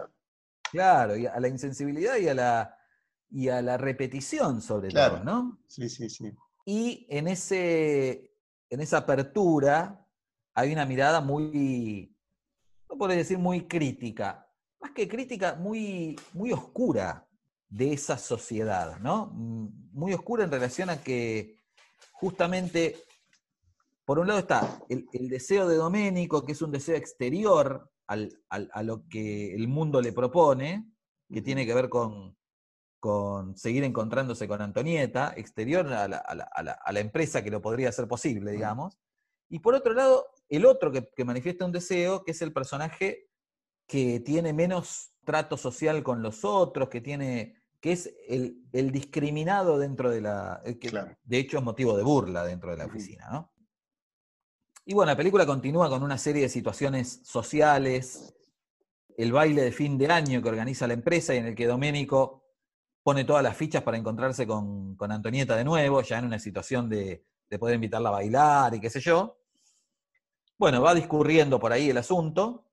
Claro, 0.70 1.16
y 1.16 1.26
a 1.26 1.38
la 1.38 1.48
insensibilidad 1.48 2.16
y 2.16 2.28
a 2.28 2.34
la, 2.34 2.76
y 3.30 3.48
a 3.48 3.62
la 3.62 3.76
repetición, 3.76 4.60
sobre 4.60 4.88
Claro. 4.88 5.16
todo, 5.16 5.24
¿no? 5.24 5.62
Sí, 5.68 5.88
sí, 5.88 6.10
sí. 6.10 6.32
Y 6.66 7.06
en, 7.08 7.28
ese, 7.28 8.32
en 8.70 8.80
esa 8.80 8.98
apertura 8.98 10.04
hay 10.54 10.72
una 10.72 10.86
mirada 10.86 11.20
muy, 11.20 12.13
no 12.94 12.98
podría 12.98 13.18
decir 13.18 13.38
muy 13.38 13.66
crítica, 13.66 14.46
más 14.80 14.92
que 14.92 15.08
crítica, 15.08 15.56
muy, 15.56 16.14
muy 16.32 16.52
oscura 16.52 17.26
de 17.68 17.92
esa 17.92 18.16
sociedad, 18.16 18.98
¿no? 19.00 19.32
Mm, 19.34 19.90
Muy 19.92 20.12
oscura 20.14 20.44
en 20.44 20.50
relación 20.52 20.90
a 20.90 21.02
que 21.02 21.56
justamente, 22.12 22.96
por 24.04 24.18
un 24.20 24.28
lado 24.28 24.38
está 24.38 24.78
el, 24.88 25.06
el 25.12 25.28
deseo 25.28 25.66
de 25.68 25.76
Doménico, 25.76 26.44
que 26.44 26.52
es 26.52 26.62
un 26.62 26.70
deseo 26.70 26.94
exterior 26.96 27.90
al- 28.06 28.32
al- 28.48 28.70
a 28.72 28.82
lo 28.84 29.08
que 29.08 29.54
el 29.54 29.66
mundo 29.66 30.00
le 30.00 30.12
propone, 30.12 30.86
que 31.32 31.42
tiene 31.42 31.66
que 31.66 31.74
ver 31.74 31.88
con, 31.88 32.36
con 33.00 33.56
seguir 33.56 33.82
encontrándose 33.82 34.46
con 34.46 34.62
Antonieta, 34.62 35.32
exterior 35.36 35.92
a 35.92 36.06
la, 36.06 36.18
a 36.18 36.34
la- 36.36 36.44
a 36.52 36.62
la- 36.62 36.78
a 36.84 36.92
la 36.92 37.00
empresa 37.00 37.42
que 37.42 37.50
lo 37.50 37.60
podría 37.60 37.88
hacer 37.88 38.06
posible, 38.06 38.52
digamos. 38.52 38.98
Y 39.48 39.58
por 39.58 39.74
otro 39.74 39.94
lado, 39.94 40.26
el 40.48 40.66
otro 40.66 40.92
que, 40.92 41.08
que 41.14 41.24
manifiesta 41.24 41.64
un 41.64 41.72
deseo, 41.72 42.24
que 42.24 42.32
es 42.32 42.42
el 42.42 42.52
personaje 42.52 43.28
que 43.86 44.20
tiene 44.20 44.52
menos 44.52 45.12
trato 45.24 45.56
social 45.56 46.02
con 46.02 46.22
los 46.22 46.44
otros, 46.44 46.88
que 46.88 47.00
tiene 47.00 47.64
que 47.84 47.92
es 47.92 48.14
el, 48.28 48.62
el 48.72 48.90
discriminado 48.90 49.78
dentro 49.78 50.10
de 50.10 50.22
la... 50.22 50.62
el 50.64 50.78
que 50.78 50.88
Claro. 50.88 51.18
de 51.22 51.36
hecho 51.36 51.58
es 51.58 51.64
motivo 51.64 51.94
de 51.94 52.02
burla 52.02 52.42
dentro 52.42 52.70
de 52.70 52.78
la 52.78 52.86
oficina, 52.86 53.28
¿no? 53.30 53.52
Y 54.86 54.94
bueno, 54.94 55.12
la 55.12 55.16
película 55.18 55.44
continúa 55.44 55.90
con 55.90 56.02
una 56.02 56.16
serie 56.16 56.40
de 56.40 56.48
situaciones 56.48 57.20
sociales, 57.24 58.34
el 59.18 59.32
baile 59.32 59.60
de 59.60 59.70
fin 59.70 59.98
de 59.98 60.06
año 60.06 60.42
que 60.42 60.48
organiza 60.48 60.86
la 60.86 60.94
empresa 60.94 61.34
y 61.34 61.38
en 61.38 61.44
el 61.44 61.54
que 61.54 61.66
Doménico 61.66 62.44
pone 63.02 63.24
todas 63.24 63.42
las 63.42 63.54
fichas 63.54 63.82
para 63.82 63.98
encontrarse 63.98 64.46
con, 64.46 64.96
con 64.96 65.12
Antonieta 65.12 65.54
de 65.54 65.64
nuevo, 65.64 66.00
ya 66.00 66.18
en 66.18 66.24
una 66.24 66.38
situación 66.38 66.88
de, 66.88 67.22
de 67.50 67.58
poder 67.58 67.74
invitarla 67.74 68.08
a 68.08 68.12
bailar 68.12 68.74
y 68.74 68.80
qué 68.80 68.88
sé 68.88 69.00
yo. 69.00 69.38
Bueno, 70.56 70.80
va 70.80 70.94
discurriendo 70.94 71.58
por 71.58 71.72
ahí 71.72 71.90
el 71.90 71.98
asunto 71.98 72.64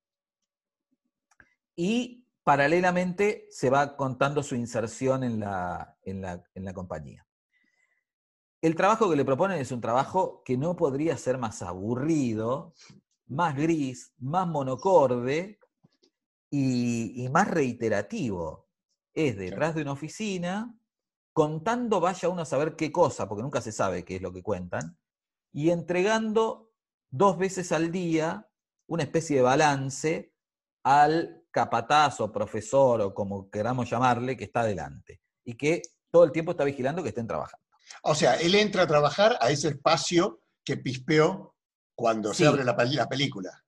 y 1.76 2.28
paralelamente 2.44 3.48
se 3.50 3.70
va 3.70 3.98
contando 3.98 4.44
su 4.44 4.56
inserción 4.56 5.24
en 5.24 5.40
la, 5.40 5.98
en 6.04 6.22
la, 6.22 6.44
en 6.54 6.66
la 6.66 6.74
compañía. 6.74 7.26
El 8.62 8.76
trabajo 8.76 9.10
que 9.10 9.16
le 9.16 9.26
proponen 9.26 9.60
es 9.60 9.72
un 9.72 9.82
trabajo 9.82 10.44
que 10.46 10.58
no 10.58 10.76
podría 10.76 11.18
ser 11.18 11.40
más 11.40 11.64
aburrido, 11.64 12.76
más 13.26 13.56
gris, 13.56 14.14
más 14.20 14.48
monocorde 14.48 15.60
y, 16.52 17.24
y 17.24 17.30
más 17.30 17.50
reiterativo. 17.50 18.68
Es 19.16 19.38
detrás 19.38 19.74
de 19.74 19.82
una 19.82 19.94
oficina, 19.94 20.78
contando 21.34 22.00
vaya 22.00 22.30
uno 22.30 22.44
a 22.44 22.46
saber 22.46 22.76
qué 22.76 22.92
cosa, 22.92 23.28
porque 23.28 23.42
nunca 23.42 23.62
se 23.62 23.72
sabe 23.72 24.06
qué 24.06 24.18
es 24.18 24.22
lo 24.22 24.32
que 24.32 24.44
cuentan, 24.44 25.00
y 25.52 25.72
entregando 25.72 26.71
dos 27.12 27.38
veces 27.38 27.72
al 27.72 27.92
día 27.92 28.48
una 28.88 29.04
especie 29.04 29.38
de 29.38 29.42
balance 29.44 30.34
al 30.84 31.44
capataz 31.52 32.20
o 32.22 32.32
profesor 32.32 33.02
o 33.02 33.14
como 33.14 33.50
queramos 33.50 33.90
llamarle 33.90 34.36
que 34.36 34.46
está 34.46 34.62
adelante 34.62 35.22
y 35.44 35.56
que 35.56 35.82
todo 36.10 36.24
el 36.24 36.32
tiempo 36.32 36.52
está 36.52 36.64
vigilando 36.64 37.04
que 37.04 37.10
estén 37.10 37.28
trabajando. 37.28 37.66
O 38.04 38.16
sea, 38.16 38.36
él 38.36 38.56
entra 38.56 38.84
a 38.84 38.88
trabajar 38.88 39.38
a 39.42 39.52
ese 39.52 39.70
espacio 39.70 40.42
que 40.64 40.78
pispeó 40.78 41.56
cuando 41.96 42.34
Sí. 42.34 42.44
se 42.44 42.48
abre 42.48 42.64
la, 42.64 42.76
película. 43.08 43.64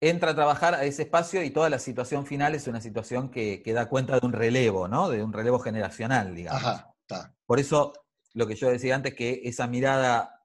Entra 0.00 0.32
a 0.32 0.34
trabajar 0.34 0.74
a 0.74 0.84
ese 0.84 1.02
espacio 1.02 1.42
y 1.42 1.50
toda 1.50 1.70
la 1.70 1.78
situación 1.78 2.26
final 2.26 2.54
es 2.54 2.66
una 2.66 2.80
situación 2.80 3.30
que, 3.30 3.62
que 3.62 3.72
da 3.72 3.88
cuenta 3.88 4.18
de 4.18 4.26
un 4.26 4.32
relevo, 4.32 4.88
¿no? 4.88 5.08
De 5.08 5.22
un 5.22 5.32
relevo 5.32 5.58
generacional, 5.58 6.34
digamos. 6.34 6.62
Ajá, 6.62 6.94
está. 7.00 7.34
Por 7.46 7.60
eso, 7.60 7.92
lo 8.32 8.46
que 8.46 8.56
yo 8.56 8.68
decía 8.68 8.94
antes, 8.94 9.14
que 9.14 9.42
esa 9.44 9.66
mirada 9.66 10.42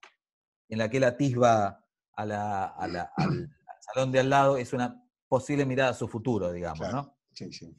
en 0.70 0.78
la 0.78 0.90
que 0.90 0.98
él 0.98 1.04
atisba 1.04 1.86
a 2.20 2.26
la- 2.26 2.66
a 2.66 2.88
la- 2.88 3.12
al, 3.18 3.28
al 3.68 3.82
salón 3.94 4.12
de 4.12 4.20
al 4.20 4.30
lado 4.30 4.58
es 4.58 4.74
una 4.74 5.02
posible 5.30 5.66
mirada 5.66 5.92
a 5.92 5.94
su 5.94 6.08
futuro, 6.08 6.52
digamos, 6.52 6.80
Claro. 6.80 6.96
¿no? 6.96 7.18
Sí, 7.32 7.52
sí. 7.54 7.74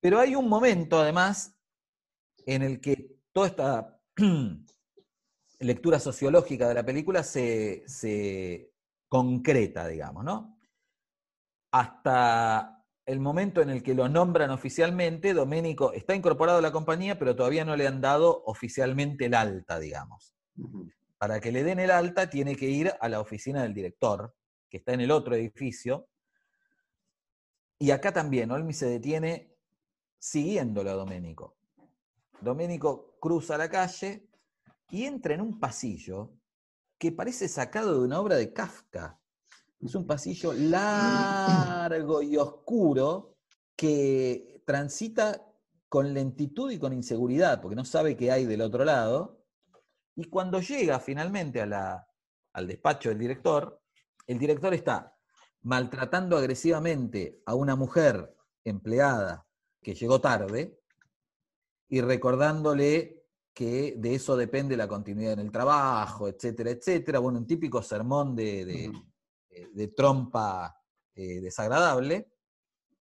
Pero 0.00 0.20
hay 0.20 0.36
un 0.36 0.48
momento, 0.48 1.00
además, 1.00 1.56
en 2.46 2.62
el 2.62 2.80
que 2.80 3.16
toda 3.32 3.48
esta 3.48 4.00
lectura 5.58 5.98
sociológica 5.98 6.68
de 6.68 6.74
la 6.74 6.84
película 6.84 7.22
se, 7.24 7.82
se 7.88 8.72
concreta, 9.08 9.88
digamos, 9.88 10.24
¿no? 10.24 10.58
Hasta 11.72 12.84
el 13.06 13.18
momento 13.18 13.60
en 13.62 13.70
el 13.70 13.82
que 13.82 13.94
lo 13.94 14.08
nombran 14.08 14.50
oficialmente, 14.50 15.34
Doménico 15.34 15.92
está 15.92 16.14
incorporado 16.14 16.58
a 16.58 16.62
la 16.62 16.70
compañía, 16.70 17.18
pero 17.18 17.34
todavía 17.34 17.64
no 17.64 17.74
le 17.74 17.86
han 17.88 18.00
dado 18.00 18.44
oficialmente 18.46 19.26
el 19.26 19.34
alta, 19.34 19.78
digamos. 19.80 20.34
Ujú. 20.56 20.88
Para 21.24 21.40
que 21.40 21.50
le 21.50 21.64
den 21.64 21.78
el 21.78 21.90
alta, 21.90 22.28
tiene 22.28 22.54
que 22.54 22.68
ir 22.68 22.92
a 23.00 23.08
la 23.08 23.18
oficina 23.18 23.62
del 23.62 23.72
director, 23.72 24.34
que 24.68 24.76
está 24.76 24.92
en 24.92 25.00
el 25.00 25.10
otro 25.10 25.34
edificio. 25.34 26.10
Y 27.78 27.92
acá 27.92 28.12
también, 28.12 28.50
Olmi 28.50 28.74
se 28.74 28.84
detiene 28.84 29.56
siguiéndolo 30.18 30.90
a 30.90 30.92
Doménico. 30.92 31.56
Doménico 32.42 33.16
cruza 33.18 33.56
la 33.56 33.70
calle 33.70 34.28
y 34.90 35.04
entra 35.04 35.32
en 35.32 35.40
un 35.40 35.58
pasillo 35.58 36.34
que 36.98 37.10
parece 37.10 37.48
sacado 37.48 37.98
de 37.98 38.04
una 38.04 38.20
obra 38.20 38.36
de 38.36 38.52
Kafka. 38.52 39.18
Es 39.80 39.94
un 39.94 40.06
pasillo 40.06 40.52
largo 40.52 42.20
y 42.20 42.36
oscuro 42.36 43.38
que 43.74 44.62
transita 44.66 45.42
con 45.88 46.12
lentitud 46.12 46.70
y 46.70 46.78
con 46.78 46.92
inseguridad, 46.92 47.62
porque 47.62 47.76
no 47.76 47.86
sabe 47.86 48.14
qué 48.14 48.30
hay 48.30 48.44
del 48.44 48.60
otro 48.60 48.84
lado. 48.84 49.43
Y 50.16 50.24
cuando 50.26 50.60
llega 50.60 50.98
finalmente 51.00 51.60
a 51.60 51.66
la- 51.66 52.06
al 52.52 52.66
despacho 52.66 53.08
del 53.08 53.18
director, 53.18 53.80
el 54.26 54.38
director 54.38 54.72
está 54.74 55.16
maltratando 55.62 56.36
agresivamente 56.36 57.42
a 57.46 57.54
una 57.54 57.74
mujer 57.74 58.34
empleada 58.64 59.46
que 59.82 59.94
llegó 59.94 60.20
tarde 60.20 60.78
y 61.88 62.00
recordándole 62.00 63.22
que 63.52 63.94
de 63.96 64.14
eso 64.14 64.36
depende 64.36 64.76
la 64.76 64.88
continuidad 64.88 65.34
en 65.34 65.40
el 65.40 65.50
trabajo, 65.52 66.28
etcétera, 66.28 66.70
etcétera. 66.70 67.18
Bueno, 67.18 67.38
un 67.38 67.46
típico 67.46 67.82
sermón 67.82 68.34
de, 68.34 68.64
de- 68.64 68.92
de- 69.50 69.68
de 69.72 69.88
trompa 69.88 70.80
eh, 71.14 71.40
desagradable. 71.40 72.28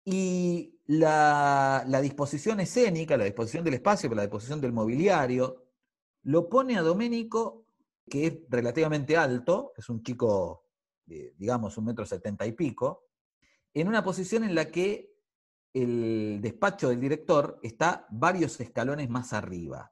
Y 0.05 0.81
la, 0.87 1.85
la 1.87 2.01
disposición 2.01 2.61
escénica, 2.61 3.17
la 3.19 3.25
disposición 3.25 3.63
del 3.65 3.75
espacio, 3.75 4.09
la 4.15 4.23
disposición 4.23 4.59
del 4.61 4.73
mobiliario, 4.73 5.68
lo 6.29 6.51
pone 6.51 6.77
a 6.77 6.83
Doménico, 6.83 7.65
que 8.07 8.27
es 8.27 8.35
relativamente 8.51 9.17
alto, 9.17 9.73
es 9.77 9.89
un 9.89 10.03
chico, 10.03 10.67
de, 11.07 11.35
digamos, 11.39 11.79
un 11.79 11.87
metro 11.87 12.05
setenta 12.05 12.47
y 12.47 12.53
pico, 12.53 13.09
en 13.73 13.89
una 13.89 14.05
posición 14.05 14.45
en 14.45 14.55
la 14.55 14.71
que 14.71 15.11
el 15.73 16.41
despacho 16.43 16.91
del 16.91 17.01
director 17.01 17.59
está 17.63 18.07
varios 18.11 18.61
escalones 18.61 19.09
más 19.09 19.33
arriba. 19.33 19.91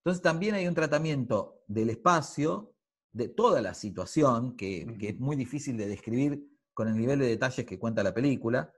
Entonces 0.00 0.22
también 0.22 0.56
hay 0.56 0.66
un 0.66 0.74
tratamiento 0.74 1.62
del 1.66 1.88
espacio, 1.88 2.74
de 3.12 3.28
toda 3.28 3.62
la 3.62 3.72
situación, 3.72 4.56
que, 4.56 4.96
que 4.98 5.10
es 5.10 5.18
muy 5.18 5.36
difícil 5.36 5.78
de 5.78 5.86
describir 5.86 6.46
con 6.74 6.88
el 6.88 6.98
nivel 6.98 7.18
de 7.18 7.28
detalles 7.28 7.64
que 7.64 7.78
cuenta 7.78 8.02
la 8.02 8.12
película. 8.12 8.70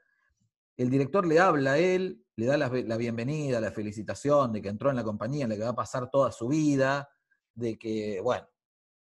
El 0.77 0.91
director 0.91 1.27
le 1.27 1.39
habla 1.39 1.73
a 1.73 1.79
él, 1.79 2.25
le 2.37 2.47
da 2.47 2.57
la, 2.57 2.69
la 2.69 2.97
bienvenida, 2.97 3.61
la 3.61 3.71
felicitación 3.71 4.53
de 4.53 4.61
que 4.61 4.69
entró 4.69 4.91
en 4.91 4.97
la 4.97 5.05
compañía 5.05 5.45
en 5.45 5.51
la 5.51 5.57
que 5.57 5.63
va 5.63 5.71
a 5.71 5.77
pasar 5.77 6.11
toda 6.11 6.33
su 6.33 6.49
vida, 6.49 7.09
de 7.55 7.79
que, 7.79 8.21
bueno, 8.21 8.49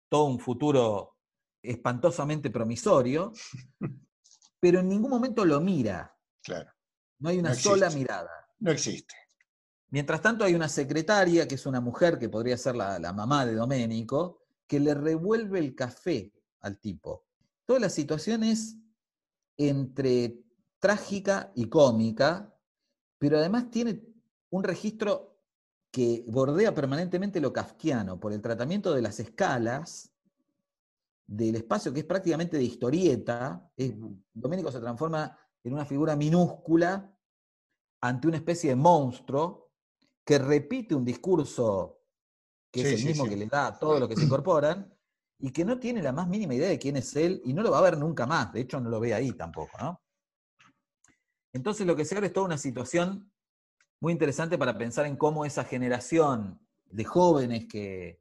todo 0.08 0.24
un 0.24 0.38
futuro 0.38 1.16
espantosamente 1.62 2.50
promisorio, 2.50 3.32
pero 4.60 4.80
en 4.80 4.88
ningún 4.88 5.10
momento 5.10 5.44
lo 5.44 5.60
mira. 5.60 6.16
Claro. 6.42 6.70
No 7.18 7.30
hay 7.30 7.38
una 7.38 7.50
No 7.50 7.54
sola 7.56 7.90
mirada. 7.90 8.30
No 8.60 8.70
existe. 8.70 9.14
Mientras 9.90 10.20
tanto 10.20 10.44
hay 10.44 10.54
una 10.54 10.68
secretaria, 10.68 11.46
que 11.48 11.56
es 11.56 11.66
una 11.66 11.80
mujer 11.80 12.18
que 12.18 12.28
podría 12.28 12.56
ser 12.56 12.76
la, 12.76 12.98
la 12.98 13.12
mamá 13.12 13.46
de 13.46 13.54
Doménico, 13.54 14.42
que 14.66 14.80
le 14.80 14.94
revuelve 14.94 15.58
el 15.58 15.74
café 15.74 16.32
al 16.60 16.80
tipo. 16.80 17.26
Toda 17.64 17.80
la 17.80 17.88
situación 17.88 18.42
es 18.44 18.76
entre 19.56 20.45
trágica 20.86 21.50
y 21.56 21.68
cómica, 21.68 22.56
pero 23.18 23.38
además 23.38 23.72
tiene 23.72 24.04
un 24.50 24.62
registro 24.62 25.40
que 25.90 26.24
bordea 26.28 26.72
permanentemente 26.72 27.40
lo 27.40 27.52
kafkiano 27.52 28.20
por 28.20 28.32
el 28.32 28.40
tratamiento 28.40 28.94
de 28.94 29.02
las 29.02 29.18
escalas, 29.18 30.12
del 31.26 31.56
espacio 31.56 31.92
que 31.92 32.00
es 32.00 32.06
prácticamente 32.06 32.56
de 32.56 32.62
historieta. 32.62 33.68
es- 33.76 33.94
Doménico 34.32 34.70
se 34.70 34.78
transforma 34.78 35.36
en 35.64 35.72
una 35.72 35.84
figura 35.84 36.14
minúscula 36.14 37.12
ante 38.00 38.28
una 38.28 38.36
especie 38.36 38.70
de 38.70 38.76
monstruo 38.76 39.72
que 40.24 40.38
repite 40.38 40.94
un 40.94 41.04
discurso 41.04 41.98
que 42.70 42.82
Sí, 42.82 42.86
es 42.86 42.92
el 42.92 43.00
sí, 43.00 43.06
mismo 43.08 43.24
sí. 43.24 43.30
que 43.30 43.36
le 43.38 43.46
da 43.46 43.66
a 43.66 43.78
todos 43.80 43.98
los 43.98 44.08
que 44.08 44.14
se 44.14 44.24
incorporan 44.24 44.94
y 45.40 45.50
que 45.50 45.64
no 45.64 45.80
tiene 45.80 46.00
la 46.00 46.12
más 46.12 46.28
mínima 46.28 46.54
idea 46.54 46.68
de 46.68 46.78
quién 46.78 46.96
es 46.96 47.16
él 47.16 47.42
y 47.44 47.52
no 47.54 47.62
lo 47.64 47.72
va 47.72 47.78
a 47.78 47.82
ver 47.82 47.98
nunca 47.98 48.24
más. 48.24 48.52
De 48.52 48.60
hecho, 48.60 48.78
no 48.78 48.88
lo 48.88 49.00
ve 49.00 49.14
ahí 49.14 49.32
tampoco, 49.32 49.76
¿no? 49.80 50.00
Entonces, 51.56 51.86
lo 51.86 51.96
que 51.96 52.04
se 52.04 52.14
abre 52.14 52.28
es 52.28 52.32
toda 52.32 52.46
una 52.46 52.58
situación 52.58 53.32
muy 54.00 54.12
interesante 54.12 54.58
para 54.58 54.76
pensar 54.76 55.06
en 55.06 55.16
cómo 55.16 55.44
esa 55.44 55.64
generación 55.64 56.60
de 56.84 57.04
jóvenes 57.04 57.66
que, 57.66 58.20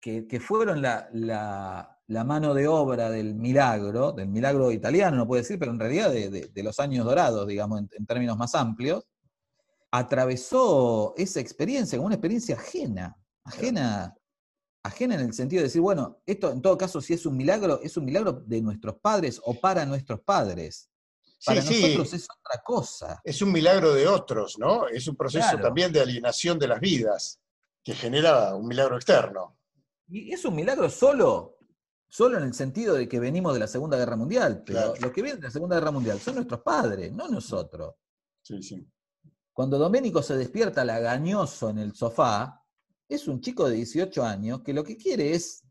que, 0.00 0.40
fueron 0.40 0.80
la, 0.80 1.98
mano 2.08 2.54
de 2.54 2.68
obra 2.68 3.10
del 3.10 3.34
milagro, 3.34 4.12
del 4.12 4.28
milagro 4.28 4.70
italiano, 4.70 5.16
no 5.16 5.26
puede 5.26 5.42
decir, 5.42 5.58
pero 5.58 5.72
en 5.72 5.80
realidad 5.80 6.10
de 6.12 6.62
los 6.62 6.78
años 6.78 7.04
dorados, 7.04 7.46
digamos, 7.46 7.80
en, 7.80 7.90
en 7.92 8.06
términos 8.06 8.38
más 8.38 8.54
amplios, 8.54 9.04
atravesó 9.90 11.14
esa 11.16 11.40
experiencia 11.40 11.98
como 11.98 12.06
una 12.06 12.14
experiencia 12.14 12.54
ajena, 12.54 13.16
ajena, 13.44 14.14
ajena 14.84 15.14
en 15.16 15.20
el 15.22 15.34
sentido 15.34 15.60
de 15.60 15.68
decir, 15.68 15.80
bueno, 15.80 16.22
esto 16.24 16.52
en 16.52 16.62
todo 16.62 16.78
caso, 16.78 17.00
si 17.00 17.14
es 17.14 17.26
un 17.26 17.36
milagro, 17.36 17.80
es 17.82 17.96
un 17.96 18.04
milagro 18.04 18.32
de 18.32 18.62
nuestros 18.62 18.96
padres 19.00 19.40
o 19.44 19.54
para 19.54 19.84
nuestros 19.84 20.20
padres. 20.20 20.88
Para 21.44 21.62
Sí, 21.62 21.74
sí. 21.74 21.82
nosotros 21.82 22.14
es 22.14 22.24
otra 22.24 22.62
cosa. 22.64 23.20
Es 23.24 23.40
un 23.42 23.52
milagro 23.52 23.94
de 23.94 24.08
otros, 24.08 24.58
¿no? 24.58 24.88
Es 24.88 25.06
un 25.06 25.16
proceso 25.16 25.46
Claro. 25.50 25.62
también 25.62 25.92
de 25.92 26.00
alienación 26.00 26.58
de 26.58 26.68
las 26.68 26.80
vidas 26.80 27.40
que 27.84 27.94
genera 27.94 28.54
un 28.54 28.66
milagro 28.66 28.96
externo. 28.96 29.56
Y 30.08 30.32
es 30.32 30.44
un 30.44 30.56
milagro 30.56 30.90
solo, 30.90 31.58
solo 32.08 32.38
en 32.38 32.44
el 32.44 32.54
sentido 32.54 32.94
de 32.94 33.08
que 33.08 33.20
venimos 33.20 33.52
de 33.54 33.60
la 33.60 33.66
Segunda 33.68 33.96
Guerra 33.96 34.16
Mundial, 34.16 34.62
pero 34.66 34.78
Claro. 34.92 34.94
los 35.00 35.12
que 35.12 35.22
vienen 35.22 35.40
de 35.40 35.46
la 35.46 35.52
Segunda 35.52 35.76
Guerra 35.76 35.90
Mundial 35.92 36.18
son 36.18 36.34
nuestros 36.36 36.60
padres, 36.60 37.12
no 37.12 37.28
nosotros. 37.28 37.94
Sí, 38.42 38.62
sí. 38.62 38.86
Cuando 39.52 39.78
Doménico 39.78 40.22
se 40.22 40.36
despierta 40.36 40.84
lagañoso 40.84 41.70
en 41.70 41.78
el 41.78 41.94
sofá, 41.94 42.64
es 43.08 43.26
un 43.28 43.40
chico 43.40 43.68
de 43.68 43.76
18 43.76 44.24
años 44.24 44.62
que 44.62 44.72
lo 44.72 44.82
que 44.84 44.96
quiere 44.96 45.32
es 45.34 45.64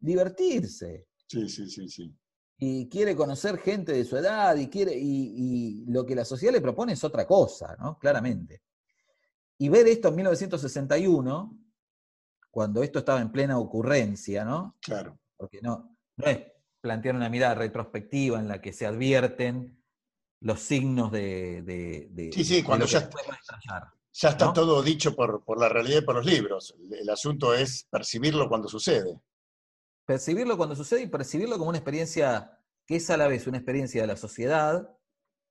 divertirse 0.00 1.06
Sí, 1.28 1.48
sí, 1.48 1.66
sí, 1.70 1.88
sí. 1.88 2.14
Y 2.58 2.88
quiere 2.88 3.16
conocer 3.16 3.58
gente 3.58 3.92
de 3.92 4.04
su 4.04 4.16
edad 4.16 4.54
y 4.56 4.68
quiere 4.68 4.96
y, 4.96 5.82
y 5.84 5.84
lo 5.86 6.04
que 6.06 6.14
la 6.14 6.24
sociedad 6.24 6.52
le 6.54 6.60
propone 6.60 6.92
es 6.92 7.02
otra 7.04 7.26
cosa, 7.26 7.76
¿no? 7.78 7.98
Claramente. 7.98 8.62
Y 9.58 9.68
ver 9.68 9.86
esto 9.88 10.08
en 10.08 10.16
1961, 10.16 11.58
cuando 12.50 12.82
esto 12.82 12.98
estaba 13.00 13.20
en 13.20 13.32
plena 13.32 13.58
ocurrencia, 13.58 14.44
¿no? 14.44 14.76
Claro. 14.80 15.18
Porque 15.36 15.60
no, 15.62 15.96
no 16.16 16.26
es 16.26 16.38
plantear 16.80 17.14
una 17.16 17.28
mirada 17.28 17.54
retrospectiva 17.54 18.38
en 18.38 18.48
la 18.48 18.60
que 18.60 18.72
se 18.72 18.86
advierten 18.86 19.82
los 20.40 20.60
signos 20.60 21.12
de, 21.12 21.62
de- 21.62 22.08
de- 22.10 22.32
Sí, 22.32 22.44
sí, 22.44 22.62
cuando 22.62 22.86
ya- 22.86 22.98
estallar. 22.98 23.88
Ya 24.14 24.28
está 24.28 24.44
¿No? 24.46 24.52
todo 24.52 24.82
dicho 24.82 25.16
por, 25.16 25.42
por 25.42 25.58
la 25.58 25.68
realidad 25.70 26.00
y 26.02 26.04
por 26.04 26.16
los 26.16 26.26
libros. 26.26 26.74
El, 26.78 26.92
el 26.98 27.08
asunto 27.08 27.54
es 27.54 27.86
percibirlo 27.90 28.46
cuando 28.48 28.68
sucede. 28.68 29.18
Percibirlo 30.06 30.56
cuando 30.56 30.74
sucede 30.76 31.02
y 31.02 31.06
percibirlo 31.06 31.56
como 31.58 31.68
una 31.70 31.78
experiencia 31.78 32.58
que 32.86 32.96
es 32.96 33.08
a 33.10 33.16
la 33.16 33.28
vez 33.28 33.46
una 33.46 33.58
experiencia 33.58 34.00
de 34.02 34.06
la 34.08 34.16
sociedad, 34.16 34.96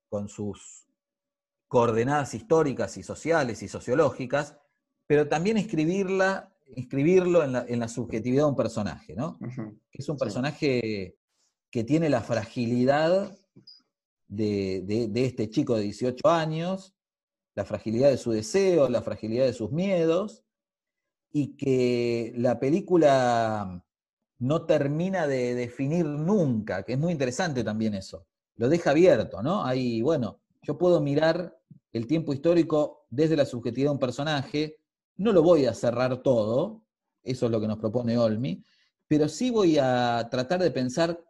con 0.09 0.27
sus 0.27 0.85
coordenadas 1.67 2.33
históricas 2.33 2.97
y 2.97 3.03
sociales 3.03 3.63
y 3.63 3.69
sociológicas, 3.69 4.57
pero 5.07 5.29
también 5.29 5.57
escribirla, 5.57 6.53
escribirlo 6.75 7.43
en 7.43 7.53
la, 7.53 7.65
en 7.67 7.79
la 7.79 7.87
subjetividad 7.87 8.43
de 8.43 8.49
un 8.49 8.55
personaje, 8.57 9.15
¿no? 9.15 9.39
Es 9.93 10.09
un 10.09 10.17
Sí. 10.17 10.19
personaje 10.19 11.17
que 11.71 11.83
tiene 11.85 12.09
la 12.09 12.21
fragilidad 12.21 13.31
de, 14.27 14.81
de- 14.85 15.07
de 15.07 15.25
este 15.25 15.49
chico 15.49 15.75
de 15.75 15.83
18 15.83 16.27
años, 16.29 16.93
la 17.55 17.63
fragilidad 17.65 18.09
de 18.09 18.17
su 18.17 18.31
deseo, 18.31 18.89
la 18.89 19.01
fragilidad 19.01 19.45
de 19.45 19.53
sus 19.53 19.71
miedos, 19.71 20.43
y 21.31 21.55
que 21.55 22.33
la 22.35 22.59
película 22.59 23.85
no 24.41 24.65
termina 24.65 25.27
de 25.27 25.53
definir 25.53 26.03
nunca, 26.03 26.81
que 26.83 26.93
es 26.93 26.99
muy 26.99 27.11
interesante 27.11 27.63
también 27.63 27.93
eso. 27.93 28.25
Lo 28.55 28.69
deja 28.69 28.89
abierto, 28.89 29.43
¿no? 29.43 29.63
Ahí, 29.63 30.01
bueno, 30.01 30.41
yo 30.63 30.79
puedo 30.79 30.99
mirar 30.99 31.55
el 31.93 32.07
tiempo 32.07 32.33
histórico 32.33 33.05
desde 33.11 33.37
la 33.37 33.45
subjetividad 33.45 33.89
de 33.89 33.93
un 33.93 33.99
personaje, 33.99 34.77
no 35.17 35.31
lo 35.31 35.43
voy 35.43 35.67
a 35.67 35.75
cerrar 35.75 36.23
todo, 36.23 36.83
eso 37.21 37.45
es 37.45 37.51
lo 37.51 37.61
que 37.61 37.67
nos 37.67 37.77
propone 37.77 38.17
Olmi, 38.17 38.63
pero 39.07 39.29
sí 39.29 39.51
voy 39.51 39.77
a 39.77 40.27
tratar 40.31 40.59
de 40.59 40.71
pensar, 40.71 41.23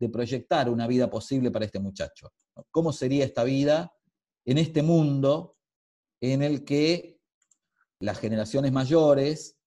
de 0.00 0.08
proyectar 0.08 0.68
una 0.68 0.88
vida 0.88 1.08
posible 1.08 1.52
para 1.52 1.66
este 1.66 1.78
muchacho. 1.78 2.32
¿Cómo 2.72 2.92
sería 2.92 3.24
esta 3.24 3.44
vida 3.44 3.92
en 4.44 4.58
este 4.58 4.82
mundo 4.82 5.56
en 6.20 6.42
el 6.42 6.64
que 6.64 7.20
las 8.00 8.18
generaciones 8.18 8.72
mayores 8.72 9.59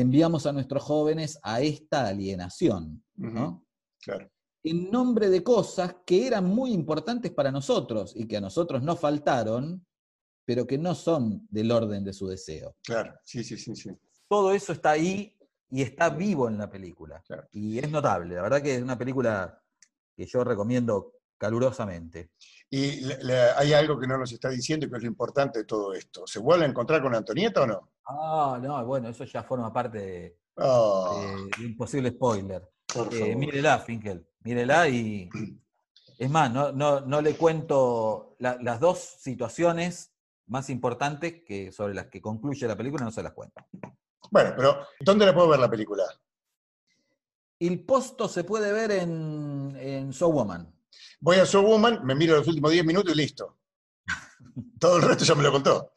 enviamos 0.00 0.44
a 0.46 0.52
nuestros 0.52 0.82
jóvenes 0.82 1.38
a 1.42 1.60
esta 1.62 2.06
alienación? 2.08 3.02
¿no? 3.16 3.64
Claro. 4.02 4.30
En 4.62 4.90
nombre 4.90 5.30
de 5.30 5.42
cosas 5.42 5.96
que 6.04 6.26
eran 6.26 6.44
muy 6.44 6.72
importantes 6.72 7.32
para 7.32 7.50
nosotros 7.50 8.12
y 8.14 8.26
que 8.26 8.36
a 8.36 8.40
nosotros 8.40 8.82
nos 8.82 9.00
faltaron, 9.00 9.86
pero 10.44 10.66
que 10.66 10.76
no 10.78 10.94
son 10.94 11.46
del 11.50 11.70
orden 11.72 12.04
de 12.04 12.12
su 12.12 12.26
deseo. 12.28 12.76
Claro, 12.84 13.14
sí, 13.24 13.42
sí, 13.42 13.56
sí, 13.56 13.74
sí. 13.74 13.90
Todo 14.28 14.52
eso 14.52 14.72
está 14.72 14.90
ahí 14.90 15.34
y 15.70 15.82
está 15.82 16.10
vivo 16.10 16.48
en 16.48 16.58
la 16.58 16.68
película. 16.68 17.22
Y 17.52 17.78
es 17.78 17.90
notable, 17.90 18.34
la 18.34 18.42
verdad 18.42 18.62
que 18.62 18.76
es 18.76 18.82
una 18.82 18.98
película 18.98 19.60
que 20.14 20.26
yo 20.26 20.44
recomiendo 20.44 21.12
calurosamente. 21.38 22.30
Y 22.70 23.00
le- 23.02 23.22
le- 23.22 23.50
hay 23.56 23.72
algo 23.72 23.98
que 23.98 24.06
no 24.06 24.18
nos 24.18 24.32
está 24.32 24.48
diciendo 24.50 24.86
y 24.86 24.90
que 24.90 24.96
es 24.96 25.02
lo 25.02 25.08
importante 25.08 25.60
de 25.60 25.64
todo 25.64 25.92
esto. 25.94 26.26
¿Se 26.26 26.38
vuelve 26.38 26.64
a 26.64 26.68
encontrar 26.68 27.02
con 27.02 27.14
Antonieta 27.14 27.62
o 27.62 27.66
no? 27.66 27.92
Ah, 28.06 28.58
no, 28.62 28.84
bueno, 28.86 29.08
eso 29.08 29.24
ya 29.24 29.42
forma 29.42 29.72
parte 29.72 29.98
de, 29.98 30.38
Oh, 30.58 31.20
de- 31.20 31.50
de 31.62 31.66
un 31.66 31.76
posible 31.76 32.10
spoiler. 32.10 32.62
Eh, 33.12 33.34
mírela, 33.36 33.78
Finkel, 33.78 34.26
mírela 34.40 34.88
y... 34.88 35.28
Es 36.18 36.30
más, 36.30 36.50
no, 36.50 36.72
no, 36.72 37.00
no 37.02 37.20
le 37.20 37.36
cuento 37.36 38.36
la- 38.38 38.56
las 38.62 38.80
dos 38.80 38.98
situaciones 38.98 40.14
más 40.46 40.70
importantes 40.70 41.42
que, 41.44 41.72
sobre 41.72 41.92
las 41.94 42.06
que 42.06 42.22
concluye 42.22 42.66
la 42.66 42.76
película, 42.76 43.04
no 43.04 43.10
se 43.10 43.22
las 43.22 43.32
cuento. 43.32 43.60
Bueno, 44.30 44.54
pero 44.56 44.78
¿dónde 45.00 45.26
la 45.26 45.34
puedo 45.34 45.48
ver 45.48 45.60
la 45.60 45.68
película? 45.70 46.04
El 47.58 47.84
posto 47.84 48.28
se 48.28 48.44
puede 48.44 48.72
ver 48.72 48.92
en, 48.92 49.76
en 49.78 50.12
So 50.12 50.28
Woman. 50.28 50.72
Voy 51.20 51.36
a 51.38 51.44
So 51.46 51.62
Woman, 51.62 52.04
me 52.04 52.14
miro 52.14 52.36
los 52.36 52.46
últimos 52.48 52.70
10 52.70 52.84
minutos 52.84 53.12
y 53.12 53.16
listo. 53.16 53.58
Todo 54.80 54.96
el 54.98 55.02
resto 55.02 55.24
ya 55.24 55.34
me 55.34 55.42
lo 55.42 55.52
contó. 55.52 55.92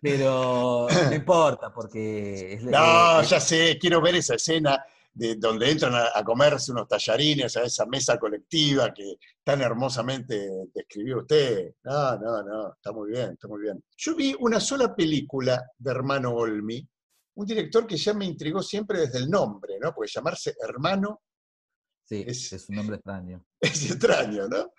Pero 0.00 0.86
no 1.10 1.14
importa, 1.14 1.72
porque... 1.72 2.54
Es, 2.54 2.62
No, 2.64 3.20
eh, 3.20 3.24
ya 3.26 3.40
sé, 3.40 3.78
quiero 3.80 4.00
ver 4.00 4.16
esa 4.16 4.34
escena 4.34 4.82
de 5.12 5.34
donde 5.36 5.70
entran 5.70 5.94
a, 5.94 6.10
a 6.14 6.22
comerse 6.22 6.70
unos 6.70 6.86
tallarines 6.86 7.56
a 7.56 7.62
esa 7.64 7.86
mesa 7.86 8.18
colectiva 8.18 8.92
que 8.94 9.16
tan 9.42 9.60
hermosamente 9.62 10.48
describió 10.72 11.18
usted. 11.18 11.72
No, 11.84 12.16
no, 12.18 12.42
no, 12.42 12.72
está 12.74 12.92
muy 12.92 13.10
bien, 13.10 13.32
está 13.32 13.48
muy 13.48 13.62
bien. 13.62 13.82
Yo 13.96 14.14
vi 14.14 14.34
una 14.38 14.60
sola 14.60 14.94
película 14.94 15.64
de 15.76 15.90
Hermano 15.90 16.30
Olmi, 16.34 16.86
un 17.34 17.46
director 17.46 17.86
que 17.86 17.96
ya 17.96 18.14
me 18.14 18.26
intrigó 18.26 18.62
siempre 18.62 19.00
desde 19.00 19.18
el 19.18 19.28
nombre, 19.28 19.78
¿no? 19.80 19.92
Porque 19.94 20.10
llamarse 20.12 20.54
Hermano 20.60 21.22
Sí, 22.04 22.24
es- 22.26 22.52
es 22.54 22.68
un 22.70 22.76
nombre 22.76 22.96
extraño. 22.96 23.44
es 23.60 23.90
extraño, 23.90 24.48
¿no? 24.48 24.72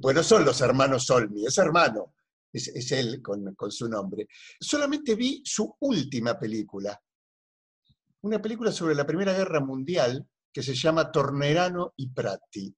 Pues 0.00 0.14
no 0.14 0.22
son 0.22 0.44
los 0.44 0.60
hermanos 0.60 1.08
Olmi, 1.10 1.44
es 1.46 1.58
hermano, 1.58 2.14
es, 2.52 2.68
es 2.68 2.92
él 2.92 3.20
con, 3.22 3.54
con 3.54 3.70
su 3.70 3.88
nombre. 3.88 4.26
Solamente 4.60 5.14
vi 5.14 5.42
su 5.44 5.76
última 5.80 6.38
película, 6.38 7.00
una 8.22 8.40
película 8.42 8.72
sobre 8.72 8.94
la 8.94 9.06
Primera 9.06 9.32
Guerra 9.32 9.60
Mundial 9.60 10.26
que 10.52 10.62
se 10.62 10.74
llama 10.74 11.10
Tornerano 11.12 11.92
y 11.96 12.08
Prati. 12.08 12.74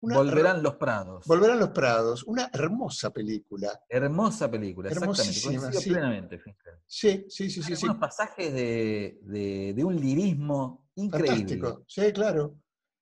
Una 0.00 0.16
Volverán 0.18 0.62
los 0.62 0.74
Prados. 0.76 1.24
Volverán 1.26 1.58
los 1.58 1.70
Prados, 1.70 2.24
una 2.24 2.50
hermosa 2.52 3.10
película. 3.10 3.80
Hermosa 3.88 4.50
película, 4.50 4.90
exactamente. 4.90 5.80
Sí. 5.80 5.90
plenamente. 5.90 6.40
Sí, 6.86 7.24
sí, 7.28 7.48
sí, 7.50 7.62
sí, 7.62 7.62
sí. 7.62 7.72
algunos 7.86 7.96
pasajes 7.96 8.52
de, 8.52 9.18
de- 9.22 9.72
de 9.74 9.84
un 9.84 9.96
lirismo 9.98 10.88
increíble. 10.96 11.36
Fantástico, 11.38 11.84
sí, 11.88 12.12
claro. 12.12 12.58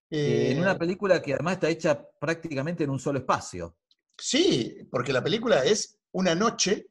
Eh, 0.08 0.52
en 0.52 0.58
Eh, 0.58 0.60
una 0.60 0.78
película 0.78 1.20
que 1.20 1.34
además 1.34 1.54
está 1.54 1.68
hecha 1.68 2.08
prácticamente 2.20 2.84
en 2.84 2.90
un 2.90 3.00
solo 3.00 3.18
espacio. 3.18 3.76
Sí, 4.16 4.86
porque 4.90 5.12
la 5.12 5.22
película 5.24 5.64
es 5.64 5.98
una 6.12 6.34
noche 6.34 6.88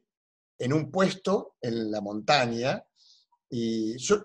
en 0.58 0.72
un 0.72 0.90
puesto 0.90 1.56
en 1.60 1.90
la 1.90 2.00
montaña. 2.00 2.82
Y 3.50 3.98
yo 3.98 4.22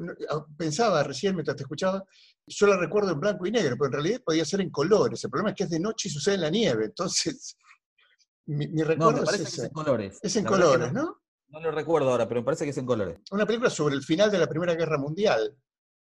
pensaba 0.58 1.04
recién 1.04 1.36
mientras 1.36 1.58
te 1.58 1.64
escuchaba, 1.64 2.04
yo 2.46 2.68
la 2.68 2.78
recuerdo 2.78 3.12
en 3.12 3.20
blanco 3.20 3.46
y 3.46 3.52
negro, 3.52 3.76
pero 3.78 3.88
en 3.88 3.92
realidad 3.94 4.22
podía 4.26 4.46
ser 4.46 4.62
en 4.62 4.70
colores. 4.70 5.24
El 5.24 5.30
problema 5.30 5.50
es 5.50 5.56
que 5.56 5.64
es 5.66 5.70
de 5.70 5.80
noche 5.80 6.08
y 6.08 6.12
sucede 6.12 6.36
en 6.36 6.42
la 6.42 6.50
nieve. 6.50 6.86
Entonces, 6.86 7.58
mi, 8.46 8.68
mi 8.68 8.82
No, 8.82 8.88
recuerdo 8.88 9.24
es 9.32 9.56
que 9.56 9.62
en 9.66 9.70
colores. 9.72 10.20
Es 10.22 10.36
en 10.38 10.44
La 10.46 10.50
colores, 10.50 10.94
¿no? 10.94 11.22
No 11.50 11.60
lo 11.62 11.72
recuerdo 11.72 12.12
ahora, 12.12 12.28
pero 12.28 12.42
me 12.42 12.46
parece 12.46 12.64
que 12.66 12.72
es 12.72 12.78
en 12.78 12.86
colores. 12.86 13.20
Una 13.32 13.46
película 13.46 13.70
sobre 13.70 13.96
el 13.96 14.04
final 14.04 14.30
de 14.32 14.38
la 14.38 14.48
Primera 14.48 14.76
Guerra 14.76 14.98
Mundial 14.98 15.58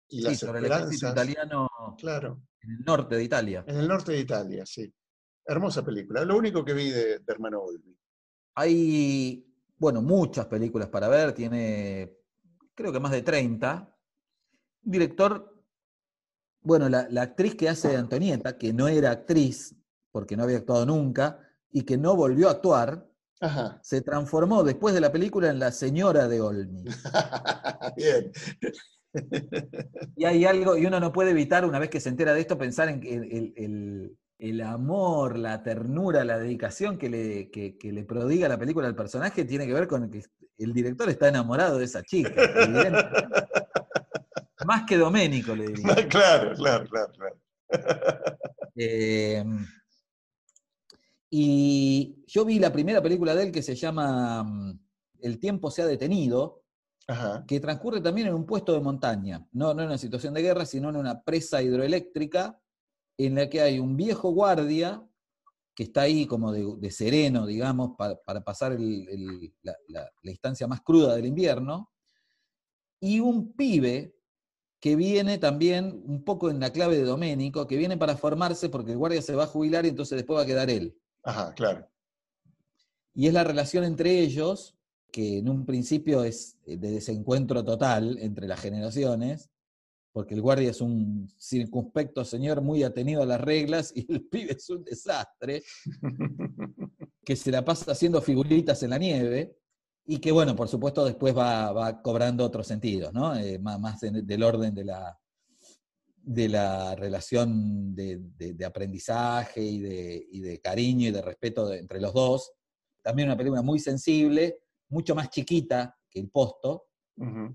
y 0.09 0.18
Sí, 0.18 0.22
las 0.22 0.39
sobre 0.39 0.59
el 0.61 0.64
esperanzas. 0.66 1.11
italiano 1.12 1.68
Claro, 1.99 2.43
en 2.61 2.70
el 2.70 2.84
norte 2.84 3.16
de 3.16 3.24
Italia. 3.24 3.64
en 3.66 3.76
el 3.76 3.89
norte 3.89 4.12
de 4.12 4.20
Italia, 4.20 4.64
sí. 4.66 4.93
Hermosa 5.47 5.84
película. 5.84 6.24
Lo 6.24 6.37
único 6.37 6.64
que 6.64 6.72
vi 6.74 6.91
de, 6.91 7.18
de 7.18 7.24
Hermano 7.28 7.61
Olmi. 7.61 7.95
Hay, 8.57 9.47
bueno, 9.79 10.03
muchas 10.03 10.47
películas 10.47 10.89
para 10.89 11.09
ver, 11.09 11.33
tiene 11.35 12.17
creo 12.75 12.93
que 12.93 13.01
más 13.01 13.13
de 13.13 13.23
30. 13.23 13.95
Un 14.85 14.93
director, 14.93 15.63
bueno, 16.63 16.89
la, 16.89 17.07
la 17.11 17.23
actriz 17.23 17.55
que 17.55 17.69
hace 17.69 17.89
de 17.89 17.97
Antonieta, 17.97 18.59
que 18.59 18.73
no 18.73 18.89
era 18.89 19.11
actriz, 19.11 19.77
porque 20.11 20.37
no 20.37 20.45
había 20.45 20.59
actuado 20.59 20.87
nunca, 20.87 21.41
y 21.71 21.83
que 21.83 21.97
no 21.99 22.17
volvió 22.17 22.49
a 22.49 22.53
actuar, 22.53 23.09
Ajá. 23.41 23.79
se 23.83 24.01
transformó 24.01 24.65
después 24.65 24.95
de 24.95 25.01
la 25.01 25.13
película 25.13 25.51
en 25.51 25.59
la 25.59 25.71
señora 25.73 26.29
de 26.29 26.41
Olmi. 26.41 26.85
Bien. 27.97 28.33
Y 30.17 30.25
hay 30.25 30.45
algo, 30.45 30.77
y 30.77 30.87
uno 30.87 31.01
no 31.01 31.13
puede 31.13 31.31
evitar, 31.31 31.65
una 31.65 31.79
vez 31.79 31.91
que 31.91 32.01
se 32.01 32.09
entera 32.09 32.35
de 32.35 32.41
esto, 32.41 32.59
pensar 32.59 32.89
en 32.89 33.01
que 33.01 33.15
el, 33.15 33.25
el- 33.33 33.55
el- 33.57 34.19
el 34.39 34.61
amor, 34.61 35.39
la 35.39 35.62
ternura, 35.62 36.24
la 36.24 36.39
dedicación 36.39 36.99
que 36.99 37.09
le, 37.09 37.51
que- 37.51 37.76
que 37.78 37.93
le 37.93 38.05
prodiga 38.05 38.49
la 38.49 38.59
película 38.59 38.87
al 38.87 38.95
personaje 38.95 39.45
tiene 39.45 39.66
que 39.66 39.72
ver 39.72 39.89
con 39.89 40.11
que 40.11 40.22
el 40.59 40.72
director 40.72 41.09
está 41.09 41.28
enamorado 41.28 41.78
de 41.78 41.84
esa 41.87 42.03
chica. 42.03 42.43
Más 44.66 44.84
que 44.87 44.97
Doménico, 44.99 45.55
le 45.55 45.66
diría. 45.68 45.95
claro, 46.09 46.53
claro, 46.55 46.87
claro, 46.89 47.12
claro. 47.12 47.37
Eh, 48.78 49.43
y 51.30 52.22
yo 52.26 52.45
vi 52.45 52.59
la 52.59 52.70
primera 52.70 53.03
película 53.03 53.34
de 53.34 53.45
él 53.45 53.53
que 53.53 53.62
se 53.62 53.74
llama 53.74 54.43
mm, 54.45 54.78
El 55.20 55.39
tiempo 55.39 55.70
se 55.70 55.80
ha 55.80 55.87
detenido, 55.87 56.62
Ajá. 57.09 57.45
que 57.47 57.59
transcurre 57.59 58.03
también 58.03 58.28
en 58.28 58.34
un 58.34 58.45
puesto 58.45 58.74
de 58.74 58.80
montaña, 58.80 59.47
no, 59.53 59.72
no 59.72 59.80
en 59.80 59.89
una 59.89 59.97
situación 59.99 60.34
de 60.34 60.43
guerra, 60.43 60.66
sino 60.66 60.91
en 60.91 60.97
una 60.97 61.22
presa 61.22 61.62
hidroeléctrica 61.62 62.61
en 63.19 63.35
la 63.35 63.49
que 63.49 63.61
hay 63.61 63.79
un 63.79 63.97
viejo 63.97 64.31
guardia 64.31 65.03
que 65.75 65.83
está 65.85 66.03
ahí 66.03 66.27
como 66.27 66.53
de, 66.53 66.64
de 66.79 66.91
sereno, 66.91 67.47
digamos, 67.47 67.93
para, 67.99 68.17
para 68.23 68.43
pasar 68.43 68.73
el- 68.73 69.09
el- 69.09 69.55
la, 69.62 69.77
la- 69.89 70.11
la 70.23 70.31
instancia 70.31 70.67
más 70.67 70.81
cruda 70.83 71.14
del 71.17 71.27
invierno, 71.27 71.91
y 73.01 73.21
un 73.21 73.53
pibe 73.53 74.14
que 74.81 74.97
viene 74.97 75.39
también 75.39 76.03
un 76.07 76.25
poco 76.25 76.51
en 76.51 76.61
la 76.61 76.71
clave 76.71 76.97
de 76.97 77.05
Doménico, 77.05 77.67
que 77.67 77.77
viene 77.77 77.97
para 77.99 78.17
formarse 78.17 78.69
porque 78.69 78.93
el 78.93 78.99
guardia 78.99 79.21
se 79.23 79.35
va 79.35 79.45
a 79.45 79.49
jubilar 79.49 79.85
y 79.85 79.89
entonces 79.91 80.17
después 80.17 80.39
va 80.39 80.43
a 80.43 80.47
quedar 80.47 80.71
él. 80.71 80.99
Ajá, 81.23 81.53
claro. 81.55 81.89
Y 83.14 83.27
es 83.27 83.33
la 83.35 83.45
relación 83.45 83.85
entre 83.85 84.21
ellos, 84.21 84.77
que 85.11 85.39
en 85.39 85.49
un 85.49 85.64
principio 85.67 86.25
es 86.25 86.59
de 86.67 86.77
desencuentro 86.77 87.64
total 87.64 88.19
entre 88.21 88.47
las 88.47 88.61
generaciones, 88.61 89.51
porque 90.17 90.33
el 90.35 90.41
guardia 90.41 90.71
es 90.71 90.81
un 90.81 91.29
circunspecto 91.39 92.25
señor 92.25 92.62
muy 92.62 92.83
atenido 92.83 93.21
a 93.21 93.27
las 93.27 93.39
reglas 93.39 93.93
y 93.95 94.07
el 94.11 94.25
pibe 94.27 94.53
es 94.53 94.71
un 94.71 94.83
desastre, 94.83 95.62
que 97.23 97.37
se 97.37 97.51
la 97.51 97.62
pasa 97.62 97.93
haciendo 97.93 98.23
figuritas 98.23 98.83
en 98.83 98.91
la 98.91 98.97
nieve, 98.99 99.59
y 100.07 100.17
que 100.19 100.33
bueno, 100.33 100.57
por 100.57 100.69
supuesto 100.69 101.05
después 101.05 101.37
va, 101.37 101.71
va 101.71 102.01
cobrando 102.01 102.47
otros 102.47 102.67
sentidos, 102.67 103.12
¿no? 103.12 103.37
Eh, 103.37 103.59
más, 103.59 103.79
más 103.79 104.03
en- 104.05 104.27
del 104.27 104.43
orden 104.43 104.75
de 104.75 104.85
la, 104.87 105.19
de 106.23 106.49
la 106.49 106.95
relación 106.95 107.95
de, 107.95 108.19
de- 108.39 108.55
de 108.55 108.64
aprendizaje 108.64 109.61
y 109.62 109.81
de, 109.81 110.27
y 110.31 110.41
de 110.41 110.61
cariño 110.62 111.09
y 111.09 111.12
de 111.12 111.21
respeto 111.21 111.75
entre 111.75 112.01
los 112.01 112.14
dos. 112.14 112.53
También 113.03 113.29
una 113.29 113.37
película 113.37 113.61
muy 113.61 113.79
sensible, 113.81 114.61
mucho 114.89 115.14
más 115.14 115.29
chiquita 115.29 115.95
que 116.09 116.21
El 116.21 116.31
Posto, 116.31 116.87
Ujú. 117.19 117.55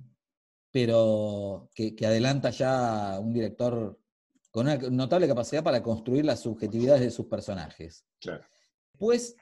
Pero 0.71 1.69
que, 1.75 1.95
que 1.95 2.05
adelanta 2.05 2.49
ya 2.49 3.19
un 3.19 3.33
director 3.33 3.99
con 4.51 4.67
una 4.67 4.77
notable 4.77 5.27
capacidad 5.27 5.63
para 5.63 5.81
construir 5.83 6.25
las 6.25 6.41
subjetividades 6.41 7.01
de 7.01 7.11
sus 7.11 7.25
personajes. 7.27 8.05
Claro. 8.19 8.43
Después, 8.93 9.35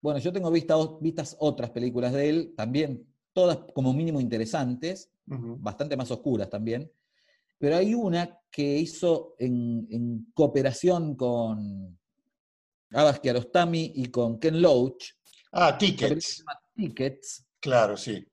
bueno, 0.00 0.18
yo 0.20 0.32
tengo 0.32 0.50
vista- 0.50 0.76
vistas 1.00 1.36
otras 1.40 1.70
películas 1.70 2.12
de 2.12 2.28
él, 2.28 2.54
también 2.56 3.06
todas 3.32 3.58
como 3.74 3.92
mínimo 3.92 4.20
interesantes, 4.20 5.10
bastante 5.26 5.96
más 5.96 6.10
oscuras 6.10 6.50
también, 6.50 6.92
pero 7.58 7.76
hay 7.76 7.94
una 7.94 8.38
que 8.50 8.78
hizo 8.78 9.34
en, 9.38 9.86
en 9.90 10.30
cooperación 10.34 11.14
con 11.16 11.98
Abbas 12.90 13.20
Kiarostami 13.20 13.92
y 13.94 14.06
con 14.06 14.38
Ken 14.38 14.60
Loach, 14.60 15.04
Ah, 15.52 15.76
Tickets. 15.78 16.44
Tickets, 16.74 17.46
Claro, 17.60 17.96
sí. 17.96 18.26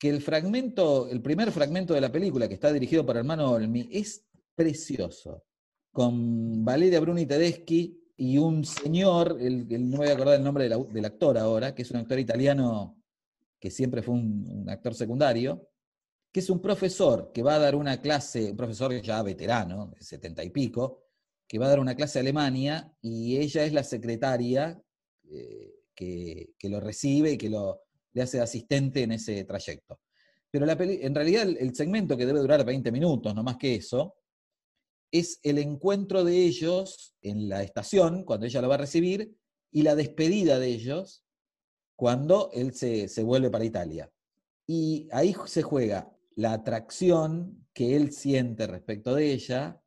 Que 0.00 0.08
el 0.08 0.22
fragmento, 0.22 1.08
el 1.08 1.20
primer 1.20 1.52
fragmento 1.52 1.92
de 1.92 2.00
la 2.00 2.10
película, 2.10 2.48
que 2.48 2.54
está 2.54 2.72
dirigido 2.72 3.04
por 3.04 3.18
hermano 3.18 3.50
Olmi, 3.52 3.86
es 3.92 4.24
precioso. 4.54 5.44
Con 5.92 6.64
Valeria 6.64 7.00
Bruni 7.00 7.26
Tedeschi 7.26 8.00
y 8.16 8.38
un 8.38 8.64
señor, 8.64 9.36
el, 9.38 9.66
el- 9.70 9.90
no 9.90 9.98
voy 9.98 10.08
a 10.08 10.12
acordar 10.14 10.36
el 10.38 10.42
nombre 10.44 10.68
del, 10.70 11.04
actor 11.04 11.36
ahora, 11.36 11.74
que 11.74 11.82
es 11.82 11.90
un 11.90 11.98
actor 11.98 12.18
italiano 12.18 12.96
que 13.60 13.70
siempre 13.70 14.00
fue 14.02 14.14
un, 14.14 14.46
un 14.48 14.70
actor 14.70 14.94
secundario, 14.94 15.68
que 16.32 16.40
es 16.40 16.48
un 16.48 16.62
profesor 16.62 17.30
que 17.30 17.42
va 17.42 17.56
a 17.56 17.58
dar 17.58 17.74
una 17.74 18.00
clase, 18.00 18.52
un 18.52 18.56
profesor 18.56 18.98
ya 19.02 19.22
veterano, 19.22 19.92
de 19.94 20.02
setenta 20.02 20.42
y 20.42 20.48
pico, 20.48 21.02
que 21.46 21.58
va 21.58 21.66
a 21.66 21.70
dar 21.70 21.80
una 21.80 21.94
clase 21.94 22.18
a 22.18 22.22
Alemania 22.22 22.96
y 23.02 23.36
ella 23.36 23.64
es 23.64 23.74
la 23.74 23.84
secretaria 23.84 24.80
eh, 25.24 25.74
que, 25.94 26.54
que 26.58 26.68
lo 26.70 26.80
recibe 26.80 27.32
y 27.32 27.36
que 27.36 27.50
lo, 27.50 27.82
le 28.12 28.22
hace 28.22 28.40
asistente 28.40 29.02
en 29.02 29.12
ese 29.12 29.44
trayecto. 29.44 30.00
Pero 30.50 30.66
la 30.66 30.76
peli- 30.76 31.00
en 31.02 31.14
realidad 31.14 31.42
el, 31.42 31.56
el 31.58 31.74
segmento 31.74 32.16
que 32.16 32.26
debe 32.26 32.40
durar 32.40 32.64
20 32.64 32.90
minutos, 32.90 33.34
no 33.34 33.42
más 33.42 33.56
que 33.56 33.76
eso, 33.76 34.16
es 35.12 35.40
el 35.42 35.58
encuentro 35.58 36.24
de 36.24 36.44
ellos 36.44 37.14
en 37.22 37.48
la 37.48 37.62
estación, 37.62 38.24
cuando 38.24 38.46
ella 38.46 38.60
lo 38.62 38.68
va 38.68 38.74
a 38.76 38.78
recibir, 38.78 39.34
y 39.72 39.82
la 39.82 39.94
despedida 39.94 40.58
de 40.58 40.68
ellos 40.68 41.24
cuando 41.96 42.50
él 42.52 42.72
se, 42.74 43.08
se 43.08 43.22
vuelve 43.22 43.50
para 43.50 43.64
Italia. 43.64 44.10
Y 44.66 45.08
ahí 45.12 45.34
se 45.46 45.62
juega 45.62 46.10
la 46.34 46.52
atracción 46.52 47.66
que 47.72 47.96
él 47.96 48.12
siente 48.12 48.66
respecto 48.66 49.14
de 49.14 49.32
ella 49.32 49.82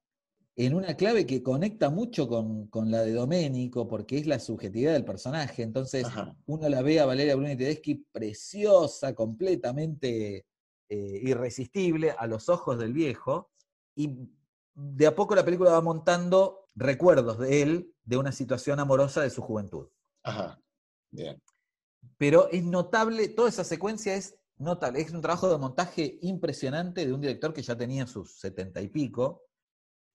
en 0.55 0.75
una 0.75 0.95
clave 0.95 1.25
que 1.25 1.41
conecta 1.41 1.89
mucho 1.89 2.27
con, 2.27 2.67
con 2.67 2.91
la 2.91 3.01
de 3.01 3.13
Domenico, 3.13 3.87
porque 3.87 4.19
es 4.19 4.27
la 4.27 4.39
subjetividad 4.39 4.93
del 4.93 5.05
personaje. 5.05 5.63
Entonces, 5.63 6.05
Ajá. 6.05 6.35
uno 6.45 6.69
la 6.69 6.81
ve 6.83 6.99
a 6.99 7.05
Valeria 7.05 7.35
Bruni 7.35 7.55
Tedeschi 7.55 8.05
preciosa, 8.11 9.15
completamente 9.15 10.45
eh, 10.89 11.19
irresistible 11.23 12.11
a 12.11 12.27
los 12.27 12.49
ojos 12.49 12.77
del 12.77 12.93
viejo, 12.93 13.51
y 13.95 14.15
de 14.75 15.07
a 15.07 15.15
poco 15.15 15.35
la 15.35 15.45
película 15.45 15.71
va 15.71 15.81
montando 15.81 16.69
recuerdos 16.75 17.39
de 17.39 17.61
él 17.61 17.93
de 18.03 18.17
una 18.17 18.31
situación 18.31 18.79
amorosa 18.79 19.21
de 19.21 19.29
su 19.29 19.41
juventud. 19.41 19.87
Ajá. 20.23 20.59
Bien. 21.11 21.41
Pero 22.17 22.49
es 22.51 22.63
notable, 22.63 23.27
toda 23.29 23.49
esa 23.49 23.63
secuencia 23.63 24.15
es 24.15 24.35
notable, 24.57 25.01
es 25.01 25.11
un 25.11 25.21
trabajo 25.21 25.49
de 25.49 25.57
montaje 25.57 26.19
impresionante 26.21 27.05
de 27.05 27.13
un 27.13 27.21
director 27.21 27.53
que 27.53 27.61
ya 27.61 27.75
tenía 27.75 28.05
sus 28.05 28.39
setenta 28.39 28.81
y 28.81 28.87
pico, 28.87 29.43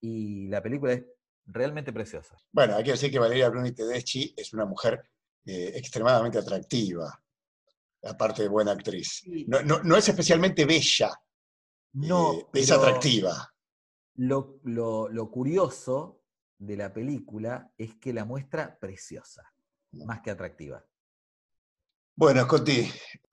y 0.01 0.49
la 0.49 0.63
película 0.63 0.93
es 0.93 1.05
realmente 1.47 1.93
preciosa. 1.93 2.37
Bueno, 2.53 2.77
hay 2.77 2.85
que 2.85 2.93
decir 2.93 3.11
que 3.11 3.19
Valeria 3.19 3.49
Bruni 3.49 3.73
Tedeschi 3.73 4.35
es 4.37 4.53
una 4.53 4.65
mujer 4.65 5.03
eh, 5.47 5.73
extremadamente 5.77 6.39
atractiva, 6.39 7.23
aparte 8.05 8.43
de 8.43 8.49
buena 8.49 8.73
actriz. 8.73 9.23
No, 9.47 9.63
no- 9.63 9.83
no 9.83 9.97
es 9.97 10.09
especialmente 10.09 10.65
bella, 10.67 11.11
No, 11.95 12.33
eh, 12.35 12.47
es 12.55 12.71
atractiva. 12.71 13.53
Lo, 14.17 14.61
lo- 14.65 15.09
lo 15.09 15.31
curioso 15.31 16.23
de 16.59 16.77
la 16.77 16.93
película 16.93 17.73
es 17.79 17.95
que 17.97 18.13
la 18.13 18.25
muestra 18.25 18.79
preciosa, 18.79 19.43
más 19.93 20.21
que 20.21 20.31
atractiva. 20.31 20.85
Bueno, 22.17 22.43
Scotty, 22.43 22.91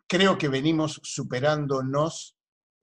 creo 0.08 0.38
que 0.38 0.48
venimos 0.48 1.02
superándonos 1.04 2.35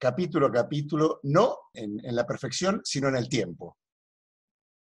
capítulo 0.03 0.49
a 0.49 0.51
capítulo, 0.51 1.21
no 1.23 1.57
en, 1.73 2.05
en 2.05 2.17
la 2.17 2.27
perfección, 2.27 2.81
sino 2.83 3.07
en 3.09 3.15
el 3.15 3.29
tiempo. 3.29 3.79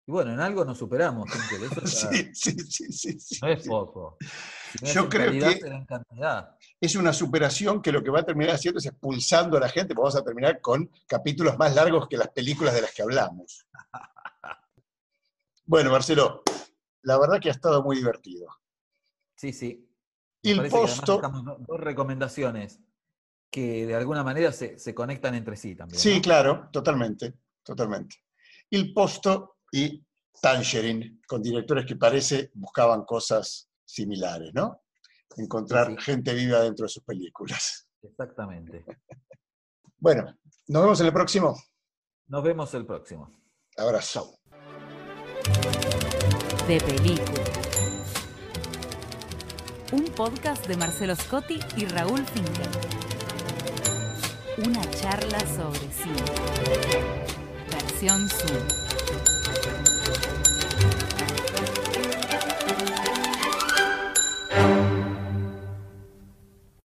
Y 0.07 0.11
bueno, 0.11 0.33
en 0.33 0.39
algo 0.39 0.65
nos 0.65 0.79
superamos, 0.79 1.29
eso 1.29 1.85
Sí, 2.11 2.31
sí, 2.33 2.51
sí, 2.57 2.91
sí, 2.91 3.19
sí, 3.19 3.39
no 3.39 3.47
es 3.49 3.67
poco. 3.67 4.17
Si 4.19 4.83
no 4.83 4.87
es 4.87 4.93
Yo 4.95 5.07
creo 5.07 5.27
calidad, 5.27 6.57
que-. 6.57 6.65
Es 6.81 6.95
una 6.95 7.13
superación 7.13 7.79
que 7.79 7.91
lo 7.91 8.03
que 8.03 8.09
va 8.09 8.21
a 8.21 8.25
terminar 8.25 8.55
haciendo 8.55 8.79
es 8.79 8.87
expulsando 8.87 9.57
a 9.57 9.59
la 9.59 9.69
gente, 9.69 9.93
vamos 9.93 10.15
a 10.15 10.23
terminar 10.23 10.59
con 10.59 10.89
capítulos 11.07 11.59
más 11.59 11.75
largos 11.75 12.07
que 12.07 12.17
las 12.17 12.29
películas 12.29 12.73
de 12.73 12.81
las 12.81 12.91
que 12.91 13.03
hablamos. 13.03 13.67
Bueno, 15.65 15.91
Marcelo, 15.91 16.43
la 17.03 17.17
verdad 17.17 17.39
que 17.39 17.47
ha 17.47 17.53
estado 17.53 17.81
muy 17.81 17.95
divertido. 17.95 18.47
Sí, 19.37 19.53
sí. 19.53 19.89
Me 20.43 20.51
Il 20.51 20.69
posto, 20.69 21.21
dos 21.65 21.79
recomendaciones 21.79 22.81
que 23.53 23.85
de 23.85 23.93
alguna 23.95 24.23
manera 24.23 24.51
se, 24.51 24.79
se 24.79 24.95
conectan 24.95 25.35
entre 25.35 25.55
sí 25.55 25.75
también. 25.75 25.99
sí, 25.99 26.15
¿no? 26.15 26.21
claro, 26.23 26.69
totalmente, 26.71 27.35
totalmente. 27.61 28.15
Il 28.71 28.91
posto 28.91 29.57
y 29.71 30.03
Tangerine, 30.41 31.19
con 31.27 31.43
directores 31.43 31.85
que 31.85 31.95
parece 31.95 32.49
buscaban 32.55 33.05
cosas 33.05 33.69
similares, 33.85 34.51
¿no? 34.55 34.81
Encontrar 35.37 35.87
Sí, 35.87 35.95
sí. 35.99 36.03
gente 36.03 36.33
viva 36.33 36.61
dentro 36.61 36.85
de 36.85 36.89
sus 36.89 37.03
películas. 37.03 37.87
Exactamente. 38.01 38.83
Bueno, 39.97 40.35
nos 40.67 40.81
vemos 40.81 40.99
en 41.01 41.05
el 41.05 41.13
próximo. 41.13 41.55
Nos 42.27 42.43
vemos 42.43 42.73
el 42.73 42.87
próximo. 42.87 43.29
Abrazo. 43.77 44.39
De 46.67 46.79
película. 46.79 47.43
Un 49.91 50.05
podcast 50.05 50.65
de 50.65 50.75
Marcelo 50.75 51.15
Scotti 51.15 51.59
y 51.77 51.85
Raúl 51.85 52.25
Finkel. 52.25 53.12
Una 54.57 54.81
charla 54.91 55.39
sobre 55.39 55.79
cine. 55.91 56.21
Versión 57.71 58.29
Zoom. 58.29 58.67